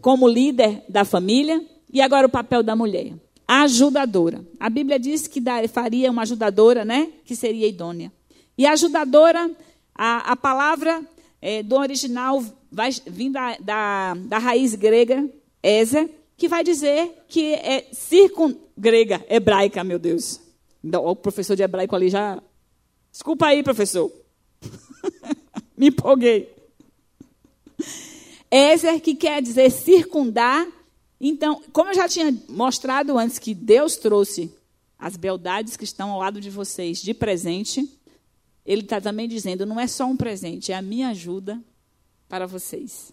como 0.00 0.28
líder 0.28 0.82
da 0.88 1.04
família. 1.04 1.64
E 1.92 2.00
agora 2.00 2.26
o 2.26 2.30
papel 2.30 2.62
da 2.62 2.76
mulher. 2.76 3.14
Ajudadora. 3.46 4.44
A 4.58 4.68
Bíblia 4.68 4.98
diz 4.98 5.26
que 5.26 5.42
faria 5.68 6.10
uma 6.10 6.22
ajudadora, 6.22 6.84
né? 6.84 7.08
Que 7.24 7.36
seria 7.36 7.68
idônea. 7.68 8.12
E 8.58 8.66
ajudadora, 8.66 9.50
a, 9.94 10.32
a 10.32 10.36
palavra 10.36 11.02
é, 11.40 11.62
do 11.62 11.76
original 11.76 12.42
vai 12.70 12.90
vir 13.06 13.30
da, 13.30 13.56
da, 13.58 14.14
da 14.14 14.38
raiz 14.38 14.74
grega, 14.74 15.28
Ezer, 15.62 16.10
que 16.36 16.48
vai 16.48 16.62
dizer 16.62 17.24
que 17.28 17.54
é 17.54 17.86
circun... 17.92 18.54
grega, 18.76 19.24
hebraica, 19.28 19.82
meu 19.82 19.98
Deus. 19.98 20.40
O 20.82 21.16
professor 21.16 21.56
de 21.56 21.62
hebraico 21.62 21.96
ali 21.96 22.08
já. 22.08 22.40
Desculpa 23.10 23.46
aí, 23.46 23.62
professor. 23.62 24.10
Me 25.76 25.88
empolguei. 25.88 26.55
Ezer, 28.50 29.00
que 29.00 29.14
quer 29.14 29.42
dizer 29.42 29.70
circundar. 29.70 30.66
Então, 31.20 31.62
como 31.72 31.90
eu 31.90 31.94
já 31.94 32.08
tinha 32.08 32.36
mostrado 32.48 33.18
antes 33.18 33.38
que 33.38 33.54
Deus 33.54 33.96
trouxe 33.96 34.52
as 34.98 35.16
beldades 35.16 35.76
que 35.76 35.84
estão 35.84 36.10
ao 36.10 36.18
lado 36.18 36.40
de 36.40 36.50
vocês 36.50 37.00
de 37.02 37.12
presente, 37.12 37.88
ele 38.64 38.82
está 38.82 39.00
também 39.00 39.28
dizendo: 39.28 39.66
não 39.66 39.80
é 39.80 39.86
só 39.86 40.06
um 40.06 40.16
presente, 40.16 40.72
é 40.72 40.76
a 40.76 40.82
minha 40.82 41.08
ajuda 41.08 41.60
para 42.28 42.46
vocês. 42.46 43.12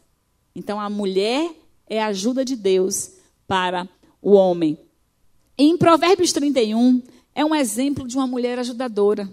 Então, 0.55 0.79
a 0.79 0.89
mulher 0.89 1.51
é 1.87 2.01
a 2.01 2.07
ajuda 2.07 2.45
de 2.45 2.55
Deus 2.55 3.11
para 3.47 3.87
o 4.21 4.31
homem. 4.31 4.77
Em 5.57 5.77
Provérbios 5.77 6.31
31, 6.31 7.01
é 7.35 7.43
um 7.43 7.53
exemplo 7.53 8.07
de 8.07 8.15
uma 8.15 8.27
mulher 8.27 8.57
ajudadora. 8.59 9.29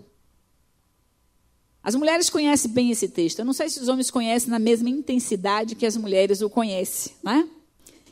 As 1.82 1.94
mulheres 1.94 2.28
conhecem 2.28 2.70
bem 2.70 2.90
esse 2.90 3.08
texto. 3.08 3.38
Eu 3.38 3.44
não 3.44 3.52
sei 3.52 3.68
se 3.68 3.80
os 3.80 3.88
homens 3.88 4.10
conhecem 4.10 4.50
na 4.50 4.58
mesma 4.58 4.90
intensidade 4.90 5.74
que 5.74 5.86
as 5.86 5.96
mulheres 5.96 6.42
o 6.42 6.50
conhecem, 6.50 7.12
né? 7.22 7.48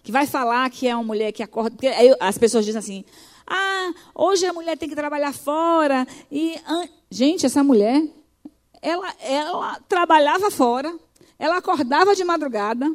Que 0.02 0.10
vai 0.10 0.26
falar 0.26 0.70
que 0.70 0.88
é 0.88 0.94
uma 0.94 1.04
mulher 1.04 1.32
que 1.32 1.42
acorda. 1.42 1.70
Porque 1.70 1.88
as 2.18 2.38
pessoas 2.38 2.64
dizem 2.64 2.78
assim: 2.78 3.04
ah, 3.46 3.92
hoje 4.14 4.46
a 4.46 4.52
mulher 4.52 4.76
tem 4.76 4.88
que 4.88 4.94
trabalhar 4.94 5.32
fora. 5.34 6.06
E, 6.32 6.54
gente, 7.10 7.44
essa 7.44 7.62
mulher, 7.62 8.02
ela, 8.80 9.14
ela 9.20 9.80
trabalhava 9.88 10.50
fora, 10.50 10.94
ela 11.38 11.58
acordava 11.58 12.14
de 12.14 12.24
madrugada, 12.24 12.90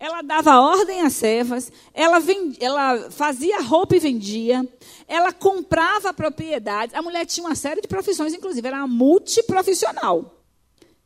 ela 0.00 0.22
dava 0.22 0.60
ordem 0.60 1.00
às 1.00 1.14
servas, 1.14 1.72
ela, 1.92 2.20
vendia, 2.20 2.58
ela 2.60 3.10
fazia 3.10 3.60
roupa 3.60 3.96
e 3.96 3.98
vendia, 3.98 4.66
ela 5.08 5.32
comprava 5.32 6.14
propriedades. 6.14 6.94
A 6.94 7.02
mulher 7.02 7.26
tinha 7.26 7.46
uma 7.46 7.56
série 7.56 7.80
de 7.80 7.88
profissões, 7.88 8.32
inclusive, 8.32 8.66
era 8.66 8.76
uma 8.76 8.86
multiprofissional. 8.86 10.36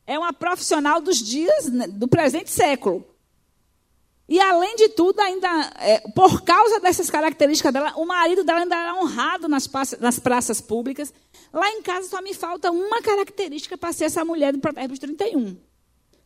É 0.07 0.18
uma 0.18 0.32
profissional 0.32 1.01
dos 1.01 1.16
dias 1.18 1.68
né, 1.68 1.86
do 1.86 2.07
presente 2.07 2.51
século. 2.51 3.07
E, 4.28 4.38
além 4.40 4.76
de 4.76 4.90
tudo, 4.90 5.20
ainda, 5.20 5.72
é, 5.78 6.01
por 6.11 6.43
causa 6.43 6.80
dessas 6.80 7.09
características 7.09 7.72
dela, 7.72 7.95
o 7.97 8.05
marido 8.05 8.45
dela 8.45 8.61
ainda 8.61 8.76
era 8.76 8.95
honrado 8.95 9.49
nas 9.49 9.66
praças, 9.66 9.99
nas 10.01 10.18
praças 10.18 10.61
públicas. 10.61 11.12
Lá 11.53 11.68
em 11.70 11.82
casa 11.82 12.09
só 12.09 12.20
me 12.20 12.34
falta 12.34 12.70
uma 12.70 13.01
característica 13.01 13.76
para 13.76 13.93
ser 13.93 14.05
essa 14.05 14.24
mulher 14.24 14.53
do 14.53 14.59
Provérbios 14.59 14.99
31. 14.99 15.57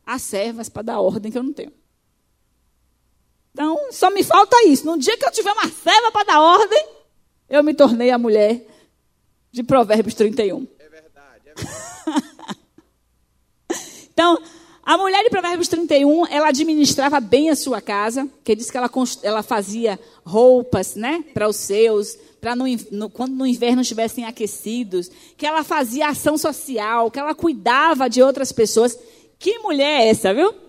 As 0.05 0.21
servas 0.21 0.69
para 0.69 0.83
dar 0.83 0.99
ordem 0.99 1.31
que 1.31 1.37
eu 1.37 1.43
não 1.43 1.53
tenho. 1.53 1.71
Então, 3.57 3.75
só 3.89 4.11
me 4.11 4.23
falta 4.23 4.55
isso. 4.67 4.85
No 4.85 4.99
dia 4.99 5.17
que 5.17 5.25
eu 5.25 5.31
tiver 5.31 5.51
uma 5.51 5.67
serva 5.67 6.11
para 6.11 6.27
dar 6.27 6.39
ordem, 6.39 6.85
eu 7.49 7.63
me 7.63 7.73
tornei 7.73 8.11
a 8.11 8.17
mulher 8.19 8.63
de 9.51 9.63
Provérbios 9.63 10.13
31. 10.13 10.67
É 10.77 10.87
verdade, 10.87 11.41
é 11.47 11.53
verdade. 11.57 12.59
então, 14.13 14.39
a 14.83 14.95
mulher 14.95 15.23
de 15.23 15.31
Provérbios 15.31 15.67
31, 15.69 16.27
ela 16.27 16.49
administrava 16.49 17.19
bem 17.19 17.49
a 17.49 17.55
sua 17.55 17.81
casa, 17.81 18.29
que 18.43 18.55
diz 18.55 18.69
que 18.69 18.77
ela, 18.77 18.91
ela 19.23 19.41
fazia 19.41 19.99
roupas 20.23 20.93
né, 20.93 21.25
para 21.33 21.49
os 21.49 21.55
seus, 21.55 22.15
para 22.39 22.53
quando 23.11 23.33
no 23.33 23.47
inverno 23.47 23.81
estivessem 23.81 24.23
aquecidos, 24.25 25.09
que 25.35 25.47
ela 25.47 25.63
fazia 25.63 26.09
ação 26.09 26.37
social, 26.37 27.09
que 27.09 27.17
ela 27.17 27.33
cuidava 27.33 28.07
de 28.07 28.21
outras 28.21 28.51
pessoas. 28.51 28.95
Que 29.39 29.57
mulher 29.57 30.01
é 30.01 30.09
essa, 30.09 30.31
viu? 30.31 30.66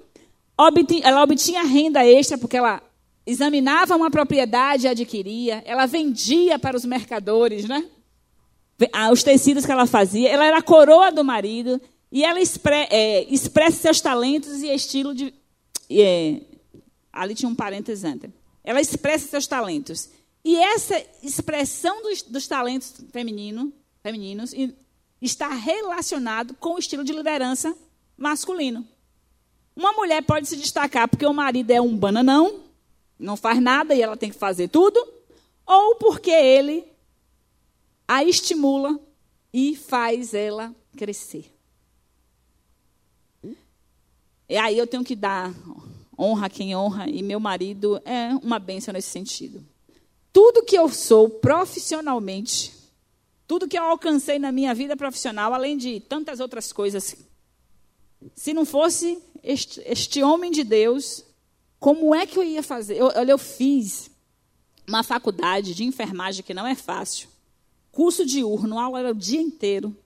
Ela 1.04 1.22
obtinha 1.22 1.62
renda 1.62 2.04
extra 2.04 2.36
porque 2.36 2.56
ela 2.56 2.82
examinava 3.24 3.94
uma 3.94 4.10
propriedade 4.10 4.86
e 4.86 4.88
adquiria, 4.88 5.62
ela 5.66 5.86
vendia 5.86 6.58
para 6.58 6.76
os 6.76 6.84
mercadores, 6.84 7.66
né? 7.66 7.86
Os 9.12 9.22
tecidos 9.22 9.66
que 9.66 9.72
ela 9.72 9.86
fazia, 9.86 10.28
ela 10.28 10.46
era 10.46 10.58
a 10.58 10.62
coroa 10.62 11.12
do 11.12 11.24
marido 11.24 11.80
e 12.10 12.24
ela 12.24 12.40
expre, 12.40 12.86
é, 12.90 13.24
expressa 13.24 13.82
seus 13.82 14.00
talentos 14.00 14.62
e 14.62 14.68
estilo 14.68 15.14
de. 15.14 15.34
É, 15.90 16.40
ali 17.12 17.34
tinha 17.34 17.48
um 17.48 17.54
parênteses 17.54 18.04
antes. 18.04 18.30
Ela 18.64 18.80
expressa 18.80 19.28
seus 19.28 19.46
talentos. 19.46 20.10
E 20.44 20.56
essa 20.56 21.02
expressão 21.22 22.02
dos, 22.02 22.22
dos 22.22 22.46
talentos 22.46 22.94
feminino, 23.12 23.72
femininos 24.02 24.54
está 25.20 25.48
relacionado 25.48 26.54
com 26.54 26.74
o 26.74 26.78
estilo 26.78 27.04
de 27.04 27.12
liderança 27.12 27.76
masculino. 28.16 28.86
Uma 29.78 29.92
mulher 29.92 30.24
pode 30.24 30.48
se 30.48 30.56
destacar 30.56 31.06
porque 31.06 31.24
o 31.24 31.32
marido 31.32 31.70
é 31.70 31.80
um 31.80 31.96
bananão, 31.96 32.62
não 33.16 33.36
faz 33.36 33.62
nada 33.62 33.94
e 33.94 34.02
ela 34.02 34.16
tem 34.16 34.28
que 34.28 34.36
fazer 34.36 34.66
tudo, 34.66 34.98
ou 35.64 35.94
porque 35.94 36.32
ele 36.32 36.84
a 38.08 38.24
estimula 38.24 38.98
e 39.52 39.76
faz 39.76 40.34
ela 40.34 40.74
crescer. 40.96 41.54
E 44.48 44.56
aí 44.56 44.76
eu 44.76 44.84
tenho 44.84 45.04
que 45.04 45.14
dar 45.14 45.54
honra 46.18 46.46
a 46.46 46.50
quem 46.50 46.74
honra, 46.74 47.08
e 47.08 47.22
meu 47.22 47.38
marido 47.38 48.02
é 48.04 48.34
uma 48.42 48.58
bênção 48.58 48.92
nesse 48.92 49.10
sentido. 49.10 49.64
Tudo 50.32 50.64
que 50.64 50.76
eu 50.76 50.88
sou 50.88 51.30
profissionalmente, 51.30 52.74
tudo 53.46 53.68
que 53.68 53.78
eu 53.78 53.84
alcancei 53.84 54.40
na 54.40 54.50
minha 54.50 54.74
vida 54.74 54.96
profissional, 54.96 55.54
além 55.54 55.76
de 55.76 56.00
tantas 56.00 56.40
outras 56.40 56.72
coisas, 56.72 57.14
se 58.34 58.52
não 58.52 58.64
fosse 58.64 59.22
este, 59.42 59.82
este 59.84 60.22
homem 60.22 60.50
de 60.50 60.64
Deus, 60.64 61.24
como 61.78 62.14
é 62.14 62.26
que 62.26 62.38
eu 62.38 62.42
ia 62.42 62.62
fazer? 62.62 62.96
Eu, 62.96 63.06
olha, 63.06 63.32
eu 63.32 63.38
fiz 63.38 64.10
uma 64.86 65.02
faculdade 65.02 65.74
de 65.74 65.84
enfermagem 65.84 66.42
que 66.42 66.54
não 66.54 66.66
é 66.66 66.74
fácil. 66.74 67.28
Curso 67.92 68.24
diurno, 68.24 68.78
aula 68.78 69.00
era 69.00 69.10
o 69.10 69.14
dia 69.14 69.40
inteiro. 69.40 69.96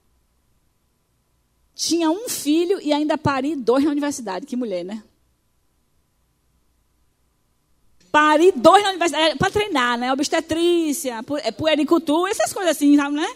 Tinha 1.75 2.09
um 2.09 2.29
filho 2.29 2.79
e 2.81 2.93
ainda 2.93 3.17
pari 3.17 3.55
dois 3.55 3.83
na 3.83 3.91
universidade. 3.91 4.45
Que 4.45 4.55
mulher, 4.55 4.83
né? 4.83 5.03
Pari 8.11 8.51
dois 8.51 8.83
na 8.83 8.89
universidade. 8.89 9.31
É, 9.31 9.35
para 9.35 9.51
treinar, 9.51 9.97
né? 9.97 10.13
Obstetrícia, 10.13 11.23
é, 11.43 11.51
puericultura, 11.51 12.29
essas 12.29 12.53
coisas 12.53 12.75
assim, 12.75 12.95
sabe, 12.95 13.15
né? 13.15 13.35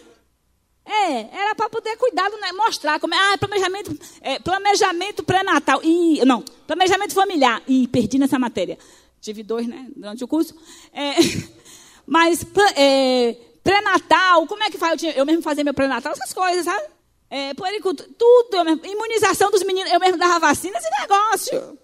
É, 0.88 1.28
era 1.36 1.54
para 1.54 1.68
poder 1.68 1.96
cuidar, 1.98 2.30
né? 2.30 2.50
mostrar 2.52 2.98
como 2.98 3.14
é. 3.14 3.18
Ah, 3.18 3.36
planejamento, 3.36 3.98
é, 4.22 4.38
planejamento 4.38 5.22
pré-natal. 5.22 5.80
E, 5.84 6.24
não, 6.24 6.42
planejamento 6.66 7.12
familiar. 7.12 7.62
E 7.68 7.86
perdi 7.88 8.18
nessa 8.18 8.38
matéria. 8.38 8.78
Tive 9.20 9.42
dois, 9.42 9.66
né, 9.66 9.86
durante 9.94 10.24
o 10.24 10.28
curso. 10.28 10.54
É, 10.92 11.14
mas 12.06 12.46
é, 12.74 13.36
pré-natal, 13.62 14.46
como 14.46 14.62
é 14.62 14.70
que 14.70 14.78
faz? 14.78 14.92
Eu, 14.92 14.98
tinha, 14.98 15.12
eu 15.12 15.26
mesmo 15.26 15.42
fazia 15.42 15.62
meu 15.62 15.74
pré-natal, 15.74 16.12
essas 16.12 16.32
coisas, 16.32 16.64
sabe? 16.64 16.86
É, 17.28 17.52
puericultura, 17.52 18.08
tudo. 18.16 18.64
Mesmo, 18.64 18.86
imunização 18.86 19.50
dos 19.50 19.62
meninos, 19.64 19.92
eu 19.92 20.00
mesmo 20.00 20.16
dava 20.16 20.38
vacina, 20.38 20.78
esse 20.78 20.90
negócio. 21.02 21.78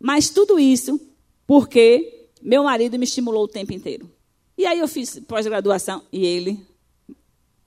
Mas 0.00 0.30
tudo 0.30 0.58
isso 0.58 1.00
porque 1.46 2.28
meu 2.42 2.64
marido 2.64 2.98
me 2.98 3.04
estimulou 3.04 3.44
o 3.44 3.48
tempo 3.48 3.72
inteiro. 3.72 4.10
E 4.58 4.66
aí 4.66 4.80
eu 4.80 4.88
fiz 4.88 5.20
pós-graduação 5.20 6.02
e 6.12 6.26
ele 6.26 6.64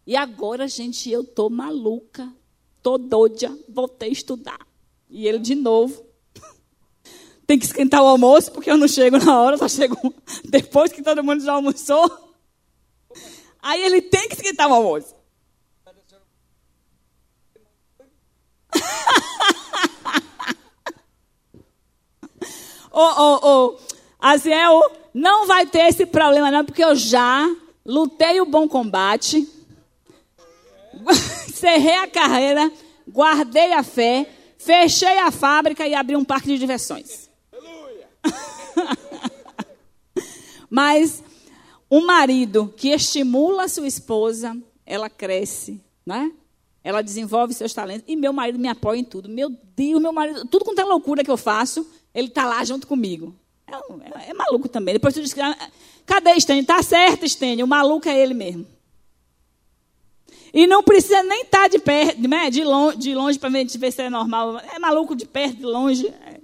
e 0.06 0.16
agora, 0.16 0.68
gente, 0.68 1.10
eu 1.10 1.24
tô 1.24 1.50
maluca, 1.50 2.30
tô 2.82 2.98
doida, 2.98 3.58
voltei 3.70 4.10
a 4.10 4.12
estudar. 4.12 4.60
E 5.10 5.26
ele 5.28 5.40
de 5.40 5.56
novo. 5.56 6.06
Tem 7.48 7.58
que 7.58 7.66
esquentar 7.66 8.04
o 8.04 8.08
almoço, 8.08 8.52
porque 8.52 8.70
eu 8.70 8.78
não 8.78 8.88
chego 8.88 9.18
na 9.18 9.40
hora, 9.40 9.58
só 9.58 9.70
chego 9.70 9.96
depois 10.44 10.92
que 10.92 11.02
todo 11.02 11.24
mundo 11.24 11.44
já 11.44 11.54
almoçou. 11.54 12.34
Aí 13.62 13.82
ele 13.82 14.02
tem 14.02 14.28
que 14.28 14.36
esquentar 14.36 14.70
o 14.70 14.74
almoço. 14.74 15.16
Ô, 22.92 23.02
ô, 23.02 23.40
ô, 23.42 23.80
Aziel, 24.20 24.82
não 25.14 25.48
vai 25.48 25.66
ter 25.66 25.88
esse 25.88 26.06
problema 26.06 26.52
não, 26.52 26.64
porque 26.64 26.84
eu 26.84 26.94
já 26.94 27.50
lutei 27.86 28.40
o 28.40 28.46
bom 28.46 28.68
combate 28.68 29.50
cerrei 31.54 31.96
a 31.96 32.08
carreira, 32.08 32.72
guardei 33.08 33.74
a 33.74 33.84
fé, 33.84 34.28
fechei 34.58 35.20
a 35.20 35.32
fábrica 35.32 35.88
e 35.88 35.94
abri 35.94 36.16
um 36.16 36.26
parque 36.26 36.48
de 36.48 36.58
diversões. 36.58 37.30
Mas 40.70 41.24
um 41.90 42.06
marido 42.06 42.74
que 42.76 42.90
estimula 42.90 43.66
a 43.66 43.68
sua 43.68 43.88
esposa, 43.88 44.58
ela 44.86 45.10
cresce, 45.10 45.82
né? 46.06 46.32
Ela 46.84 47.02
desenvolve 47.02 47.54
seus 47.54 47.74
talentos. 47.74 48.04
E 48.08 48.16
meu 48.16 48.34
marido 48.34 48.60
me 48.60 48.68
apoia 48.68 49.00
em 49.00 49.04
tudo. 49.04 49.30
Meu 49.30 49.50
Deus, 49.76 50.02
meu 50.02 50.12
marido, 50.12 50.46
tudo 50.48 50.66
quanto 50.66 50.80
é 50.80 50.84
loucura 50.84 51.24
que 51.24 51.32
eu 51.32 51.38
faço, 51.38 51.88
ele 52.14 52.28
está 52.28 52.46
lá 52.46 52.64
junto 52.66 52.88
comigo. 52.88 53.34
É, 53.68 53.76
é, 53.76 54.32
é, 54.32 54.34
maluco 54.34 54.68
também. 54.68 54.94
Depois 54.94 55.14
tu 55.14 55.22
diz. 55.22 55.38
Ah, 55.38 55.70
cadê 56.06 56.32
Estênio? 56.32 56.66
Tá 56.66 56.84
certo, 56.84 57.26
Estênio. 57.26 57.66
O 57.66 57.68
maluco 57.68 58.10
é 58.10 58.20
ele 58.20 58.34
mesmo. 58.34 58.68
E 60.54 60.68
não 60.68 60.84
precisa 60.84 61.24
nem 61.24 61.42
estar 61.42 61.64
tá 61.64 61.68
de 61.68 61.80
perto, 61.80 62.28
né? 62.28 62.52
de 62.52 62.64
longe, 62.64 62.98
de 62.98 63.16
longe 63.16 63.40
para 63.40 63.50
ver 63.50 63.92
se 63.92 64.04
é 64.04 64.10
normal. 64.10 64.60
É 64.60 64.78
maluco 64.78 65.16
de 65.16 65.26
perto, 65.26 65.58
de 65.58 65.66
longe. 65.66 66.08
É. 66.08 66.40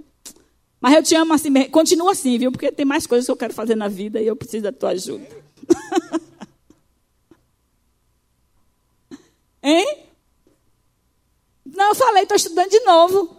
Mas 0.82 0.96
eu 0.96 1.04
te 1.04 1.14
amo 1.16 1.34
assim, 1.34 1.54
continua 1.66 2.14
assim, 2.14 2.40
viu? 2.40 2.52
Porque 2.52 2.72
tem 2.72 2.86
mais 2.86 3.06
coisas 3.06 3.28
que 3.28 3.32
eu 3.32 3.38
quero 3.38 3.54
fazer 3.54 3.76
na 3.76 3.88
vida 3.88 4.20
e 4.20 4.26
eu 4.26 4.36
preciso 4.36 4.64
da 4.64 4.72
tua 4.72 4.90
ajuda. 4.90 5.28
hein? 9.62 10.06
Não, 11.64 11.90
eu 11.90 11.96
falei, 11.96 12.24
estou 12.24 12.36
estudando 12.36 12.72
de 12.72 12.80
novo. 12.80 13.38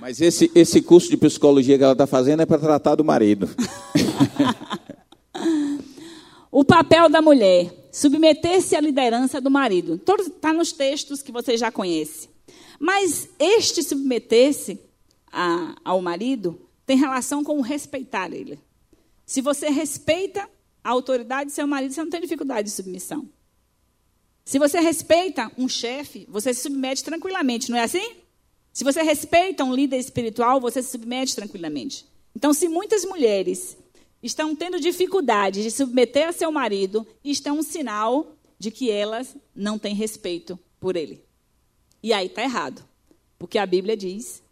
Mas 0.00 0.20
esse, 0.20 0.50
esse 0.52 0.82
curso 0.82 1.08
de 1.08 1.16
psicologia 1.16 1.78
que 1.78 1.84
ela 1.84 1.92
está 1.92 2.08
fazendo 2.08 2.42
é 2.42 2.46
para 2.46 2.58
tratar 2.58 2.96
do 2.96 3.04
marido. 3.04 3.48
o 6.50 6.64
papel 6.64 7.08
da 7.08 7.22
mulher 7.22 7.81
submeter-se 7.92 8.74
à 8.74 8.80
liderança 8.80 9.40
do 9.40 9.50
marido. 9.50 10.00
Está 10.26 10.52
nos 10.52 10.72
textos 10.72 11.22
que 11.22 11.30
você 11.30 11.56
já 11.56 11.70
conhece. 11.70 12.28
Mas 12.80 13.28
este 13.38 13.82
submeter-se 13.84 14.80
ao 15.84 16.02
marido 16.02 16.60
tem 16.84 16.96
relação 16.96 17.44
com 17.44 17.58
o 17.58 17.62
respeitar 17.62 18.32
ele. 18.32 18.58
Se 19.24 19.40
você 19.40 19.68
respeita 19.68 20.48
a 20.82 20.90
autoridade 20.90 21.50
do 21.50 21.54
seu 21.54 21.66
marido, 21.66 21.94
você 21.94 22.02
não 22.02 22.10
tem 22.10 22.20
dificuldade 22.20 22.68
de 22.68 22.74
submissão. 22.74 23.28
Se 24.44 24.58
você 24.58 24.80
respeita 24.80 25.52
um 25.56 25.68
chefe, 25.68 26.26
você 26.28 26.52
se 26.52 26.62
submete 26.62 27.04
tranquilamente, 27.04 27.70
não 27.70 27.78
é 27.78 27.84
assim? 27.84 28.16
Se 28.72 28.82
você 28.82 29.02
respeita 29.02 29.62
um 29.62 29.72
líder 29.72 29.98
espiritual, 29.98 30.60
você 30.60 30.82
se 30.82 30.90
submete 30.90 31.36
tranquilamente. 31.36 32.04
Então, 32.34 32.52
se 32.52 32.66
muitas 32.66 33.04
mulheres 33.04 33.76
estão 34.22 34.54
tendo 34.54 34.78
dificuldade 34.78 35.62
de 35.62 35.70
submeter 35.70 36.28
a 36.28 36.32
seu 36.32 36.52
marido, 36.52 37.06
isto 37.24 37.48
é 37.48 37.52
um 37.52 37.62
sinal 37.62 38.36
de 38.58 38.70
que 38.70 38.90
elas 38.90 39.36
não 39.54 39.78
têm 39.78 39.94
respeito 39.94 40.58
por 40.78 40.96
ele. 40.96 41.24
E 42.02 42.12
aí 42.12 42.26
está 42.26 42.42
errado. 42.42 42.84
Porque 43.38 43.58
a 43.58 43.66
Bíblia 43.66 43.96
diz: 43.96 44.42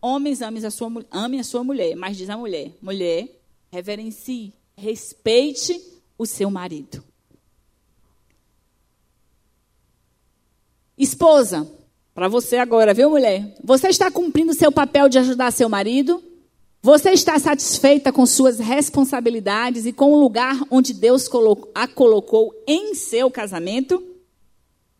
homens 0.00 0.40
amem 0.40 0.64
a, 0.64 0.70
sua, 0.70 0.90
a 1.10 1.42
sua 1.42 1.62
mulher, 1.62 1.94
mas 1.94 2.16
diz 2.16 2.30
a 2.30 2.36
mulher: 2.36 2.72
mulher, 2.80 3.28
reverencie, 3.70 4.54
respeite 4.76 5.78
o 6.16 6.24
seu 6.24 6.50
marido. 6.50 7.04
Esposa, 10.96 11.70
para 12.14 12.26
você 12.26 12.56
agora, 12.56 12.92
viu, 12.92 13.10
mulher? 13.10 13.54
Você 13.62 13.88
está 13.88 14.10
cumprindo 14.10 14.52
seu 14.52 14.72
papel 14.72 15.08
de 15.08 15.18
ajudar 15.18 15.52
seu 15.52 15.68
marido? 15.68 16.22
Você 16.88 17.10
está 17.10 17.38
satisfeita 17.38 18.10
com 18.10 18.24
suas 18.24 18.58
responsabilidades 18.58 19.84
e 19.84 19.92
com 19.92 20.10
o 20.10 20.18
lugar 20.18 20.58
onde 20.70 20.94
Deus 20.94 21.28
a 21.74 21.86
colocou 21.86 22.54
em 22.66 22.94
seu 22.94 23.30
casamento? 23.30 24.02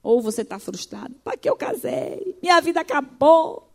Ou 0.02 0.20
você 0.20 0.42
está 0.42 0.58
frustrado? 0.58 1.14
Para 1.24 1.38
que 1.38 1.48
eu 1.48 1.56
casei? 1.56 2.36
Minha 2.42 2.60
vida 2.60 2.80
acabou. 2.80 3.72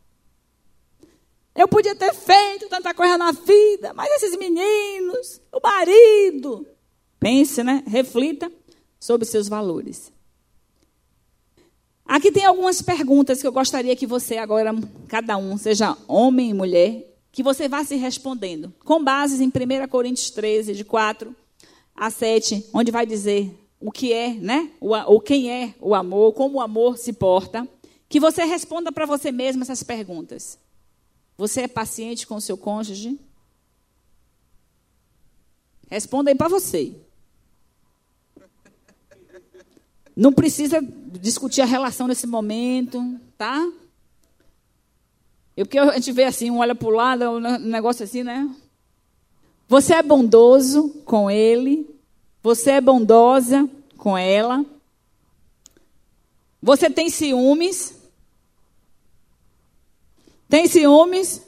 Eu 1.55 1.68
podia 1.68 1.95
ter 1.95 2.14
feito 2.14 2.70
tanta 2.70 2.93
coisa 2.93 3.18
na 3.18 3.32
vida, 3.32 3.95
mas 3.95 4.11
esses 4.11 4.38
meninos, 4.38 5.41
o 5.51 5.59
marido. 5.59 6.68
Pense, 7.20 7.64
né? 7.64 7.84
Reflita 7.88 8.51
sobre 8.99 9.26
seus 9.26 9.47
valores. 9.47 10.14
Aqui 12.05 12.32
tem 12.32 12.45
algumas 12.45 12.80
perguntas 12.80 13.41
que 13.41 13.47
eu 13.47 13.51
gostaria 13.51 13.95
que 13.95 14.05
você 14.05 14.38
agora, 14.38 14.72
cada 15.07 15.36
um, 15.36 15.57
seja 15.57 15.97
homem 16.07 16.51
e 16.51 16.53
mulher, 16.53 17.11
que 17.34 17.41
você 17.41 17.67
vá 17.67 17.84
se 17.84 17.95
respondendo, 17.95 18.71
com 18.86 19.03
bases 19.03 19.41
em 19.41 19.47
1 19.47 19.88
Coríntios 19.89 20.29
13, 20.29 20.75
de 20.75 20.86
4 20.86 21.36
a 21.95 22.11
7, 22.11 22.69
onde 22.71 22.91
vai 22.91 23.07
dizer 23.07 23.51
o 23.79 23.91
que 23.91 24.13
é, 24.13 24.36
né? 24.36 24.71
Ou 24.79 25.19
quem 25.19 25.51
é 25.51 25.73
o 25.81 25.95
amor, 25.95 26.34
como 26.34 26.59
o 26.59 26.61
amor 26.61 26.95
se 26.95 27.11
porta. 27.11 27.67
Que 28.07 28.19
você 28.19 28.43
responda 28.43 28.91
para 28.91 29.07
você 29.07 29.31
mesmo 29.31 29.63
essas 29.63 29.81
perguntas. 29.81 30.59
Você 31.36 31.61
é 31.61 31.67
paciente 31.67 32.27
com 32.27 32.36
o 32.36 32.41
seu 32.41 32.55
cônjuge? 32.55 33.19
Responda 35.89 36.29
aí 36.29 36.36
para 36.36 36.47
você. 36.47 36.95
Não 40.15 40.31
precisa 40.31 40.79
discutir 41.19 41.61
a 41.61 41.65
relação 41.65 42.07
nesse 42.07 42.27
momento, 42.27 43.19
tá? 43.36 43.67
Porque 45.55 45.77
a 45.77 45.93
gente 45.93 46.11
vê 46.11 46.23
assim, 46.23 46.49
um 46.49 46.59
olha 46.59 46.73
para 46.73 46.87
o 46.87 46.91
lado, 46.91 47.29
um 47.29 47.39
negócio 47.59 48.03
assim, 48.03 48.23
né? 48.23 48.49
Você 49.67 49.93
é 49.93 50.03
bondoso 50.03 50.89
com 51.05 51.29
ele, 51.29 51.89
você 52.41 52.71
é 52.71 52.81
bondosa 52.81 53.69
com 53.97 54.17
ela, 54.17 54.65
você 56.61 56.89
tem 56.89 57.09
ciúmes, 57.09 57.95
tem 60.49 60.67
ciúmes? 60.67 61.41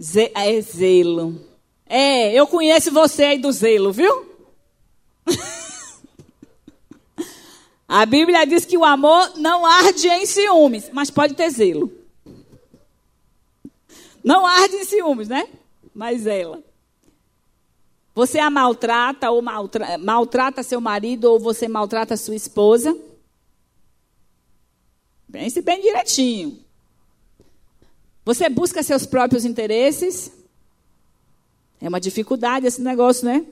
Ze 0.00 0.30
é 0.34 0.60
zelo. 0.60 1.40
É, 1.86 2.32
eu 2.32 2.46
conheço 2.46 2.92
você 2.92 3.24
aí 3.24 3.38
do 3.38 3.50
zelo, 3.50 3.92
viu? 3.92 4.26
A 7.88 8.04
Bíblia 8.04 8.44
diz 8.44 8.64
que 8.64 8.76
o 8.76 8.84
amor 8.84 9.36
não 9.36 9.64
arde 9.64 10.08
em 10.08 10.26
ciúmes, 10.26 10.90
mas 10.92 11.10
pode 11.10 11.34
ter 11.34 11.48
zelo. 11.50 11.92
Não 14.24 14.44
arde 14.44 14.74
em 14.74 14.84
ciúmes, 14.84 15.28
né? 15.28 15.48
Mas 15.94 16.26
ela. 16.26 16.62
Você 18.12 18.38
a 18.38 18.50
maltrata 18.50 19.30
ou 19.30 19.40
maltra 19.40 19.98
maltrata 19.98 20.62
seu 20.62 20.80
marido 20.80 21.26
ou 21.26 21.38
você 21.38 21.68
maltrata 21.68 22.16
sua 22.16 22.34
esposa? 22.34 22.96
Pense 25.30 25.60
bem 25.60 25.80
direitinho. 25.80 26.58
Você 28.24 28.48
busca 28.48 28.82
seus 28.82 29.06
próprios 29.06 29.44
interesses? 29.44 30.32
É 31.80 31.88
uma 31.88 32.00
dificuldade 32.00 32.66
esse 32.66 32.80
negócio, 32.80 33.26
né? 33.26 33.46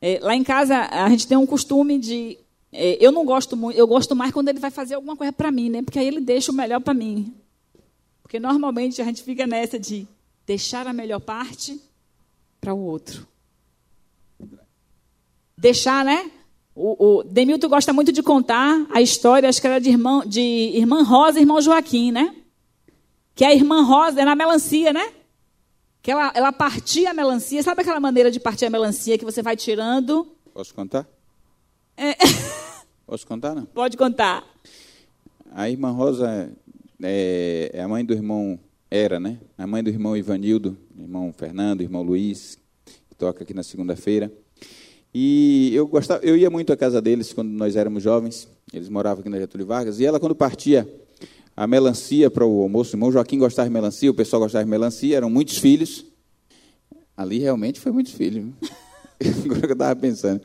É, 0.00 0.18
lá 0.22 0.36
em 0.36 0.44
casa 0.44 0.76
a 0.78 1.08
gente 1.08 1.26
tem 1.26 1.36
um 1.36 1.46
costume 1.46 1.98
de 1.98 2.38
é, 2.72 3.04
eu 3.04 3.10
não 3.10 3.24
gosto 3.24 3.56
muito, 3.56 3.76
eu 3.76 3.86
gosto 3.86 4.14
mais 4.14 4.32
quando 4.32 4.48
ele 4.48 4.60
vai 4.60 4.70
fazer 4.70 4.94
alguma 4.94 5.16
coisa 5.16 5.32
para 5.32 5.50
mim, 5.50 5.68
né? 5.68 5.82
Porque 5.82 5.98
aí 5.98 6.06
ele 6.06 6.20
deixa 6.20 6.52
o 6.52 6.54
melhor 6.54 6.80
para 6.80 6.94
mim. 6.94 7.34
Porque 8.22 8.38
normalmente 8.38 9.02
a 9.02 9.04
gente 9.04 9.22
fica 9.22 9.46
nessa 9.46 9.78
de 9.78 10.06
deixar 10.46 10.86
a 10.86 10.92
melhor 10.92 11.20
parte 11.20 11.80
para 12.60 12.72
o 12.72 12.78
outro. 12.78 13.26
Deixar, 15.58 16.04
né? 16.04 16.30
O, 16.74 17.18
o 17.18 17.22
Demilton 17.24 17.68
gosta 17.68 17.92
muito 17.92 18.12
de 18.12 18.22
contar 18.22 18.86
a 18.90 19.02
história, 19.02 19.48
acho 19.48 19.60
que 19.60 19.66
era 19.66 19.80
de, 19.80 19.90
irmão, 19.90 20.24
de 20.24 20.40
irmã 20.40 21.02
Rosa 21.02 21.38
e 21.38 21.42
irmão 21.42 21.60
Joaquim, 21.60 22.12
né? 22.12 22.36
Que 23.34 23.44
a 23.44 23.52
irmã 23.52 23.82
Rosa 23.82 24.20
era 24.20 24.32
a 24.32 24.36
melancia, 24.36 24.92
né? 24.92 25.12
Que 26.00 26.10
ela, 26.12 26.32
ela 26.34 26.52
partia 26.52 27.10
a 27.10 27.14
melancia. 27.14 27.62
Sabe 27.62 27.82
aquela 27.82 28.00
maneira 28.00 28.30
de 28.30 28.38
partir 28.38 28.64
a 28.64 28.70
melancia 28.70 29.18
que 29.18 29.24
você 29.24 29.42
vai 29.42 29.56
tirando? 29.56 30.26
Posso 30.54 30.72
contar? 30.72 31.06
É. 31.96 32.16
Posso 33.10 33.26
contar, 33.26 33.56
não? 33.56 33.64
Pode 33.64 33.96
contar. 33.96 34.44
A 35.50 35.68
irmã 35.68 35.90
Rosa 35.90 36.48
é, 37.02 37.72
é, 37.74 37.82
a 37.82 37.88
mãe 37.88 38.04
do 38.04 38.14
irmão, 38.14 38.56
era, 38.88 39.18
né? 39.18 39.38
A 39.58 39.66
mãe 39.66 39.82
do 39.82 39.90
irmão 39.90 40.16
Ivanildo, 40.16 40.78
irmão 40.96 41.34
Fernando, 41.36 41.80
irmão 41.80 42.04
Luiz, 42.04 42.56
que 42.84 43.16
toca 43.16 43.42
aqui 43.42 43.52
na 43.52 43.64
segunda-feira. 43.64 44.32
E 45.12 45.72
eu 45.74 45.88
gostava, 45.88 46.24
eu 46.24 46.36
ia 46.36 46.48
muito 46.48 46.72
à 46.72 46.76
casa 46.76 47.02
deles 47.02 47.32
quando 47.32 47.48
nós 47.48 47.74
éramos 47.74 48.00
jovens. 48.00 48.46
Eles 48.72 48.88
moravam 48.88 49.22
aqui 49.22 49.28
na 49.28 49.40
Getúlio 49.40 49.66
Vargas. 49.66 49.98
E 49.98 50.06
ela, 50.06 50.20
quando 50.20 50.36
partia 50.36 50.88
a 51.56 51.66
melancia 51.66 52.30
para 52.30 52.46
o 52.46 52.62
almoço, 52.62 52.92
o 52.92 52.96
irmão 52.96 53.10
Joaquim 53.10 53.40
gostava 53.40 53.68
de 53.68 53.72
melancia, 53.72 54.08
o 54.08 54.14
pessoal 54.14 54.42
gostava 54.42 54.64
de 54.64 54.70
melancia, 54.70 55.16
eram 55.16 55.28
muitos 55.28 55.58
filhos. 55.58 56.06
Ali 57.16 57.40
realmente 57.40 57.80
foi 57.80 57.90
muitos 57.90 58.12
filhos. 58.12 58.46
Agora 59.44 59.60
que 59.62 59.66
eu 59.66 59.72
estava 59.72 59.96
pensando. 59.96 60.40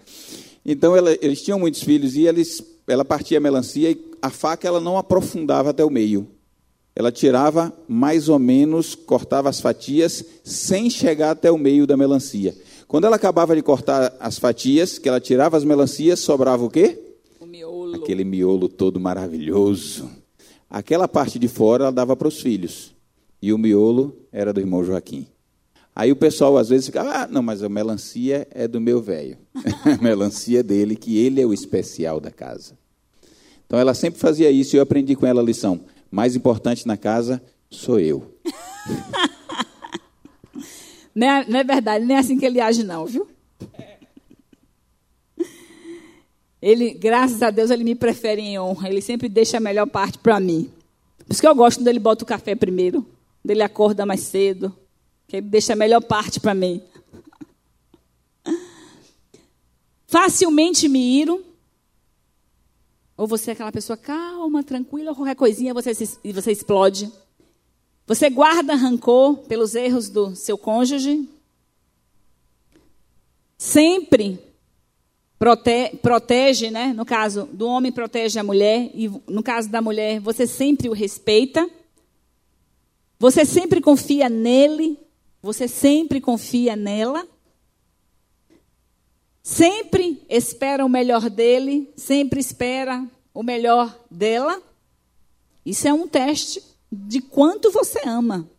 Então 0.66 0.96
ela, 0.96 1.16
eles 1.22 1.42
tinham 1.42 1.60
muitos 1.60 1.84
filhos 1.84 2.16
e 2.16 2.26
eles, 2.26 2.64
ela 2.88 3.06
partia 3.06 3.38
a 3.38 3.42
melancia 3.42 3.92
e 3.92 4.12
a 4.22 4.32
faca 4.32 4.68
ela 4.68 4.82
não 4.82 4.98
aprofundava 4.98 5.70
até 5.70 5.86
o 5.86 5.90
meio. 5.90 6.28
Ela 6.96 7.12
tirava 7.12 7.74
mais 7.88 8.30
ou 8.30 8.40
menos, 8.40 8.96
cortava 8.96 9.50
as 9.50 9.60
fatias 9.60 10.24
sem 10.44 10.90
chegar 10.90 11.32
até 11.32 11.52
o 11.52 11.58
meio 11.58 11.86
da 11.86 11.96
melancia. 11.96 12.56
Quando 12.88 13.06
ela 13.06 13.18
acabava 13.18 13.56
de 13.56 13.62
cortar 13.62 14.16
as 14.20 14.40
fatias, 14.40 14.98
que 14.98 15.10
ela 15.10 15.20
tirava 15.20 15.58
as 15.58 15.64
melancias, 15.64 16.22
sobrava 16.22 16.64
o 16.64 16.70
quê? 16.70 16.98
O 17.40 17.46
miolo. 17.46 17.96
Aquele 17.96 18.24
miolo 18.24 18.70
todo 18.70 19.00
maravilhoso. 19.00 20.10
Aquela 20.70 21.08
parte 21.08 21.38
de 21.38 21.48
fora 21.48 21.84
ela 21.84 21.92
dava 21.92 22.16
para 22.16 22.28
os 22.28 22.40
filhos. 22.40 22.96
E 23.42 23.52
o 23.52 23.58
miolo 23.58 24.16
era 24.32 24.54
do 24.54 24.60
irmão 24.60 24.84
Joaquim. 24.84 25.28
Aí 25.96 26.12
o 26.12 26.16
pessoal 26.16 26.58
às 26.58 26.68
vezes 26.68 26.88
fica, 26.88 27.02
ah, 27.02 27.28
não, 27.28 27.42
mas 27.42 27.64
a 27.64 27.70
melancia 27.70 28.46
é 28.52 28.68
do 28.68 28.82
meu 28.82 29.02
velho. 29.02 29.38
a 29.86 30.04
melancia 30.04 30.62
dele, 30.62 30.96
que 30.96 31.18
ele 31.18 31.42
é 31.42 31.46
o 31.46 31.54
especial 31.54 32.20
da 32.20 32.30
casa. 32.30 32.78
Então 33.66 33.80
ela 33.80 33.94
sempre 33.94 34.20
fazia 34.20 34.52
isso 34.52 34.76
e 34.76 34.78
eu 34.78 34.84
aprendi 34.84 35.16
com 35.16 35.26
ela 35.26 35.42
a 35.42 35.46
lição. 35.46 35.80
Mais 36.12 36.36
importante 36.36 36.86
na 36.86 36.98
casa 36.98 37.42
sou 37.70 37.98
eu. 37.98 38.36
não, 41.16 41.28
é, 41.28 41.46
não 41.48 41.60
é 41.60 41.64
verdade, 41.64 42.04
nem 42.04 42.18
é 42.18 42.20
assim 42.20 42.38
que 42.38 42.46
ele 42.46 42.60
age, 42.60 42.84
não, 42.84 43.06
viu? 43.06 43.26
Ele, 46.62 46.96
graças 46.96 47.44
a 47.44 47.52
Deus, 47.52 47.70
ele 47.70 47.84
me 47.84 47.94
prefere 47.94 48.42
em 48.42 48.60
honra. 48.60 48.90
Ele 48.90 49.02
sempre 49.02 49.30
deixa 49.30 49.58
a 49.58 49.60
melhor 49.60 49.86
parte 49.86 50.18
para 50.18 50.40
mim. 50.40 50.72
Por 51.20 51.32
isso 51.32 51.40
que 51.40 51.48
eu 51.48 51.54
gosto 51.54 51.78
quando 51.78 51.90
ele 51.90 52.00
bota 52.00 52.24
o 52.24 52.28
café 52.28 52.56
primeiro. 52.56 53.06
Quando 53.42 53.52
ele 53.52 53.62
acorda 53.62 54.04
mais 54.04 54.22
cedo. 54.22 54.76
Que 55.28 55.42
deixa 55.42 55.74
a 55.74 55.76
melhor 55.76 56.02
parte 56.02 56.40
para 56.40 56.54
mim. 56.54 56.82
Facilmente 60.08 60.88
me 60.88 61.20
iro. 61.20 61.44
Ou 63.18 63.28
você 63.28 63.52
é 63.52 63.54
aquela 63.54 63.72
pessoa 63.72 63.96
calma, 63.96 64.64
tranquila, 64.64 65.16
qualquer 65.16 65.36
coisinha 65.36 65.74
você, 65.74 65.94
se, 65.94 66.20
você 66.32 66.52
explode. 66.52 67.12
Você 68.06 68.30
guarda 68.30 68.76
rancor 68.76 69.38
pelos 69.40 69.74
erros 69.74 70.10
do 70.10 70.36
seu 70.36 70.58
cônjuge. 70.58 71.28
Sempre 73.58 74.40
prote, 75.40 75.98
protege, 76.02 76.70
né? 76.70 76.94
No 76.94 77.06
caso 77.06 77.46
do 77.52 77.68
homem, 77.68 77.92
protege 77.92 78.38
a 78.38 78.44
mulher. 78.44 78.92
E 78.94 79.10
no 79.28 79.42
caso 79.42 79.70
da 79.70 79.82
mulher, 79.82 80.20
você 80.20 80.46
sempre 80.46 80.90
o 80.90 80.94
respeita. 80.94 81.68
Você 83.18 83.46
sempre 83.46 83.82
confia 83.82 84.30
nele. 84.30 85.00
Você 85.46 85.68
sempre 85.68 86.20
confia 86.20 86.76
nela? 86.76 87.28
Sempre 89.44 90.26
espera 90.28 90.84
o 90.84 90.90
melhor 90.90 91.30
dele? 91.30 91.94
Sempre 91.96 92.40
espera 92.40 93.08
o 93.32 93.44
melhor 93.44 93.96
dela? 94.10 94.60
Isso 95.64 95.88
é 95.88 95.94
um 95.94 96.08
teste 96.08 96.64
de 96.92 97.22
quanto 97.22 97.70
você 97.70 98.02
ama. 98.08 98.50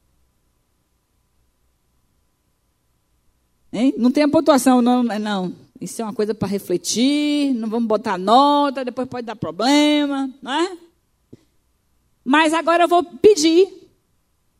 Hein? 3.73 3.93
Não 3.97 4.13
tem 4.13 4.23
a 4.23 4.29
pontuação, 4.29 4.81
não, 4.81 5.03
não. 5.03 5.57
Isso 5.81 6.01
é 6.01 6.05
uma 6.05 6.15
coisa 6.15 6.37
para 6.37 6.47
refletir, 6.47 7.53
não 7.55 7.69
vamos 7.69 7.89
botar 7.89 8.17
nota, 8.17 8.85
depois 8.85 9.09
pode 9.09 9.27
dar 9.27 9.35
problema, 9.35 10.33
não 10.41 10.53
é? 10.53 10.79
Mas 12.25 12.55
agora 12.55 12.85
eu 12.85 12.89
vou 12.89 13.03
pedir 13.03 13.86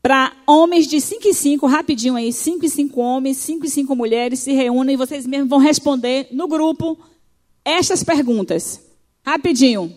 para 0.07 0.31
homens 0.47 0.87
de 0.87 1.01
5 1.01 1.27
e 1.27 1.33
5, 1.33 1.67
rapidinho 1.67 2.15
aí, 2.15 2.31
5 2.31 2.65
e 2.65 2.69
5 2.69 3.01
homens, 3.01 3.35
5 3.39 3.65
e 3.65 3.69
5 3.69 3.93
mulheres 3.93 4.39
se 4.39 4.53
reúnem 4.53 4.93
e 4.93 4.97
vocês 4.97 5.27
mesmos 5.27 5.49
vão 5.49 5.59
responder 5.59 6.29
no 6.31 6.47
grupo 6.47 6.97
estas 7.65 8.05
perguntas. 8.05 8.79
Rapidinho. 9.21 9.93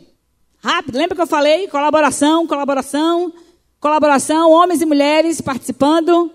Rápido. 0.58 0.98
Lembra 0.98 1.14
que 1.14 1.22
eu 1.22 1.28
falei? 1.28 1.68
Colaboração, 1.68 2.44
colaboração, 2.44 3.32
colaboração, 3.78 4.50
homens 4.50 4.82
e 4.82 4.84
mulheres 4.84 5.40
participando. 5.40 6.28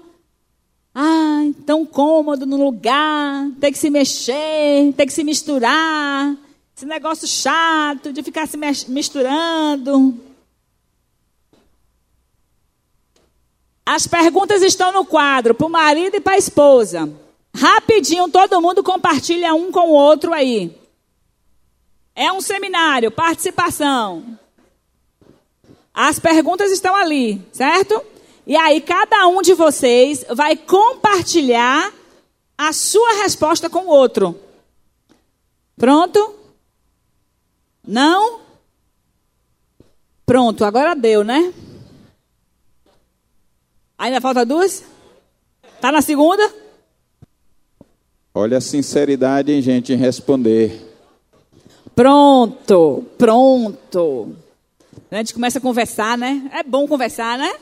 Ah, 0.93 1.43
tão 1.65 1.86
cômodo 1.86 2.45
no 2.45 2.55
lugar, 2.55 3.49
tem 3.59 3.73
que 3.73 3.78
se 3.78 3.89
mexer, 3.89 4.93
tem 4.95 5.05
que 5.05 5.11
se 5.11 5.21
misturar. 5.21 6.34
Esse 6.73 6.86
negócio 6.86 7.28
chato 7.28 8.13
de 8.13 8.23
ficar 8.23 8.47
se 8.47 8.57
misturando. 8.88 10.17
As 13.86 14.08
perguntas 14.08 14.64
estão 14.64 14.92
no 14.92 15.06
quadro 15.06 15.54
para 15.54 15.68
o 15.68 15.70
marido 15.70 16.16
e 16.16 16.20
para 16.20 16.34
a 16.34 16.38
esposa. 16.38 17.08
Rapidinho, 17.56 18.28
todo 18.30 18.60
mundo 18.60 18.84
compartilha 18.84 19.54
um 19.54 19.72
com 19.72 19.90
o 19.90 19.94
outro 19.94 20.34
aí. 20.34 20.76
É 22.16 22.32
um 22.32 22.42
seminário, 22.42 23.12
participação. 23.12 24.40
As 25.94 26.20
perguntas 26.20 26.72
estão 26.72 26.96
ali, 26.96 27.42
certo? 27.52 28.02
E 28.48 28.56
aí, 28.56 28.82
cada 28.82 29.28
um 29.28 29.42
de 29.42 29.54
vocês 29.54 30.26
vai 30.30 30.56
compartilhar 30.56 31.94
a 32.58 32.74
sua 32.74 33.22
resposta 33.24 33.70
com 33.70 33.86
o 33.86 33.90
outro. 33.90 34.40
Pronto? 35.78 36.36
Não? 37.88 38.40
Pronto, 40.26 40.66
agora 40.66 40.96
deu, 40.96 41.24
né? 41.24 41.54
Ainda 43.98 44.20
falta 44.20 44.46
duas? 44.46 44.84
Tá 45.80 45.91
na 45.91 46.02
segunda? 46.02 46.54
Olha 48.34 48.58
a 48.58 48.62
sinceridade, 48.62 49.52
hein, 49.52 49.62
gente, 49.62 49.93
em 49.93 49.98
responder. 49.98 50.93
Pronto, 51.96 53.06
pronto. 53.18 54.36
A 55.10 55.16
gente 55.16 55.34
começa 55.34 55.60
a 55.60 55.62
conversar, 55.62 56.18
né? 56.18 56.50
É 56.52 56.62
bom 56.62 56.86
conversar, 56.88 57.38
né? 57.38 57.56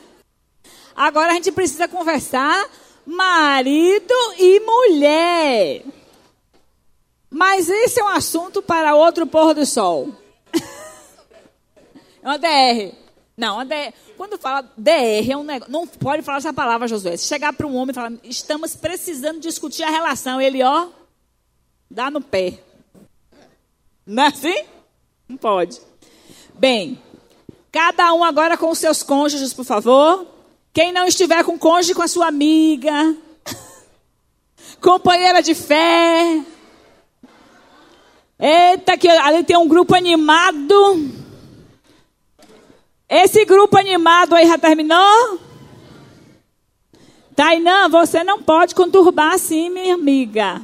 Agora 0.96 1.30
a 1.30 1.34
gente 1.34 1.52
precisa 1.52 1.86
conversar 1.86 2.68
marido 3.06 4.14
e 4.38 4.60
mulher. 4.60 5.82
Mas 7.30 7.68
esse 7.68 8.00
é 8.00 8.04
um 8.04 8.08
assunto 8.08 8.62
para 8.62 8.96
outro 8.96 9.26
pôr 9.26 9.54
do 9.54 9.64
sol. 9.64 10.08
é 12.22 12.28
uma 12.28 12.38
DR. 12.38 13.03
Não, 13.36 13.56
uma 13.56 13.64
DR. 13.64 13.92
Quando 14.16 14.38
fala 14.38 14.62
DR, 14.76 15.30
é 15.30 15.36
um 15.36 15.42
negócio. 15.42 15.72
Não 15.72 15.86
pode 15.86 16.22
falar 16.22 16.38
essa 16.38 16.52
palavra, 16.52 16.86
Josué. 16.86 17.16
Se 17.16 17.26
chegar 17.26 17.52
para 17.52 17.66
um 17.66 17.74
homem 17.74 17.90
e 17.90 17.94
falar, 17.94 18.12
estamos 18.22 18.76
precisando 18.76 19.40
discutir 19.40 19.82
a 19.82 19.90
relação, 19.90 20.40
ele, 20.40 20.62
ó, 20.62 20.86
dá 21.90 22.10
no 22.10 22.20
pé. 22.20 22.60
Não 24.06 24.22
é 24.22 24.26
assim? 24.28 24.64
Não 25.28 25.36
pode. 25.36 25.80
Bem, 26.54 27.00
cada 27.72 28.12
um 28.14 28.22
agora 28.22 28.56
com 28.56 28.70
os 28.70 28.78
seus 28.78 29.02
cônjuges, 29.02 29.52
por 29.52 29.64
favor. 29.64 30.26
Quem 30.72 30.92
não 30.92 31.06
estiver 31.06 31.42
com 31.44 31.58
cônjuge, 31.58 31.94
com 31.94 32.02
a 32.02 32.08
sua 32.08 32.28
amiga. 32.28 33.16
Companheira 34.80 35.42
de 35.42 35.54
fé. 35.54 36.44
Eita, 38.38 38.96
que 38.96 39.08
ali 39.08 39.42
tem 39.42 39.56
um 39.56 39.66
grupo 39.66 39.94
animado. 39.94 41.23
Esse 43.16 43.44
grupo 43.44 43.78
animado 43.78 44.34
aí 44.34 44.44
já 44.44 44.58
terminou? 44.58 45.38
Tainã, 47.36 47.88
você 47.88 48.24
não 48.24 48.42
pode 48.42 48.74
conturbar 48.74 49.34
assim, 49.34 49.70
minha 49.70 49.94
amiga. 49.94 50.60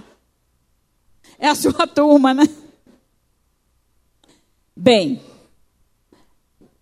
É 1.38 1.46
a 1.46 1.54
sua 1.54 1.86
turma, 1.86 2.34
né? 2.34 2.42
Bem, 4.74 5.22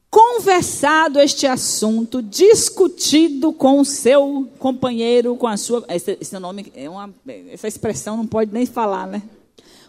conversado 0.08 1.20
este 1.20 1.46
assunto, 1.46 2.22
discutido 2.22 3.52
com 3.52 3.78
o 3.78 3.84
seu 3.84 4.50
companheiro, 4.58 5.36
com 5.36 5.46
a 5.46 5.58
sua. 5.58 5.84
Esse, 5.90 6.16
esse 6.18 6.38
nome, 6.38 6.72
é 6.74 6.88
uma, 6.88 7.12
essa 7.50 7.68
expressão 7.68 8.16
não 8.16 8.26
pode 8.26 8.54
nem 8.54 8.64
falar, 8.64 9.06
né? 9.06 9.22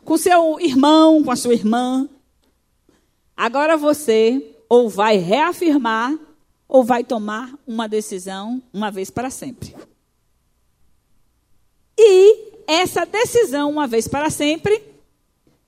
Com 0.03 0.17
seu 0.17 0.59
irmão, 0.59 1.23
com 1.23 1.31
a 1.31 1.37
sua 1.37 1.53
irmã. 1.53 2.05
Agora 3.37 3.77
você 3.77 4.57
ou 4.69 4.87
vai 4.87 5.17
reafirmar 5.17 6.15
ou 6.67 6.83
vai 6.83 7.03
tomar 7.03 7.51
uma 7.65 7.89
decisão 7.89 8.61
uma 8.71 8.91
vez 8.91 9.09
para 9.09 9.31
sempre. 9.31 9.75
E 11.97 12.53
essa 12.67 13.03
decisão, 13.05 13.71
uma 13.71 13.87
vez 13.87 14.07
para 14.07 14.29
sempre, 14.29 14.81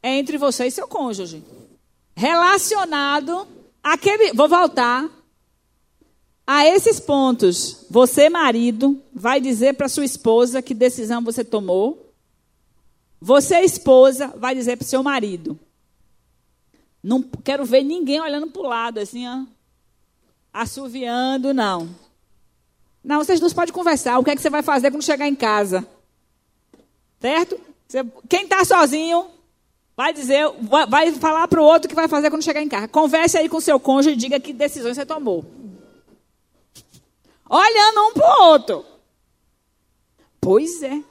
é 0.03 0.15
entre 0.17 0.37
você 0.37 0.67
e 0.67 0.71
seu 0.71 0.87
cônjuge. 0.87 1.43
Relacionado 2.15 3.47
àquele. 3.83 4.31
Vou 4.33 4.47
voltar 4.47 5.09
a 6.45 6.65
esses 6.67 6.99
pontos. 6.99 7.85
Você, 7.89 8.29
marido, 8.29 9.01
vai 9.11 9.41
dizer 9.41 9.73
para 9.73 9.89
sua 9.89 10.05
esposa 10.05 10.61
que 10.61 10.75
decisão 10.75 11.23
você 11.23 11.43
tomou. 11.43 12.13
Você, 13.19 13.61
esposa, 13.61 14.27
vai 14.37 14.53
dizer 14.53 14.77
para 14.77 14.85
o 14.85 14.87
seu 14.87 15.01
marido 15.01 15.59
não 17.03 17.21
quero 17.21 17.65
ver 17.65 17.83
ninguém 17.83 18.21
olhando 18.21 18.47
para 18.47 18.61
o 18.61 18.67
lado, 18.67 18.99
assim, 18.99 19.27
ó, 19.27 19.43
assoviando, 20.53 21.53
não. 21.53 21.89
Não, 23.03 23.23
vocês 23.23 23.39
dois 23.39 23.53
podem 23.53 23.73
conversar. 23.73 24.19
O 24.19 24.23
que 24.23 24.29
é 24.29 24.35
que 24.35 24.41
você 24.41 24.49
vai 24.49 24.61
fazer 24.61 24.91
quando 24.91 25.03
chegar 25.03 25.27
em 25.27 25.35
casa? 25.35 25.87
Certo? 27.19 27.59
Você, 27.87 28.05
quem 28.29 28.43
está 28.43 28.63
sozinho 28.63 29.27
vai 29.97 30.13
dizer, 30.13 30.45
vai 30.87 31.11
falar 31.13 31.47
para 31.47 31.61
o 31.61 31.65
outro 31.65 31.87
o 31.87 31.89
que 31.89 31.95
vai 31.95 32.07
fazer 32.07 32.29
quando 32.29 32.43
chegar 32.43 32.61
em 32.61 32.69
casa. 32.69 32.87
Converse 32.87 33.37
aí 33.37 33.49
com 33.49 33.59
seu 33.59 33.79
cônjuge 33.79 34.15
e 34.15 34.19
diga 34.19 34.39
que 34.39 34.53
decisões 34.53 34.95
você 34.95 35.05
tomou. 35.05 35.43
Olhando 37.49 38.01
um 38.07 38.13
para 38.13 38.27
o 38.27 38.43
outro. 38.43 38.85
Pois 40.39 40.83
é. 40.83 41.01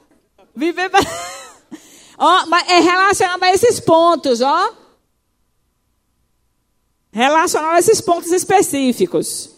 Viver. 0.55 0.89
ó, 2.17 2.45
mas 2.47 2.69
é 2.69 2.79
relacionado 2.79 3.43
a 3.43 3.53
esses 3.53 3.79
pontos, 3.81 4.39
ó 4.41 4.80
relacionado 7.11 7.75
a 7.75 7.79
esses 7.79 7.99
pontos 7.99 8.31
específicos. 8.31 9.49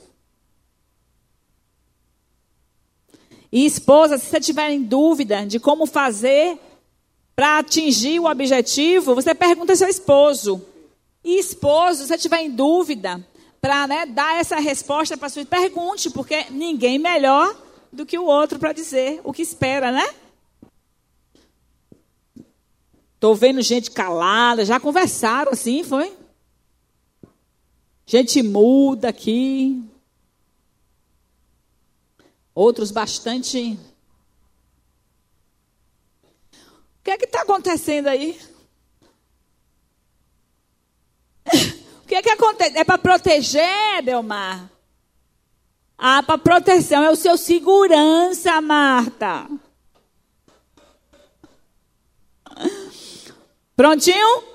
E 3.52 3.66
esposa, 3.66 4.18
se 4.18 4.26
você 4.26 4.40
tiver 4.40 4.72
em 4.72 4.82
dúvida 4.82 5.46
de 5.46 5.60
como 5.60 5.86
fazer 5.86 6.58
para 7.36 7.60
atingir 7.60 8.20
o 8.20 8.26
objetivo, 8.26 9.14
você 9.14 9.36
pergunta 9.36 9.74
ao 9.74 9.78
seu 9.78 9.88
esposo. 9.88 10.66
E 11.24 11.38
esposo, 11.38 12.02
se 12.02 12.08
você 12.08 12.18
tiver 12.18 12.42
em 12.42 12.50
dúvida 12.50 13.24
para 13.62 13.88
né, 13.88 14.06
dar 14.08 14.40
essa 14.40 14.58
resposta 14.58 15.16
para 15.16 15.30
sua 15.30 15.46
pergunte, 15.46 16.10
porque 16.10 16.48
ninguém 16.50 16.98
melhor 16.98 17.56
do 17.92 18.06
que 18.06 18.18
o 18.18 18.26
outro 18.26 18.58
para 18.58 18.74
dizer 18.74 19.22
o 19.24 19.32
que 19.32 19.44
espera, 19.44 19.92
né? 19.92 20.06
Estou 23.14 23.36
vendo 23.36 23.62
gente 23.62 23.92
calada, 23.92 24.66
já 24.66 24.80
conversaram 24.80 25.52
assim, 25.52 25.84
foi? 25.84 26.12
Gente 28.06 28.44
muda 28.44 29.10
aqui. 29.10 29.84
Outros 32.54 32.92
bastante. 32.92 33.80
O 36.54 37.04
que 37.04 37.12
é 37.12 37.18
que 37.18 37.26
está 37.26 37.42
acontecendo 37.42 38.08
aí? 38.08 38.40
o 42.04 42.08
que 42.08 42.16
é 42.16 42.22
que 42.22 42.30
acontece? 42.30 42.78
É 42.78 42.84
para 42.84 42.98
proteger, 42.98 44.04
Delmar? 44.04 44.70
Ah, 45.98 46.22
para 46.22 46.38
proteção 46.38 47.04
é 47.04 47.10
o 47.10 47.16
seu 47.16 47.38
segurança, 47.38 48.60
Marta. 48.62 49.50
Prontinho? 53.76 54.53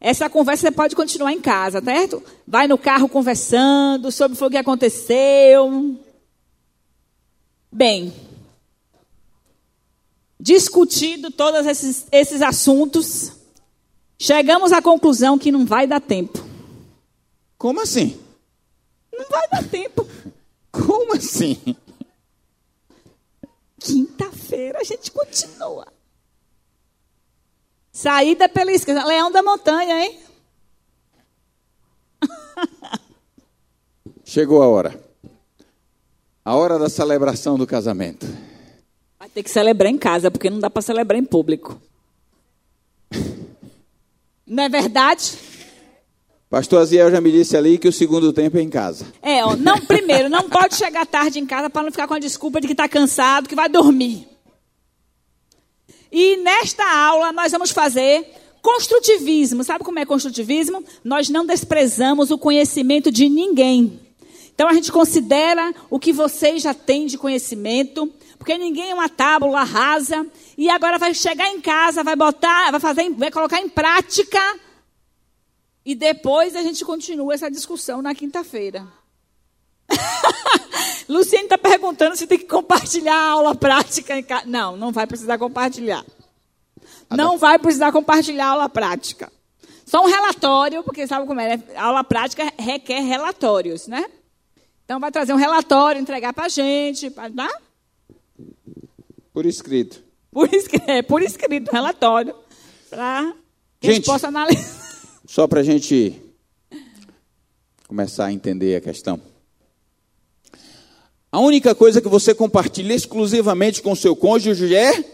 Essa 0.00 0.30
conversa 0.30 0.68
você 0.68 0.70
pode 0.70 0.94
continuar 0.94 1.32
em 1.32 1.40
casa, 1.40 1.82
certo? 1.82 2.22
Vai 2.46 2.68
no 2.68 2.78
carro 2.78 3.08
conversando 3.08 4.12
sobre 4.12 4.42
o 4.42 4.50
que 4.50 4.56
aconteceu. 4.56 5.98
Bem, 7.70 8.12
discutido 10.38 11.30
todos 11.30 11.66
esses, 11.66 12.06
esses 12.12 12.40
assuntos, 12.42 13.32
chegamos 14.18 14.72
à 14.72 14.80
conclusão 14.80 15.36
que 15.36 15.50
não 15.50 15.66
vai 15.66 15.86
dar 15.86 16.00
tempo. 16.00 16.46
Como 17.58 17.80
assim? 17.80 18.18
Não 19.12 19.28
vai 19.28 19.48
dar 19.48 19.64
tempo. 19.64 20.06
Como 20.70 21.14
assim? 21.14 21.76
Quinta-feira 23.80 24.78
a 24.80 24.84
gente 24.84 25.10
continua. 25.10 25.97
Saída 27.98 28.48
pela 28.48 28.70
esquerda. 28.70 29.04
Leão 29.04 29.28
da 29.28 29.42
montanha, 29.42 30.04
hein? 30.04 30.16
Chegou 34.24 34.62
a 34.62 34.68
hora. 34.68 35.02
A 36.44 36.54
hora 36.54 36.78
da 36.78 36.88
celebração 36.88 37.58
do 37.58 37.66
casamento. 37.66 38.24
Vai 39.18 39.28
ter 39.28 39.42
que 39.42 39.50
celebrar 39.50 39.90
em 39.90 39.98
casa, 39.98 40.30
porque 40.30 40.48
não 40.48 40.60
dá 40.60 40.70
para 40.70 40.80
celebrar 40.80 41.18
em 41.18 41.24
público. 41.24 41.82
Não 44.46 44.62
é 44.62 44.68
verdade? 44.68 45.36
Pastor 46.48 46.82
Aziel 46.82 47.10
já 47.10 47.20
me 47.20 47.32
disse 47.32 47.56
ali 47.56 47.78
que 47.78 47.88
o 47.88 47.92
segundo 47.92 48.32
tempo 48.32 48.58
é 48.58 48.62
em 48.62 48.70
casa. 48.70 49.06
É, 49.20 49.44
ó, 49.44 49.54
não, 49.56 49.78
primeiro, 49.84 50.30
não 50.30 50.48
pode 50.48 50.76
chegar 50.76 51.04
tarde 51.04 51.38
em 51.38 51.44
casa 51.44 51.68
para 51.68 51.82
não 51.82 51.90
ficar 51.90 52.08
com 52.08 52.14
a 52.14 52.18
desculpa 52.18 52.58
de 52.58 52.66
que 52.66 52.72
está 52.72 52.88
cansado, 52.88 53.46
que 53.46 53.54
vai 53.54 53.68
dormir. 53.68 54.26
E 56.10 56.36
nesta 56.38 56.84
aula 56.84 57.32
nós 57.32 57.52
vamos 57.52 57.70
fazer 57.70 58.26
construtivismo. 58.62 59.62
Sabe 59.64 59.84
como 59.84 59.98
é 59.98 60.06
construtivismo? 60.06 60.84
Nós 61.04 61.28
não 61.28 61.46
desprezamos 61.46 62.30
o 62.30 62.38
conhecimento 62.38 63.10
de 63.10 63.28
ninguém. 63.28 64.00
Então 64.54 64.68
a 64.68 64.72
gente 64.72 64.90
considera 64.90 65.72
o 65.88 65.98
que 65.98 66.12
vocês 66.12 66.62
já 66.62 66.74
têm 66.74 67.06
de 67.06 67.16
conhecimento, 67.16 68.12
porque 68.36 68.58
ninguém 68.58 68.90
é 68.90 68.94
uma 68.94 69.08
tábula 69.08 69.62
rasa 69.62 70.26
e 70.56 70.68
agora 70.68 70.98
vai 70.98 71.14
chegar 71.14 71.48
em 71.48 71.60
casa, 71.60 72.02
vai 72.02 72.16
botar, 72.16 72.70
vai 72.72 72.80
fazer, 72.80 73.08
vai 73.10 73.30
colocar 73.30 73.60
em 73.60 73.68
prática 73.68 74.40
e 75.84 75.94
depois 75.94 76.56
a 76.56 76.62
gente 76.62 76.84
continua 76.84 77.34
essa 77.34 77.50
discussão 77.50 78.02
na 78.02 78.14
quinta-feira. 78.14 78.97
Luciene 81.08 81.44
está 81.44 81.56
perguntando 81.56 82.16
se 82.16 82.26
tem 82.26 82.38
que 82.38 82.44
compartilhar 82.44 83.14
a 83.14 83.30
aula 83.30 83.54
prática 83.54 84.18
em 84.18 84.22
casa. 84.22 84.46
Não, 84.46 84.76
não 84.76 84.92
vai 84.92 85.06
precisar 85.06 85.38
compartilhar. 85.38 86.04
Não 87.10 87.38
vai 87.38 87.58
precisar 87.58 87.90
compartilhar 87.90 88.46
a 88.46 88.50
aula 88.50 88.68
prática. 88.68 89.32
Só 89.86 90.02
um 90.04 90.06
relatório, 90.06 90.84
porque 90.84 91.06
sabe 91.06 91.26
como 91.26 91.40
é? 91.40 91.62
A 91.74 91.84
aula 91.84 92.04
prática 92.04 92.52
requer 92.58 93.00
relatórios, 93.00 93.86
né? 93.86 94.04
Então 94.84 95.00
vai 95.00 95.10
trazer 95.10 95.32
um 95.32 95.36
relatório, 95.36 96.00
entregar 96.00 96.34
para 96.34 96.44
a 96.44 96.48
gente, 96.48 97.10
tá? 97.10 97.50
Por 99.32 99.46
escrito. 99.46 100.02
Por 100.30 100.52
escrito, 100.52 100.88
é, 100.88 101.00
por 101.00 101.22
escrito, 101.22 101.70
relatório, 101.70 102.34
para 102.90 103.32
que 103.80 103.86
gente, 103.86 103.92
a 103.92 103.94
gente 103.94 104.06
possa 104.06 104.28
analisar. 104.28 104.88
Só 105.26 105.46
para 105.46 105.60
a 105.60 105.62
gente 105.62 106.20
começar 107.86 108.26
a 108.26 108.32
entender 108.32 108.76
a 108.76 108.80
questão. 108.80 109.20
A 111.30 111.38
única 111.40 111.74
coisa 111.74 112.00
que 112.00 112.08
você 112.08 112.34
compartilha 112.34 112.94
exclusivamente 112.94 113.82
com 113.82 113.94
seu 113.94 114.16
cônjuge 114.16 114.74
é. 114.74 115.04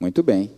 Muito 0.00 0.22
bem. 0.22 0.50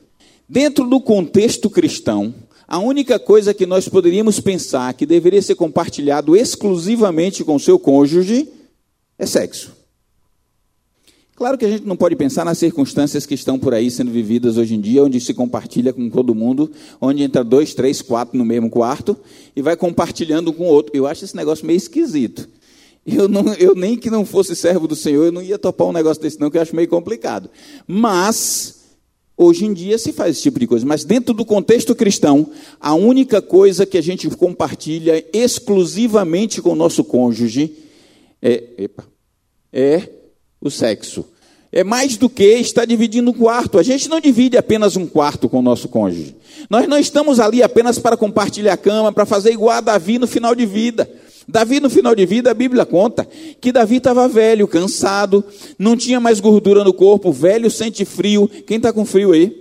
Dentro 0.48 0.86
do 0.86 1.00
contexto 1.00 1.70
cristão, 1.70 2.34
a 2.68 2.78
única 2.78 3.18
coisa 3.18 3.54
que 3.54 3.64
nós 3.64 3.88
poderíamos 3.88 4.38
pensar 4.38 4.92
que 4.94 5.06
deveria 5.06 5.40
ser 5.40 5.54
compartilhado 5.54 6.36
exclusivamente 6.36 7.42
com 7.42 7.58
seu 7.58 7.78
cônjuge 7.78 8.48
é 9.18 9.24
sexo. 9.24 9.72
Claro 11.34 11.56
que 11.56 11.64
a 11.64 11.70
gente 11.70 11.86
não 11.86 11.96
pode 11.96 12.14
pensar 12.14 12.44
nas 12.44 12.58
circunstâncias 12.58 13.24
que 13.24 13.34
estão 13.34 13.58
por 13.58 13.72
aí 13.72 13.90
sendo 13.90 14.10
vividas 14.10 14.58
hoje 14.58 14.74
em 14.74 14.80
dia, 14.80 15.02
onde 15.02 15.18
se 15.20 15.32
compartilha 15.32 15.92
com 15.92 16.08
todo 16.10 16.34
mundo, 16.34 16.70
onde 17.00 17.22
entra 17.22 17.42
dois, 17.42 17.74
três, 17.74 18.02
quatro 18.02 18.36
no 18.36 18.44
mesmo 18.44 18.68
quarto 18.68 19.16
e 19.56 19.62
vai 19.62 19.74
compartilhando 19.74 20.52
com 20.52 20.64
o 20.64 20.68
outro. 20.68 20.92
Eu 20.94 21.06
acho 21.06 21.24
esse 21.24 21.34
negócio 21.34 21.66
meio 21.66 21.78
esquisito. 21.78 22.48
Eu, 23.04 23.28
não, 23.28 23.52
eu 23.54 23.74
nem 23.74 23.96
que 23.96 24.10
não 24.10 24.24
fosse 24.24 24.54
servo 24.54 24.86
do 24.86 24.94
Senhor, 24.94 25.26
eu 25.26 25.32
não 25.32 25.42
ia 25.42 25.58
topar 25.58 25.88
um 25.88 25.92
negócio 25.92 26.22
desse 26.22 26.38
não, 26.38 26.50
que 26.50 26.56
eu 26.56 26.62
acho 26.62 26.76
meio 26.76 26.88
complicado. 26.88 27.50
Mas, 27.86 28.96
hoje 29.36 29.64
em 29.64 29.72
dia 29.72 29.98
se 29.98 30.12
faz 30.12 30.36
esse 30.36 30.42
tipo 30.42 30.60
de 30.60 30.66
coisa. 30.66 30.86
Mas 30.86 31.04
dentro 31.04 31.34
do 31.34 31.44
contexto 31.44 31.94
cristão, 31.94 32.48
a 32.80 32.94
única 32.94 33.42
coisa 33.42 33.84
que 33.84 33.98
a 33.98 34.02
gente 34.02 34.28
compartilha 34.30 35.24
exclusivamente 35.32 36.62
com 36.62 36.70
o 36.70 36.76
nosso 36.76 37.02
cônjuge 37.02 37.76
é, 38.40 38.62
epa, 38.78 39.04
é 39.72 40.08
o 40.60 40.70
sexo 40.70 41.24
é 41.72 41.82
mais 41.82 42.18
do 42.18 42.28
que 42.28 42.44
estar 42.44 42.84
dividindo 42.84 43.30
um 43.30 43.34
quarto. 43.34 43.78
A 43.78 43.82
gente 43.82 44.06
não 44.08 44.20
divide 44.20 44.58
apenas 44.58 44.94
um 44.94 45.06
quarto 45.06 45.48
com 45.48 45.60
o 45.60 45.62
nosso 45.62 45.88
cônjuge. 45.88 46.36
Nós 46.68 46.86
não 46.86 46.98
estamos 46.98 47.40
ali 47.40 47.62
apenas 47.62 47.98
para 47.98 48.14
compartilhar 48.14 48.74
a 48.74 48.76
cama, 48.76 49.10
para 49.10 49.24
fazer 49.24 49.52
igual 49.52 49.78
a 49.78 49.80
Davi 49.80 50.18
no 50.18 50.26
final 50.26 50.54
de 50.54 50.66
vida. 50.66 51.10
Davi, 51.52 51.80
no 51.80 51.90
final 51.90 52.14
de 52.14 52.24
vida, 52.24 52.50
a 52.50 52.54
Bíblia 52.54 52.86
conta 52.86 53.28
que 53.60 53.70
Davi 53.70 53.96
estava 53.96 54.26
velho, 54.26 54.66
cansado, 54.66 55.44
não 55.78 55.94
tinha 55.94 56.18
mais 56.18 56.40
gordura 56.40 56.82
no 56.82 56.94
corpo, 56.94 57.30
velho 57.30 57.70
sente 57.70 58.06
frio. 58.06 58.48
Quem 58.66 58.78
está 58.78 58.90
com 58.90 59.04
frio 59.04 59.32
aí? 59.32 59.54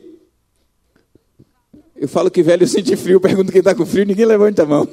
Eu 1.93 2.07
falo 2.07 2.31
que 2.31 2.41
velho 2.41 2.65
sente 2.65 2.95
frio, 2.95 3.19
pergunto 3.19 3.51
quem 3.51 3.59
está 3.59 3.75
com 3.75 3.85
frio, 3.85 4.05
ninguém 4.05 4.25
levanta 4.25 4.63
a 4.63 4.65
mão. 4.65 4.87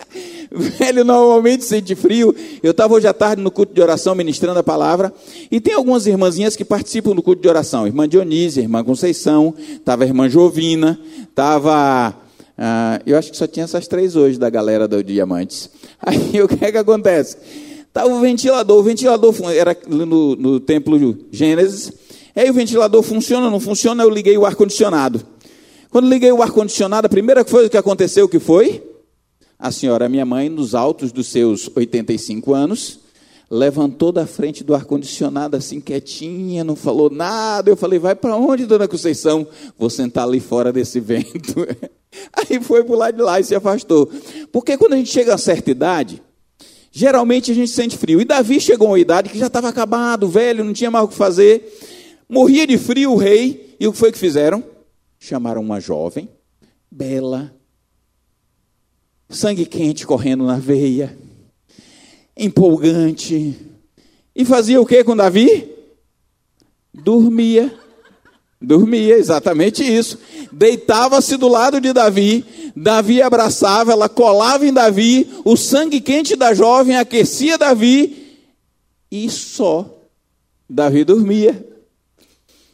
velho 0.50 1.04
normalmente 1.04 1.62
sente 1.62 1.94
frio. 1.94 2.34
Eu 2.62 2.70
estava 2.70 2.94
hoje 2.94 3.06
à 3.06 3.12
tarde 3.12 3.42
no 3.42 3.50
culto 3.50 3.74
de 3.74 3.82
oração 3.82 4.14
ministrando 4.14 4.60
a 4.60 4.62
palavra. 4.62 5.12
E 5.50 5.60
tem 5.60 5.74
algumas 5.74 6.06
irmãzinhas 6.06 6.56
que 6.56 6.64
participam 6.64 7.14
do 7.14 7.22
culto 7.22 7.42
de 7.42 7.48
oração. 7.50 7.86
Irmã 7.86 8.08
Dionísia, 8.08 8.62
irmã 8.62 8.82
Conceição, 8.82 9.54
estava 9.72 10.04
a 10.04 10.06
irmã 10.06 10.26
Jovina, 10.26 10.98
estava. 11.28 12.16
Ah, 12.62 13.00
eu 13.06 13.16
acho 13.16 13.30
que 13.30 13.38
só 13.38 13.46
tinha 13.46 13.64
essas 13.64 13.88
três 13.88 14.16
hoje 14.16 14.38
da 14.38 14.50
galera 14.50 14.86
do 14.86 15.02
Diamantes. 15.02 15.70
Aí 15.98 16.42
o 16.42 16.46
que 16.46 16.62
é 16.62 16.70
que 16.70 16.76
acontece? 16.76 17.38
Estava 17.88 18.12
o 18.12 18.20
ventilador, 18.20 18.78
o 18.78 18.82
ventilador 18.82 19.34
era 19.50 19.74
no, 19.88 20.36
no 20.36 20.60
templo 20.60 21.16
Gênesis. 21.32 21.90
Aí 22.36 22.48
o 22.50 22.52
ventilador 22.52 23.02
funciona, 23.02 23.50
não 23.50 23.58
funciona, 23.58 24.02
eu 24.02 24.10
liguei 24.10 24.36
o 24.36 24.44
ar-condicionado. 24.44 25.26
Quando 25.90 26.08
liguei 26.08 26.30
o 26.30 26.42
ar-condicionado, 26.42 27.06
a 27.06 27.10
primeira 27.10 27.44
coisa 27.44 27.68
que 27.68 27.78
aconteceu, 27.78 28.28
que 28.28 28.38
foi? 28.38 28.82
A 29.58 29.72
senhora, 29.72 30.08
minha 30.08 30.24
mãe, 30.24 30.48
nos 30.48 30.74
altos 30.74 31.10
dos 31.10 31.28
seus 31.28 31.68
85 31.74 32.54
anos, 32.54 33.00
levantou 33.50 34.12
da 34.12 34.26
frente 34.26 34.62
do 34.62 34.74
ar-condicionado 34.74 35.56
assim 35.56 35.80
quietinha, 35.80 36.62
não 36.62 36.76
falou 36.76 37.10
nada. 37.10 37.68
Eu 37.68 37.76
falei, 37.76 37.98
vai 37.98 38.14
para 38.14 38.36
onde, 38.36 38.64
dona 38.64 38.86
Conceição? 38.86 39.46
Vou 39.76 39.90
sentar 39.90 40.24
ali 40.24 40.38
fora 40.38 40.72
desse 40.72 41.00
vento. 41.00 41.66
Aí 42.32 42.60
foi 42.62 42.84
para 42.84 42.96
lado 42.96 43.16
de 43.16 43.22
lá 43.22 43.40
e 43.40 43.44
se 43.44 43.54
afastou. 43.54 44.08
Porque 44.52 44.78
quando 44.78 44.92
a 44.92 44.96
gente 44.96 45.10
chega 45.10 45.34
a 45.34 45.38
certa 45.38 45.70
idade, 45.70 46.22
geralmente 46.92 47.50
a 47.50 47.54
gente 47.54 47.70
sente 47.72 47.98
frio. 47.98 48.20
E 48.20 48.24
Davi 48.24 48.60
chegou 48.60 48.86
a 48.86 48.90
uma 48.92 49.00
idade 49.00 49.30
que 49.30 49.38
já 49.38 49.48
estava 49.48 49.68
acabado, 49.68 50.28
velho, 50.28 50.62
não 50.62 50.72
tinha 50.72 50.90
mais 50.90 51.04
o 51.04 51.08
que 51.08 51.14
fazer. 51.14 51.76
Morria 52.28 52.66
de 52.66 52.78
frio 52.78 53.12
o 53.12 53.16
rei. 53.16 53.76
E 53.80 53.86
o 53.88 53.92
que 53.92 53.98
foi 53.98 54.12
que 54.12 54.18
fizeram? 54.18 54.62
Chamaram 55.18 55.60
uma 55.60 55.80
jovem, 55.80 56.28
bela, 56.90 57.52
sangue 59.28 59.66
quente 59.66 60.06
correndo 60.06 60.44
na 60.44 60.56
veia, 60.56 61.16
empolgante. 62.40 63.56
E 64.34 64.44
fazia 64.44 64.80
o 64.80 64.86
que 64.86 65.04
com 65.04 65.16
Davi? 65.16 65.68
Dormia. 66.92 67.72
Dormia, 68.60 69.16
exatamente 69.16 69.82
isso. 69.82 70.18
Deitava-se 70.52 71.36
do 71.36 71.48
lado 71.48 71.80
de 71.80 71.92
Davi, 71.92 72.44
Davi 72.76 73.22
abraçava, 73.22 73.92
ela 73.92 74.08
colava 74.08 74.66
em 74.66 74.72
Davi, 74.72 75.28
o 75.44 75.56
sangue 75.56 76.00
quente 76.00 76.36
da 76.36 76.52
jovem 76.52 76.96
aquecia 76.96 77.56
Davi 77.56 78.38
e 79.10 79.30
só 79.30 79.98
Davi 80.68 81.04
dormia. 81.04 81.66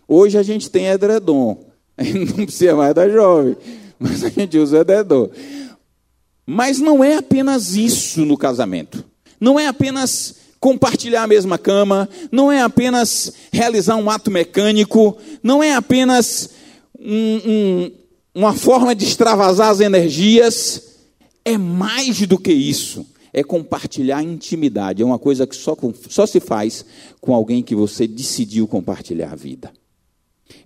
Hoje 0.08 0.36
a 0.38 0.42
gente 0.42 0.70
tem 0.70 0.86
edredom, 0.86 1.64
não 1.96 2.44
precisa 2.46 2.74
mais 2.74 2.94
da 2.94 3.08
jovem, 3.08 3.56
mas 3.98 4.24
a 4.24 4.28
gente 4.28 4.58
usa 4.58 4.80
edredom. 4.80 5.30
Mas 6.44 6.78
não 6.78 7.02
é 7.02 7.16
apenas 7.16 7.74
isso 7.74 8.24
no 8.24 8.36
casamento. 8.36 9.04
Não 9.40 9.58
é 9.58 9.66
apenas 9.66 10.34
compartilhar 10.58 11.22
a 11.22 11.26
mesma 11.26 11.58
cama, 11.58 12.08
não 12.32 12.50
é 12.50 12.60
apenas 12.62 13.32
realizar 13.52 13.96
um 13.96 14.10
ato 14.10 14.30
mecânico, 14.30 15.16
não 15.42 15.62
é 15.62 15.74
apenas 15.74 16.50
um, 16.98 17.40
um, 17.46 17.92
uma 18.34 18.54
forma 18.54 18.94
de 18.94 19.04
extravasar 19.04 19.70
as 19.70 19.80
energias. 19.80 20.82
É 21.44 21.56
mais 21.56 22.26
do 22.26 22.38
que 22.38 22.52
isso. 22.52 23.06
É 23.32 23.44
compartilhar 23.44 24.22
intimidade. 24.22 25.02
É 25.02 25.04
uma 25.04 25.18
coisa 25.18 25.46
que 25.46 25.54
só, 25.54 25.76
só 26.08 26.26
se 26.26 26.40
faz 26.40 26.84
com 27.20 27.34
alguém 27.34 27.62
que 27.62 27.74
você 27.74 28.06
decidiu 28.06 28.66
compartilhar 28.66 29.32
a 29.32 29.36
vida. 29.36 29.70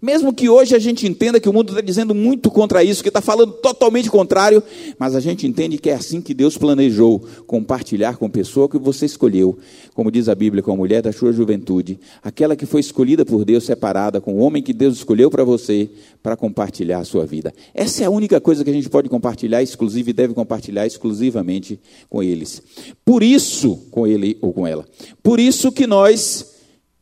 Mesmo 0.00 0.32
que 0.32 0.48
hoje 0.48 0.74
a 0.74 0.78
gente 0.78 1.06
entenda 1.06 1.38
que 1.38 1.48
o 1.48 1.52
mundo 1.52 1.70
está 1.70 1.80
dizendo 1.80 2.14
muito 2.14 2.50
contra 2.50 2.82
isso, 2.82 3.02
que 3.02 3.08
está 3.08 3.20
falando 3.20 3.52
totalmente 3.52 4.10
contrário, 4.10 4.62
mas 4.98 5.14
a 5.14 5.20
gente 5.20 5.46
entende 5.46 5.78
que 5.78 5.90
é 5.90 5.94
assim 5.94 6.20
que 6.20 6.32
Deus 6.32 6.56
planejou 6.56 7.22
compartilhar 7.46 8.16
com 8.16 8.26
a 8.26 8.30
pessoa 8.30 8.68
que 8.68 8.78
você 8.78 9.06
escolheu, 9.06 9.58
como 9.94 10.10
diz 10.10 10.28
a 10.28 10.34
Bíblia, 10.34 10.62
com 10.62 10.72
a 10.72 10.76
mulher 10.76 11.02
da 11.02 11.12
sua 11.12 11.32
juventude, 11.32 11.98
aquela 12.22 12.56
que 12.56 12.64
foi 12.64 12.80
escolhida 12.80 13.24
por 13.24 13.44
Deus, 13.44 13.64
separada, 13.64 14.20
com 14.20 14.34
o 14.34 14.38
homem 14.38 14.62
que 14.62 14.72
Deus 14.72 14.96
escolheu 14.96 15.30
para 15.30 15.44
você, 15.44 15.90
para 16.22 16.36
compartilhar 16.36 16.98
a 16.98 17.04
sua 17.04 17.26
vida. 17.26 17.52
Essa 17.74 18.02
é 18.02 18.06
a 18.06 18.10
única 18.10 18.40
coisa 18.40 18.64
que 18.64 18.70
a 18.70 18.74
gente 18.74 18.88
pode 18.88 19.08
compartilhar 19.08 19.62
exclusiva 19.62 20.10
e 20.10 20.14
deve 20.14 20.34
compartilhar 20.34 20.86
exclusivamente 20.86 21.78
com 22.08 22.22
eles. 22.22 22.62
Por 23.04 23.22
isso, 23.22 23.76
com 23.90 24.06
ele 24.06 24.38
ou 24.40 24.52
com 24.52 24.66
ela. 24.66 24.86
Por 25.22 25.38
isso 25.40 25.72
que 25.72 25.86
nós 25.86 26.49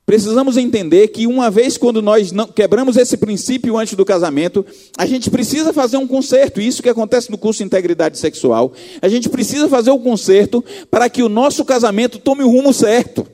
Precisamos 0.08 0.56
entender 0.56 1.08
que 1.08 1.26
uma 1.26 1.50
vez 1.50 1.76
quando 1.76 2.00
nós 2.00 2.32
quebramos 2.54 2.96
esse 2.96 3.14
princípio 3.18 3.76
antes 3.76 3.92
do 3.92 4.06
casamento, 4.06 4.64
a 4.96 5.04
gente 5.04 5.28
precisa 5.28 5.70
fazer 5.70 5.98
um 5.98 6.06
conserto. 6.06 6.62
Isso 6.62 6.82
que 6.82 6.88
acontece 6.88 7.30
no 7.30 7.36
curso 7.36 7.58
de 7.58 7.64
integridade 7.64 8.16
sexual. 8.16 8.72
A 9.02 9.08
gente 9.10 9.28
precisa 9.28 9.68
fazer 9.68 9.90
um 9.90 9.98
conserto 9.98 10.64
para 10.90 11.10
que 11.10 11.22
o 11.22 11.28
nosso 11.28 11.62
casamento 11.62 12.18
tome 12.18 12.42
o 12.42 12.48
rumo 12.48 12.72
certo. 12.72 13.26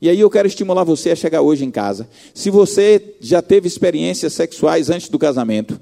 E 0.00 0.08
aí 0.08 0.18
eu 0.18 0.28
quero 0.28 0.48
estimular 0.48 0.82
você 0.82 1.12
a 1.12 1.14
chegar 1.14 1.42
hoje 1.42 1.64
em 1.64 1.70
casa. 1.70 2.08
Se 2.34 2.50
você 2.50 3.14
já 3.20 3.40
teve 3.40 3.68
experiências 3.68 4.32
sexuais 4.32 4.90
antes 4.90 5.08
do 5.08 5.16
casamento, 5.16 5.80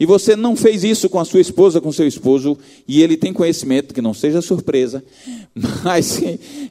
e 0.00 0.04
você 0.04 0.34
não 0.34 0.56
fez 0.56 0.82
isso 0.82 1.08
com 1.08 1.20
a 1.20 1.24
sua 1.24 1.40
esposa, 1.40 1.80
com 1.80 1.92
seu 1.92 2.08
esposo, 2.08 2.58
e 2.88 3.00
ele 3.04 3.16
tem 3.16 3.32
conhecimento, 3.32 3.94
que 3.94 4.02
não 4.02 4.12
seja 4.12 4.42
surpresa, 4.42 5.04
mas 5.84 6.20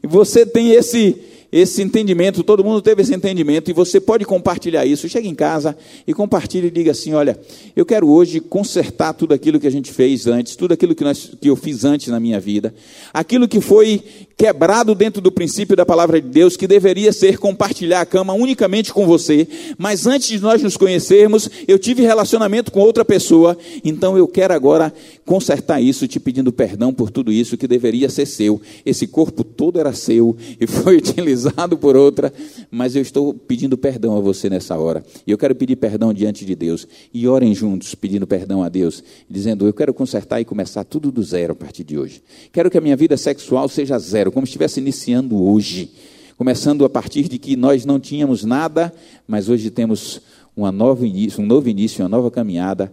você 0.03 0.45
tem 0.45 0.71
esse 0.71 1.15
esse 1.51 1.81
entendimento, 1.81 2.43
todo 2.43 2.63
mundo 2.63 2.81
teve 2.81 3.01
esse 3.01 3.13
entendimento, 3.13 3.69
e 3.69 3.73
você 3.73 3.99
pode 3.99 4.25
compartilhar 4.25 4.85
isso. 4.85 5.07
Chega 5.07 5.27
em 5.27 5.35
casa 5.35 5.77
e 6.05 6.13
compartilhe 6.13 6.67
e 6.67 6.71
diga 6.71 6.91
assim: 6.91 7.13
olha, 7.13 7.39
eu 7.75 7.85
quero 7.85 8.09
hoje 8.09 8.39
consertar 8.39 9.13
tudo 9.13 9.33
aquilo 9.33 9.59
que 9.59 9.67
a 9.67 9.71
gente 9.71 9.91
fez 9.91 10.27
antes, 10.27 10.55
tudo 10.55 10.73
aquilo 10.73 10.95
que, 10.95 11.03
nós, 11.03 11.31
que 11.39 11.49
eu 11.49 11.55
fiz 11.55 11.85
antes 11.85 12.07
na 12.07 12.19
minha 12.19 12.39
vida, 12.39 12.73
aquilo 13.13 13.47
que 13.47 13.61
foi 13.61 14.03
quebrado 14.37 14.93
dentro 14.93 15.21
do 15.21 15.31
princípio 15.31 15.75
da 15.75 15.85
palavra 15.85 16.21
de 16.21 16.27
Deus, 16.27 16.57
que 16.57 16.67
deveria 16.67 17.13
ser 17.13 17.37
compartilhar 17.37 18.01
a 18.01 18.05
cama 18.05 18.33
unicamente 18.33 18.93
com 18.93 19.05
você, 19.05 19.47
mas 19.77 20.05
antes 20.05 20.27
de 20.27 20.39
nós 20.39 20.61
nos 20.61 20.75
conhecermos, 20.75 21.49
eu 21.67 21.79
tive 21.79 22.03
relacionamento 22.03 22.71
com 22.71 22.81
outra 22.81 23.05
pessoa, 23.05 23.57
então 23.83 24.17
eu 24.17 24.27
quero 24.27 24.53
agora 24.53 24.93
consertar 25.25 25.81
isso, 25.81 26.07
te 26.07 26.19
pedindo 26.19 26.51
perdão 26.51 26.93
por 26.93 27.09
tudo 27.09 27.31
isso 27.31 27.57
que 27.57 27.67
deveria 27.67 28.09
ser 28.09 28.25
seu. 28.25 28.61
Esse 28.85 29.07
corpo 29.07 29.43
todo 29.43 29.79
era 29.79 29.93
seu 29.93 30.35
e 30.59 30.67
foi 30.67 30.97
utilizado 30.97 31.77
por 31.77 31.95
outra, 31.95 32.33
mas 32.69 32.95
eu 32.95 33.01
estou 33.01 33.33
pedindo 33.33 33.77
perdão 33.77 34.17
a 34.17 34.19
você 34.19 34.49
nessa 34.49 34.77
hora. 34.77 35.03
E 35.25 35.31
eu 35.31 35.37
quero 35.37 35.55
pedir 35.55 35.75
perdão 35.75 36.13
diante 36.13 36.45
de 36.45 36.55
Deus. 36.55 36.87
E 37.13 37.27
orem 37.27 37.53
juntos, 37.55 37.95
pedindo 37.95 38.27
perdão 38.27 38.63
a 38.63 38.69
Deus, 38.69 39.03
dizendo: 39.29 39.65
Eu 39.65 39.73
quero 39.73 39.93
consertar 39.93 40.41
e 40.41 40.45
começar 40.45 40.83
tudo 40.83 41.11
do 41.11 41.23
zero 41.23 41.53
a 41.53 41.55
partir 41.55 41.83
de 41.83 41.97
hoje. 41.97 42.21
Quero 42.51 42.69
que 42.69 42.77
a 42.77 42.81
minha 42.81 42.95
vida 42.95 43.17
sexual 43.17 43.67
seja 43.69 43.97
zero 43.97 44.24
zero, 44.25 44.31
como 44.31 44.45
se 44.45 44.51
estivesse 44.51 44.79
iniciando 44.79 45.41
hoje. 45.41 45.91
Começando 46.37 46.83
a 46.83 46.89
partir 46.89 47.29
de 47.29 47.37
que 47.37 47.55
nós 47.55 47.85
não 47.85 47.99
tínhamos 47.99 48.43
nada, 48.43 48.93
mas 49.27 49.47
hoje 49.47 49.69
temos 49.69 50.21
uma 50.55 50.71
nova 50.71 51.05
início, 51.05 51.41
um 51.41 51.45
novo 51.45 51.69
início, 51.69 52.03
uma 52.03 52.09
nova 52.09 52.29
caminhada, 52.29 52.91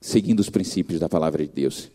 seguindo 0.00 0.40
os 0.40 0.50
princípios 0.50 1.00
da 1.00 1.08
palavra 1.08 1.44
de 1.44 1.52
Deus. 1.52 1.90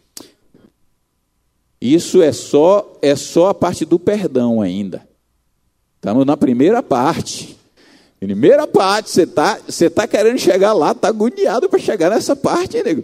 Isso 1.79 2.21
é 2.21 2.31
só 2.31 2.97
é 3.01 3.15
só 3.15 3.49
a 3.49 3.53
parte 3.53 3.85
do 3.85 3.99
perdão 3.99 4.61
ainda. 4.61 5.07
Estamos 5.95 6.25
na 6.25 6.35
primeira 6.35 6.81
parte. 6.81 7.55
Primeira 8.19 8.65
parte, 8.65 9.09
você 9.09 9.23
está 9.23 9.59
você 9.65 9.89
tá 9.89 10.07
querendo 10.07 10.39
chegar 10.39 10.73
lá, 10.73 10.91
está 10.91 11.09
agoniado 11.09 11.69
para 11.69 11.79
chegar 11.79 12.09
nessa 12.09 12.35
parte, 12.35 12.81
nego. 12.81 13.03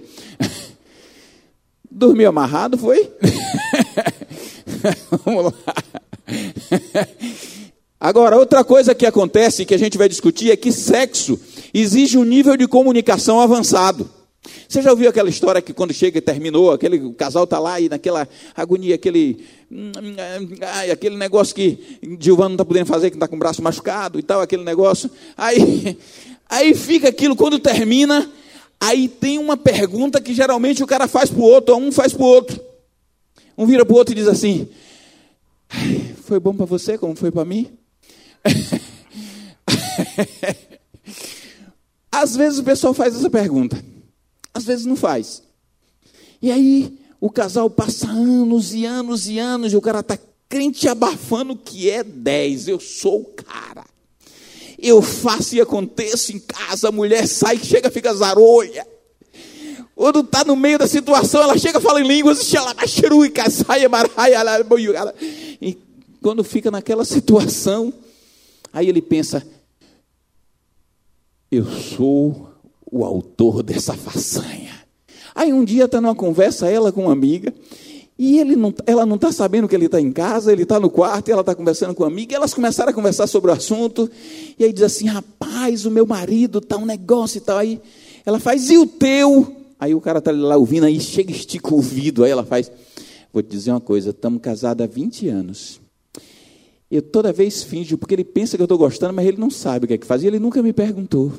Dormiu 1.89 2.29
amarrado, 2.29 2.77
foi? 2.77 3.11
Vamos 5.25 5.45
lá. 5.45 5.53
Agora, 7.99 8.35
outra 8.35 8.63
coisa 8.63 8.95
que 8.95 9.05
acontece 9.05 9.63
que 9.63 9.75
a 9.75 9.77
gente 9.77 9.97
vai 9.97 10.09
discutir 10.09 10.49
é 10.49 10.55
que 10.55 10.71
sexo 10.71 11.39
exige 11.71 12.17
um 12.17 12.23
nível 12.23 12.57
de 12.57 12.67
comunicação 12.67 13.39
avançado. 13.39 14.09
Você 14.67 14.81
já 14.81 14.89
ouviu 14.89 15.07
aquela 15.07 15.29
história 15.29 15.61
que 15.61 15.71
quando 15.71 15.93
chega 15.93 16.17
e 16.17 16.21
terminou, 16.21 16.71
aquele 16.71 17.13
casal 17.13 17.43
está 17.43 17.59
lá 17.59 17.79
e 17.79 17.87
naquela 17.87 18.27
agonia, 18.55 18.95
aquele, 18.95 19.45
aquele 20.91 21.15
negócio 21.15 21.53
que 21.53 21.99
Gilvano 22.19 22.49
não 22.49 22.55
está 22.55 22.65
podendo 22.65 22.87
fazer, 22.87 23.11
que 23.11 23.17
está 23.17 23.27
com 23.27 23.35
o 23.35 23.39
braço 23.39 23.61
machucado 23.61 24.17
e 24.17 24.23
tal, 24.23 24.41
aquele 24.41 24.63
negócio. 24.63 25.11
Aí, 25.37 25.95
aí 26.49 26.73
fica 26.73 27.09
aquilo, 27.09 27.35
quando 27.35 27.59
termina, 27.59 28.31
aí 28.79 29.07
tem 29.07 29.37
uma 29.37 29.55
pergunta 29.55 30.19
que 30.19 30.33
geralmente 30.33 30.83
o 30.83 30.87
cara 30.87 31.07
faz 31.07 31.29
para 31.29 31.39
o 31.39 31.45
outro, 31.45 31.75
um 31.75 31.91
faz 31.91 32.13
para 32.13 32.23
o 32.23 32.27
outro. 32.27 32.70
Um 33.61 33.65
vira 33.67 33.85
para 33.85 33.93
o 33.93 33.97
outro 33.97 34.11
e 34.11 34.15
diz 34.15 34.27
assim: 34.27 34.67
Foi 36.23 36.39
bom 36.39 36.51
para 36.51 36.65
você 36.65 36.97
como 36.97 37.15
foi 37.15 37.29
para 37.29 37.45
mim? 37.45 37.71
Às 42.11 42.35
vezes 42.35 42.57
o 42.57 42.63
pessoal 42.63 42.91
faz 42.91 43.15
essa 43.15 43.29
pergunta, 43.29 43.83
às 44.53 44.65
vezes 44.65 44.85
não 44.85 44.95
faz. 44.95 45.43
E 46.41 46.51
aí 46.51 46.97
o 47.19 47.29
casal 47.29 47.69
passa 47.69 48.09
anos 48.09 48.73
e 48.73 48.85
anos 48.85 49.27
e 49.27 49.39
anos 49.39 49.71
e 49.71 49.77
o 49.77 49.81
cara 49.81 49.99
está 49.99 50.17
crente 50.49 50.89
abafando 50.89 51.55
que 51.55 51.89
é 51.89 52.03
10. 52.03 52.67
Eu 52.67 52.79
sou 52.79 53.21
o 53.21 53.25
cara. 53.25 53.85
Eu 54.77 55.01
faço 55.01 55.55
e 55.55 55.61
aconteço 55.61 56.33
em 56.33 56.39
casa, 56.39 56.89
a 56.89 56.91
mulher 56.91 57.27
sai, 57.27 57.59
chega, 57.59 57.91
fica 57.91 58.13
zaroia. 58.13 58.85
Quando 60.01 60.21
está 60.21 60.43
no 60.43 60.55
meio 60.55 60.79
da 60.79 60.87
situação, 60.87 61.43
ela 61.43 61.55
chega, 61.59 61.79
fala 61.79 62.01
em 62.01 62.07
línguas, 62.07 62.51
e 65.61 65.77
quando 66.19 66.43
fica 66.43 66.71
naquela 66.71 67.05
situação, 67.05 67.93
aí 68.73 68.89
ele 68.89 68.99
pensa: 68.99 69.45
eu 71.51 71.65
sou 71.65 72.49
o 72.91 73.05
autor 73.05 73.61
dessa 73.61 73.93
façanha. 73.93 74.73
Aí 75.35 75.53
um 75.53 75.63
dia 75.63 75.85
está 75.85 76.01
numa 76.01 76.15
conversa, 76.15 76.67
ela 76.67 76.91
com 76.91 77.03
uma 77.03 77.13
amiga, 77.13 77.53
e 78.17 78.39
ele 78.39 78.55
não, 78.55 78.73
ela 78.87 79.05
não 79.05 79.17
está 79.17 79.31
sabendo 79.31 79.67
que 79.67 79.75
ele 79.75 79.85
está 79.85 80.01
em 80.01 80.11
casa, 80.11 80.51
ele 80.51 80.63
está 80.63 80.79
no 80.79 80.89
quarto, 80.89 81.27
e 81.27 81.31
ela 81.31 81.41
está 81.41 81.53
conversando 81.53 81.93
com 81.93 82.03
a 82.03 82.07
amiga, 82.07 82.33
e 82.33 82.35
elas 82.35 82.55
começaram 82.55 82.89
a 82.89 82.93
conversar 82.93 83.27
sobre 83.27 83.51
o 83.51 83.53
assunto, 83.53 84.09
e 84.57 84.65
aí 84.65 84.73
diz 84.73 84.81
assim: 84.81 85.05
rapaz, 85.05 85.85
o 85.85 85.91
meu 85.91 86.07
marido 86.07 86.57
está 86.57 86.75
um 86.75 86.87
negócio 86.87 87.37
e 87.37 87.41
tal. 87.41 87.59
Aí 87.59 87.79
ela 88.25 88.39
faz, 88.39 88.71
e 88.71 88.79
o 88.79 88.87
teu? 88.87 89.60
Aí 89.81 89.95
o 89.95 89.99
cara 89.99 90.19
está 90.19 90.31
lá 90.31 90.57
ouvindo, 90.57 90.85
aí 90.85 90.99
chega, 90.99 91.31
estica 91.31 91.69
o 91.69 91.77
ouvido, 91.77 92.23
aí 92.23 92.29
ela 92.29 92.45
faz. 92.45 92.71
Vou 93.33 93.41
te 93.41 93.49
dizer 93.49 93.71
uma 93.71 93.81
coisa, 93.81 94.11
estamos 94.11 94.39
casados 94.39 94.83
há 94.83 94.87
20 94.87 95.27
anos. 95.27 95.81
Eu 96.91 97.01
toda 97.01 97.33
vez 97.33 97.63
finjo, 97.63 97.97
porque 97.97 98.13
ele 98.13 98.23
pensa 98.23 98.55
que 98.55 98.61
eu 98.61 98.65
estou 98.65 98.77
gostando, 98.77 99.11
mas 99.11 99.25
ele 99.25 99.37
não 99.37 99.49
sabe 99.49 99.85
o 99.85 99.87
que 99.87 99.95
é 99.95 99.97
que 99.97 100.05
faz. 100.05 100.21
E 100.21 100.27
ele 100.27 100.37
nunca 100.37 100.61
me 100.61 100.71
perguntou. 100.71 101.33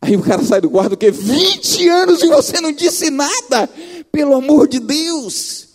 Aí 0.00 0.16
o 0.16 0.22
cara 0.22 0.44
sai 0.44 0.60
do 0.60 0.70
quarto, 0.70 0.92
o 0.92 0.96
quê? 0.96 1.10
20 1.10 1.88
anos 1.88 2.22
e 2.22 2.28
você 2.28 2.60
não 2.60 2.70
disse 2.70 3.10
nada? 3.10 3.68
Pelo 4.12 4.34
amor 4.34 4.68
de 4.68 4.78
Deus! 4.78 5.66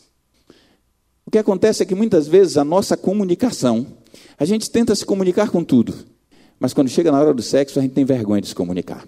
O 1.25 1.31
que 1.31 1.37
acontece 1.37 1.83
é 1.83 1.85
que 1.85 1.93
muitas 1.93 2.25
vezes 2.25 2.55
a 2.55 2.63
nossa 2.63 2.95
comunicação, 2.95 3.85
a 4.37 4.45
gente 4.45 4.71
tenta 4.71 4.95
se 4.95 5.05
comunicar 5.05 5.49
com 5.49 5.61
tudo, 5.61 5.93
mas 6.57 6.73
quando 6.73 6.87
chega 6.87 7.11
na 7.11 7.19
hora 7.19 7.33
do 7.33 7.41
sexo, 7.41 7.79
a 7.79 7.81
gente 7.81 7.93
tem 7.95 8.05
vergonha 8.05 8.41
de 8.41 8.47
se 8.47 8.55
comunicar. 8.55 9.05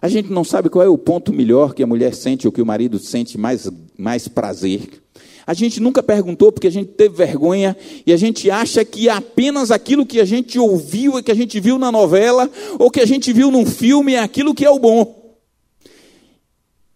A 0.00 0.08
gente 0.08 0.30
não 0.30 0.44
sabe 0.44 0.68
qual 0.68 0.84
é 0.84 0.88
o 0.88 0.98
ponto 0.98 1.32
melhor 1.32 1.74
que 1.74 1.82
a 1.82 1.86
mulher 1.86 2.14
sente 2.14 2.46
ou 2.46 2.52
que 2.52 2.60
o 2.60 2.66
marido 2.66 2.98
sente 2.98 3.38
mais, 3.38 3.70
mais 3.96 4.28
prazer. 4.28 5.02
A 5.46 5.54
gente 5.54 5.80
nunca 5.80 6.02
perguntou 6.02 6.50
porque 6.50 6.66
a 6.66 6.72
gente 6.72 6.92
teve 6.92 7.14
vergonha 7.14 7.76
e 8.04 8.12
a 8.12 8.16
gente 8.16 8.50
acha 8.50 8.84
que 8.84 9.08
apenas 9.08 9.70
aquilo 9.70 10.04
que 10.04 10.20
a 10.20 10.24
gente 10.24 10.58
ouviu 10.58 11.18
e 11.18 11.22
que 11.22 11.30
a 11.30 11.36
gente 11.36 11.60
viu 11.60 11.78
na 11.78 11.92
novela 11.92 12.50
ou 12.78 12.90
que 12.90 13.00
a 13.00 13.06
gente 13.06 13.32
viu 13.32 13.50
num 13.50 13.64
filme 13.64 14.14
é 14.14 14.18
aquilo 14.18 14.54
que 14.54 14.64
é 14.64 14.70
o 14.70 14.78
bom. 14.78 15.36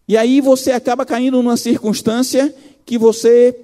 E 0.08 0.16
aí 0.16 0.40
você 0.40 0.72
acaba 0.72 1.06
caindo 1.06 1.40
numa 1.40 1.56
circunstância 1.56 2.52
que 2.84 2.98
você 2.98 3.56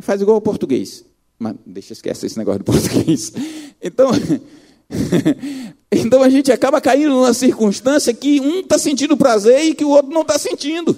faz 0.00 0.22
igual 0.22 0.36
ao 0.36 0.40
português. 0.40 1.04
Mas 1.38 1.54
deixa 1.66 1.92
eu 1.92 1.94
esquecer 1.94 2.24
esse 2.24 2.38
negócio 2.38 2.60
do 2.60 2.64
português. 2.64 3.30
Então, 3.82 4.10
então 5.90 6.22
a 6.22 6.28
gente 6.28 6.52
acaba 6.52 6.80
caindo 6.80 7.10
numa 7.10 7.32
circunstância 7.32 8.12
que 8.12 8.40
um 8.40 8.60
está 8.60 8.78
sentindo 8.78 9.16
prazer 9.16 9.64
e 9.64 9.74
que 9.74 9.84
o 9.84 9.90
outro 9.90 10.12
não 10.12 10.22
está 10.22 10.38
sentindo. 10.38 10.96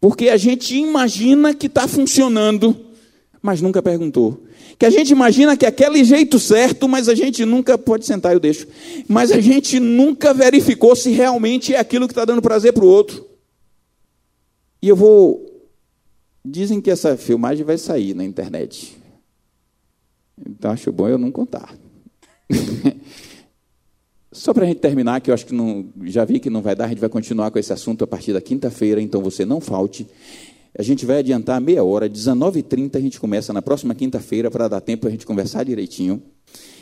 Porque 0.00 0.28
a 0.28 0.36
gente 0.36 0.76
imagina 0.76 1.54
que 1.54 1.66
está 1.66 1.86
funcionando, 1.88 2.76
mas 3.40 3.60
nunca 3.60 3.82
perguntou. 3.82 4.44
Que 4.78 4.86
a 4.86 4.90
gente 4.90 5.10
imagina 5.10 5.56
que 5.56 5.64
é 5.64 5.68
aquele 5.68 6.04
jeito 6.04 6.38
certo, 6.38 6.88
mas 6.88 7.08
a 7.08 7.14
gente 7.14 7.44
nunca 7.44 7.76
pode 7.76 8.06
sentar, 8.06 8.32
eu 8.32 8.38
deixo. 8.38 8.66
Mas 9.08 9.32
a 9.32 9.40
gente 9.40 9.80
nunca 9.80 10.32
verificou 10.32 10.94
se 10.94 11.10
realmente 11.10 11.74
é 11.74 11.80
aquilo 11.80 12.06
que 12.06 12.12
está 12.12 12.24
dando 12.24 12.42
prazer 12.42 12.72
para 12.72 12.84
o 12.84 12.88
outro. 12.88 13.26
E 14.80 14.88
eu 14.88 14.94
vou. 14.94 15.44
Dizem 16.44 16.80
que 16.80 16.90
essa 16.90 17.16
filmagem 17.16 17.64
vai 17.64 17.76
sair 17.76 18.14
na 18.14 18.24
internet. 18.24 18.96
Então 20.48 20.70
acho 20.70 20.92
bom 20.92 21.08
eu 21.08 21.18
não 21.18 21.32
contar. 21.32 21.74
Só 24.38 24.54
para 24.54 24.62
a 24.62 24.68
gente 24.68 24.78
terminar, 24.78 25.20
que 25.20 25.30
eu 25.30 25.34
acho 25.34 25.44
que 25.44 25.52
não, 25.52 25.86
já 26.04 26.24
vi 26.24 26.38
que 26.38 26.48
não 26.48 26.62
vai 26.62 26.76
dar, 26.76 26.84
a 26.84 26.88
gente 26.88 27.00
vai 27.00 27.08
continuar 27.08 27.50
com 27.50 27.58
esse 27.58 27.72
assunto 27.72 28.04
a 28.04 28.06
partir 28.06 28.32
da 28.32 28.40
quinta-feira, 28.40 29.02
então 29.02 29.20
você 29.20 29.44
não 29.44 29.60
falte. 29.60 30.06
A 30.78 30.82
gente 30.82 31.04
vai 31.04 31.18
adiantar 31.18 31.60
meia 31.60 31.82
hora, 31.82 32.08
19h30 32.08 32.94
a 32.94 33.00
gente 33.00 33.18
começa 33.18 33.52
na 33.52 33.60
próxima 33.60 33.96
quinta-feira, 33.96 34.48
para 34.48 34.68
dar 34.68 34.80
tempo 34.80 35.08
a 35.08 35.10
gente 35.10 35.26
conversar 35.26 35.64
direitinho. 35.64 36.22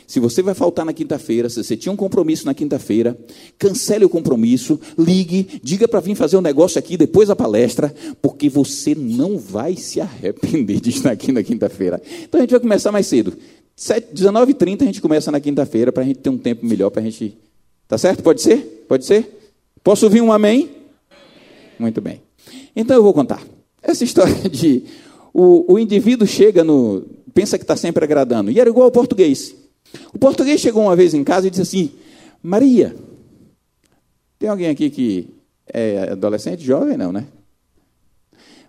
Se 0.05 0.19
você 0.19 0.43
vai 0.43 0.53
faltar 0.53 0.85
na 0.85 0.93
quinta-feira, 0.93 1.49
se 1.49 1.63
você 1.63 1.75
tinha 1.75 1.91
um 1.91 1.95
compromisso 1.95 2.45
na 2.45 2.53
quinta-feira, 2.53 3.17
cancele 3.57 4.05
o 4.05 4.09
compromisso, 4.09 4.79
ligue, 4.95 5.59
diga 5.63 5.87
para 5.87 5.99
vir 5.99 6.13
fazer 6.13 6.37
um 6.37 6.41
negócio 6.41 6.77
aqui 6.77 6.95
depois 6.95 7.27
da 7.27 7.35
palestra, 7.35 7.91
porque 8.21 8.49
você 8.49 8.93
não 8.93 9.39
vai 9.39 9.75
se 9.75 9.99
arrepender 9.99 10.79
de 10.79 10.91
estar 10.91 11.09
aqui 11.09 11.31
na 11.31 11.41
quinta-feira. 11.41 11.99
Então 12.21 12.39
a 12.39 12.43
gente 12.43 12.51
vai 12.51 12.59
começar 12.59 12.91
mais 12.91 13.07
cedo. 13.07 13.33
19h30 13.75 14.83
a 14.83 14.85
gente 14.85 15.01
começa 15.01 15.31
na 15.31 15.39
quinta-feira 15.39 15.91
para 15.91 16.03
a 16.03 16.05
gente 16.05 16.19
ter 16.19 16.29
um 16.29 16.37
tempo 16.37 16.63
melhor 16.63 16.91
para 16.91 17.01
a 17.01 17.03
gente. 17.03 17.46
Tá 17.87 17.97
certo? 17.97 18.21
Pode 18.21 18.41
ser? 18.41 18.85
Pode 18.87 19.05
ser? 19.05 19.51
Posso 19.83 20.05
ouvir 20.05 20.21
um 20.21 20.31
amém? 20.31 20.69
Muito 21.79 22.01
bem. 22.01 22.21
Então 22.75 22.95
eu 22.95 23.03
vou 23.03 23.13
contar. 23.13 23.41
Essa 23.81 24.03
história 24.05 24.49
de 24.49 24.83
o, 25.33 25.73
o 25.73 25.79
indivíduo 25.79 26.27
chega 26.27 26.63
no. 26.63 27.05
pensa 27.33 27.57
que 27.57 27.63
está 27.63 27.75
sempre 27.75 28.03
agradando. 28.03 28.51
E 28.51 28.59
era 28.59 28.69
igual 28.69 28.85
ao 28.85 28.91
português. 28.91 29.55
O 30.13 30.19
português 30.19 30.59
chegou 30.59 30.83
uma 30.83 30.95
vez 30.95 31.13
em 31.13 31.23
casa 31.23 31.47
e 31.47 31.49
disse 31.49 31.61
assim: 31.61 31.91
Maria, 32.41 32.95
tem 34.37 34.49
alguém 34.49 34.69
aqui 34.69 34.89
que 34.89 35.29
é 35.71 36.09
adolescente, 36.11 36.63
jovem? 36.63 36.97
Não, 36.97 37.11
né? 37.11 37.25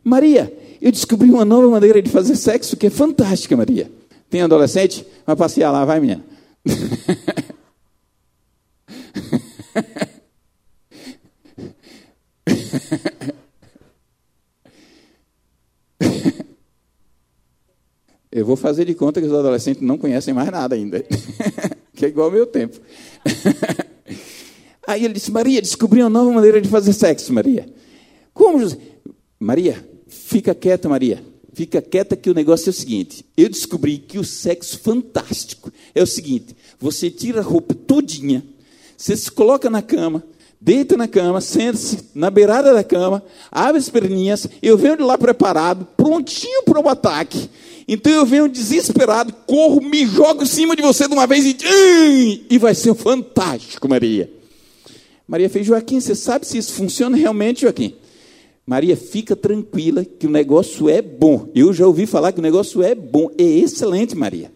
Maria, 0.05 0.53
eu 0.81 0.93
descobri 0.93 1.29
uma 1.29 1.45
nova 1.45 1.69
maneira 1.69 2.01
de 2.01 2.11
fazer 2.11 2.37
sexo 2.37 2.77
que 2.77 2.87
é 2.87 2.91
fantástica, 2.91 3.57
Maria. 3.57 3.91
Tem 4.31 4.43
adolescente? 4.43 5.05
Vai 5.27 5.37
passear 5.37 5.73
lá, 5.73 5.85
vai, 5.85 6.01
menina. 6.01 6.25
Eu 18.39 18.47
vou 18.47 18.57
fazer 18.57 18.85
de 18.85 18.95
conta 18.95 19.21
que 19.21 19.27
os 19.27 19.33
adolescentes 19.33 19.83
não 19.83 19.99
conhecem 19.99 20.33
mais 20.33 20.51
nada 20.51 20.75
ainda, 20.75 21.05
que 21.95 22.05
é 22.05 22.09
igual 22.09 22.27
ao 22.27 22.33
meu 22.33 22.47
tempo. 22.47 22.79
Aí 24.87 25.05
ele 25.05 25.15
disse: 25.15 25.31
Maria, 25.31 25.61
descobri 25.61 26.01
uma 26.01 26.09
nova 26.09 26.33
maneira 26.33 26.61
de 26.61 26.69
fazer 26.69 26.93
sexo, 26.93 27.33
Maria. 27.33 27.69
Como, 28.33 28.61
José? 28.61 28.79
Maria, 29.39 29.87
fica 30.07 30.55
quieta, 30.55 30.89
Maria. 30.89 31.23
Fica 31.53 31.83
quieta 31.83 32.17
que 32.17 32.31
o 32.31 32.35
negócio 32.35 32.69
é 32.69 32.71
o 32.71 32.73
seguinte. 32.73 33.25
Eu 33.37 33.49
descobri 33.49 33.99
que 33.99 34.19
o 34.19 34.25
sexo 34.25 34.79
fantástico 34.79 35.73
é 35.95 36.03
o 36.03 36.07
seguinte: 36.07 36.57
você 36.79 37.11
tira 37.11 37.41
a 37.41 37.43
roupa 37.43 37.75
todinha, 37.75 38.45
você 38.97 39.17
se 39.17 39.31
coloca 39.31 39.69
na 39.69 39.83
cama, 39.83 40.23
deita 40.61 40.97
na 40.97 41.09
cama, 41.09 41.41
senta-se 41.41 42.11
na 42.15 42.31
beirada 42.31 42.73
da 42.73 42.85
cama, 42.85 43.23
abre 43.51 43.79
as 43.79 43.89
perninhas, 43.89 44.47
eu 44.63 44.79
venho 44.79 44.97
de 44.97 45.03
lá 45.03 45.19
preparado, 45.19 45.87
prontinho 45.97 46.63
para 46.63 46.81
o 46.81 46.89
ataque. 46.89 47.51
Então 47.91 48.13
eu 48.13 48.27
venho 48.27 48.47
desesperado, 48.51 49.33
corro, 49.47 49.81
me 49.81 50.05
jogo 50.05 50.43
em 50.43 50.47
cima 50.47 50.77
de 50.77 50.83
você 50.83 51.09
de 51.09 51.15
uma 51.15 51.27
vez 51.27 51.47
e, 51.47 52.47
e 52.51 52.59
vai 52.59 52.75
ser 52.75 52.95
fantástico, 52.95 53.89
Maria. 53.89 54.31
Maria 55.27 55.49
fez, 55.49 55.67
Joaquim, 55.67 55.99
você 55.99 56.15
sabe 56.15 56.47
se 56.47 56.59
isso 56.59 56.75
funciona 56.75 57.17
realmente, 57.17 57.63
Joaquim? 57.63 57.95
Maria, 58.67 58.95
fica 58.95 59.35
tranquila 59.35 60.05
que 60.05 60.27
o 60.27 60.31
negócio 60.31 60.87
é 60.91 61.01
bom. 61.01 61.49
Eu 61.55 61.73
já 61.73 61.87
ouvi 61.87 62.05
falar 62.05 62.33
que 62.33 62.41
o 62.41 62.43
negócio 62.43 62.83
é 62.83 62.95
bom, 62.95 63.31
é 63.39 63.43
excelente, 63.43 64.15
Maria. 64.15 64.53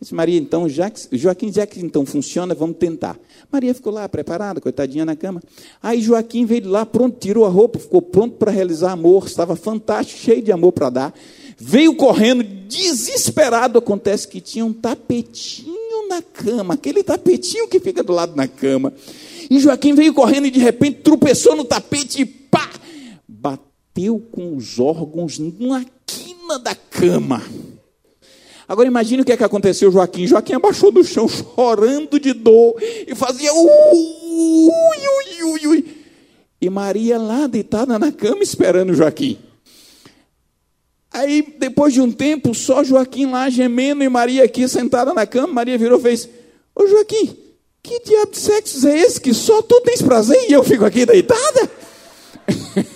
disse, 0.00 0.14
Maria, 0.14 0.38
então, 0.38 0.68
já 0.68 0.88
que, 0.88 1.00
Joaquim, 1.18 1.52
já 1.52 1.66
que 1.66 1.80
então 1.80 2.06
funciona, 2.06 2.54
vamos 2.54 2.76
tentar. 2.76 3.18
Maria 3.50 3.74
ficou 3.74 3.92
lá, 3.92 4.08
preparada, 4.08 4.60
coitadinha 4.60 5.04
na 5.04 5.16
cama. 5.16 5.42
Aí 5.82 6.00
Joaquim 6.00 6.46
veio 6.46 6.68
lá, 6.68 6.86
pronto, 6.86 7.18
tirou 7.18 7.44
a 7.44 7.48
roupa, 7.48 7.80
ficou 7.80 8.00
pronto 8.00 8.36
para 8.36 8.52
realizar 8.52 8.92
amor, 8.92 9.26
estava 9.26 9.56
fantástico, 9.56 10.20
cheio 10.20 10.42
de 10.42 10.52
amor 10.52 10.70
para 10.70 10.90
dar. 10.90 11.14
Veio 11.60 11.94
correndo, 11.94 12.44
desesperado. 12.44 13.78
Acontece 13.78 14.28
que 14.28 14.40
tinha 14.40 14.64
um 14.64 14.72
tapetinho 14.72 16.08
na 16.08 16.22
cama, 16.22 16.74
aquele 16.74 17.02
tapetinho 17.02 17.68
que 17.68 17.80
fica 17.80 18.02
do 18.02 18.12
lado 18.12 18.34
da 18.34 18.46
cama. 18.46 18.92
E 19.50 19.58
Joaquim 19.58 19.94
veio 19.94 20.14
correndo 20.14 20.46
e 20.46 20.50
de 20.50 20.60
repente 20.60 21.00
tropeçou 21.00 21.56
no 21.56 21.64
tapete 21.64 22.22
e 22.22 22.24
pá! 22.24 22.70
Bateu 23.26 24.20
com 24.30 24.56
os 24.56 24.78
órgãos 24.78 25.38
na 25.38 25.84
quina 26.06 26.58
da 26.58 26.74
cama. 26.74 27.42
Agora 28.68 28.86
imagine 28.86 29.22
o 29.22 29.24
que 29.24 29.32
é 29.32 29.36
que 29.36 29.44
aconteceu, 29.44 29.90
Joaquim. 29.90 30.26
Joaquim 30.26 30.52
abaixou 30.52 30.92
do 30.92 31.02
chão 31.02 31.26
chorando 31.26 32.20
de 32.20 32.34
dor 32.34 32.74
e 32.80 33.14
fazia 33.14 33.52
ui, 33.52 34.70
ui, 34.70 35.42
ui, 35.44 35.66
ui. 35.66 35.84
E 36.60 36.68
Maria 36.68 37.18
lá 37.18 37.46
deitada 37.46 37.98
na 37.98 38.12
cama 38.12 38.42
esperando 38.42 38.94
Joaquim. 38.94 39.38
Aí, 41.10 41.54
depois 41.58 41.94
de 41.94 42.00
um 42.00 42.12
tempo, 42.12 42.54
só 42.54 42.84
Joaquim 42.84 43.26
lá 43.26 43.48
gemendo 43.48 44.04
e 44.04 44.08
Maria 44.08 44.44
aqui 44.44 44.68
sentada 44.68 45.14
na 45.14 45.26
cama, 45.26 45.54
Maria 45.54 45.78
virou 45.78 45.98
e 45.98 46.02
fez: 46.02 46.28
Ô 46.74 46.86
Joaquim, 46.86 47.36
que 47.82 48.00
diabo 48.00 48.32
de 48.32 48.38
sexo 48.38 48.86
é 48.86 48.98
esse 48.98 49.20
que 49.20 49.32
só 49.32 49.62
tu 49.62 49.80
tens 49.80 50.02
prazer 50.02 50.48
e 50.48 50.52
eu 50.52 50.62
fico 50.62 50.84
aqui 50.84 51.06
deitada? 51.06 51.70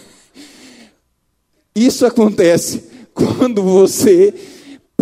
Isso 1.74 2.04
acontece 2.04 2.84
quando 3.14 3.62
você 3.62 4.34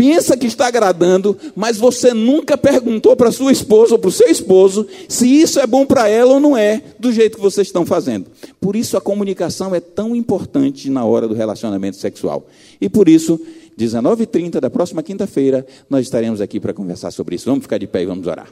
pensa 0.00 0.34
que 0.34 0.46
está 0.46 0.66
agradando, 0.66 1.36
mas 1.54 1.76
você 1.76 2.14
nunca 2.14 2.56
perguntou 2.56 3.14
para 3.14 3.30
sua 3.30 3.52
esposa 3.52 3.92
ou 3.92 3.98
para 3.98 4.08
o 4.08 4.12
seu 4.12 4.28
esposo 4.28 4.86
se 5.06 5.28
isso 5.28 5.60
é 5.60 5.66
bom 5.66 5.84
para 5.84 6.08
ela 6.08 6.32
ou 6.32 6.40
não 6.40 6.56
é, 6.56 6.82
do 6.98 7.12
jeito 7.12 7.36
que 7.36 7.42
vocês 7.42 7.66
estão 7.66 7.84
fazendo. 7.84 8.24
Por 8.58 8.74
isso 8.74 8.96
a 8.96 9.00
comunicação 9.00 9.74
é 9.74 9.80
tão 9.80 10.16
importante 10.16 10.88
na 10.88 11.04
hora 11.04 11.28
do 11.28 11.34
relacionamento 11.34 11.98
sexual. 11.98 12.46
E 12.80 12.88
por 12.88 13.10
isso, 13.10 13.38
19h30 13.78 14.58
da 14.58 14.70
próxima 14.70 15.02
quinta-feira, 15.02 15.66
nós 15.90 16.06
estaremos 16.06 16.40
aqui 16.40 16.58
para 16.58 16.72
conversar 16.72 17.10
sobre 17.10 17.36
isso. 17.36 17.44
Vamos 17.44 17.64
ficar 17.64 17.76
de 17.76 17.86
pé 17.86 18.00
e 18.00 18.06
vamos 18.06 18.26
orar. 18.26 18.48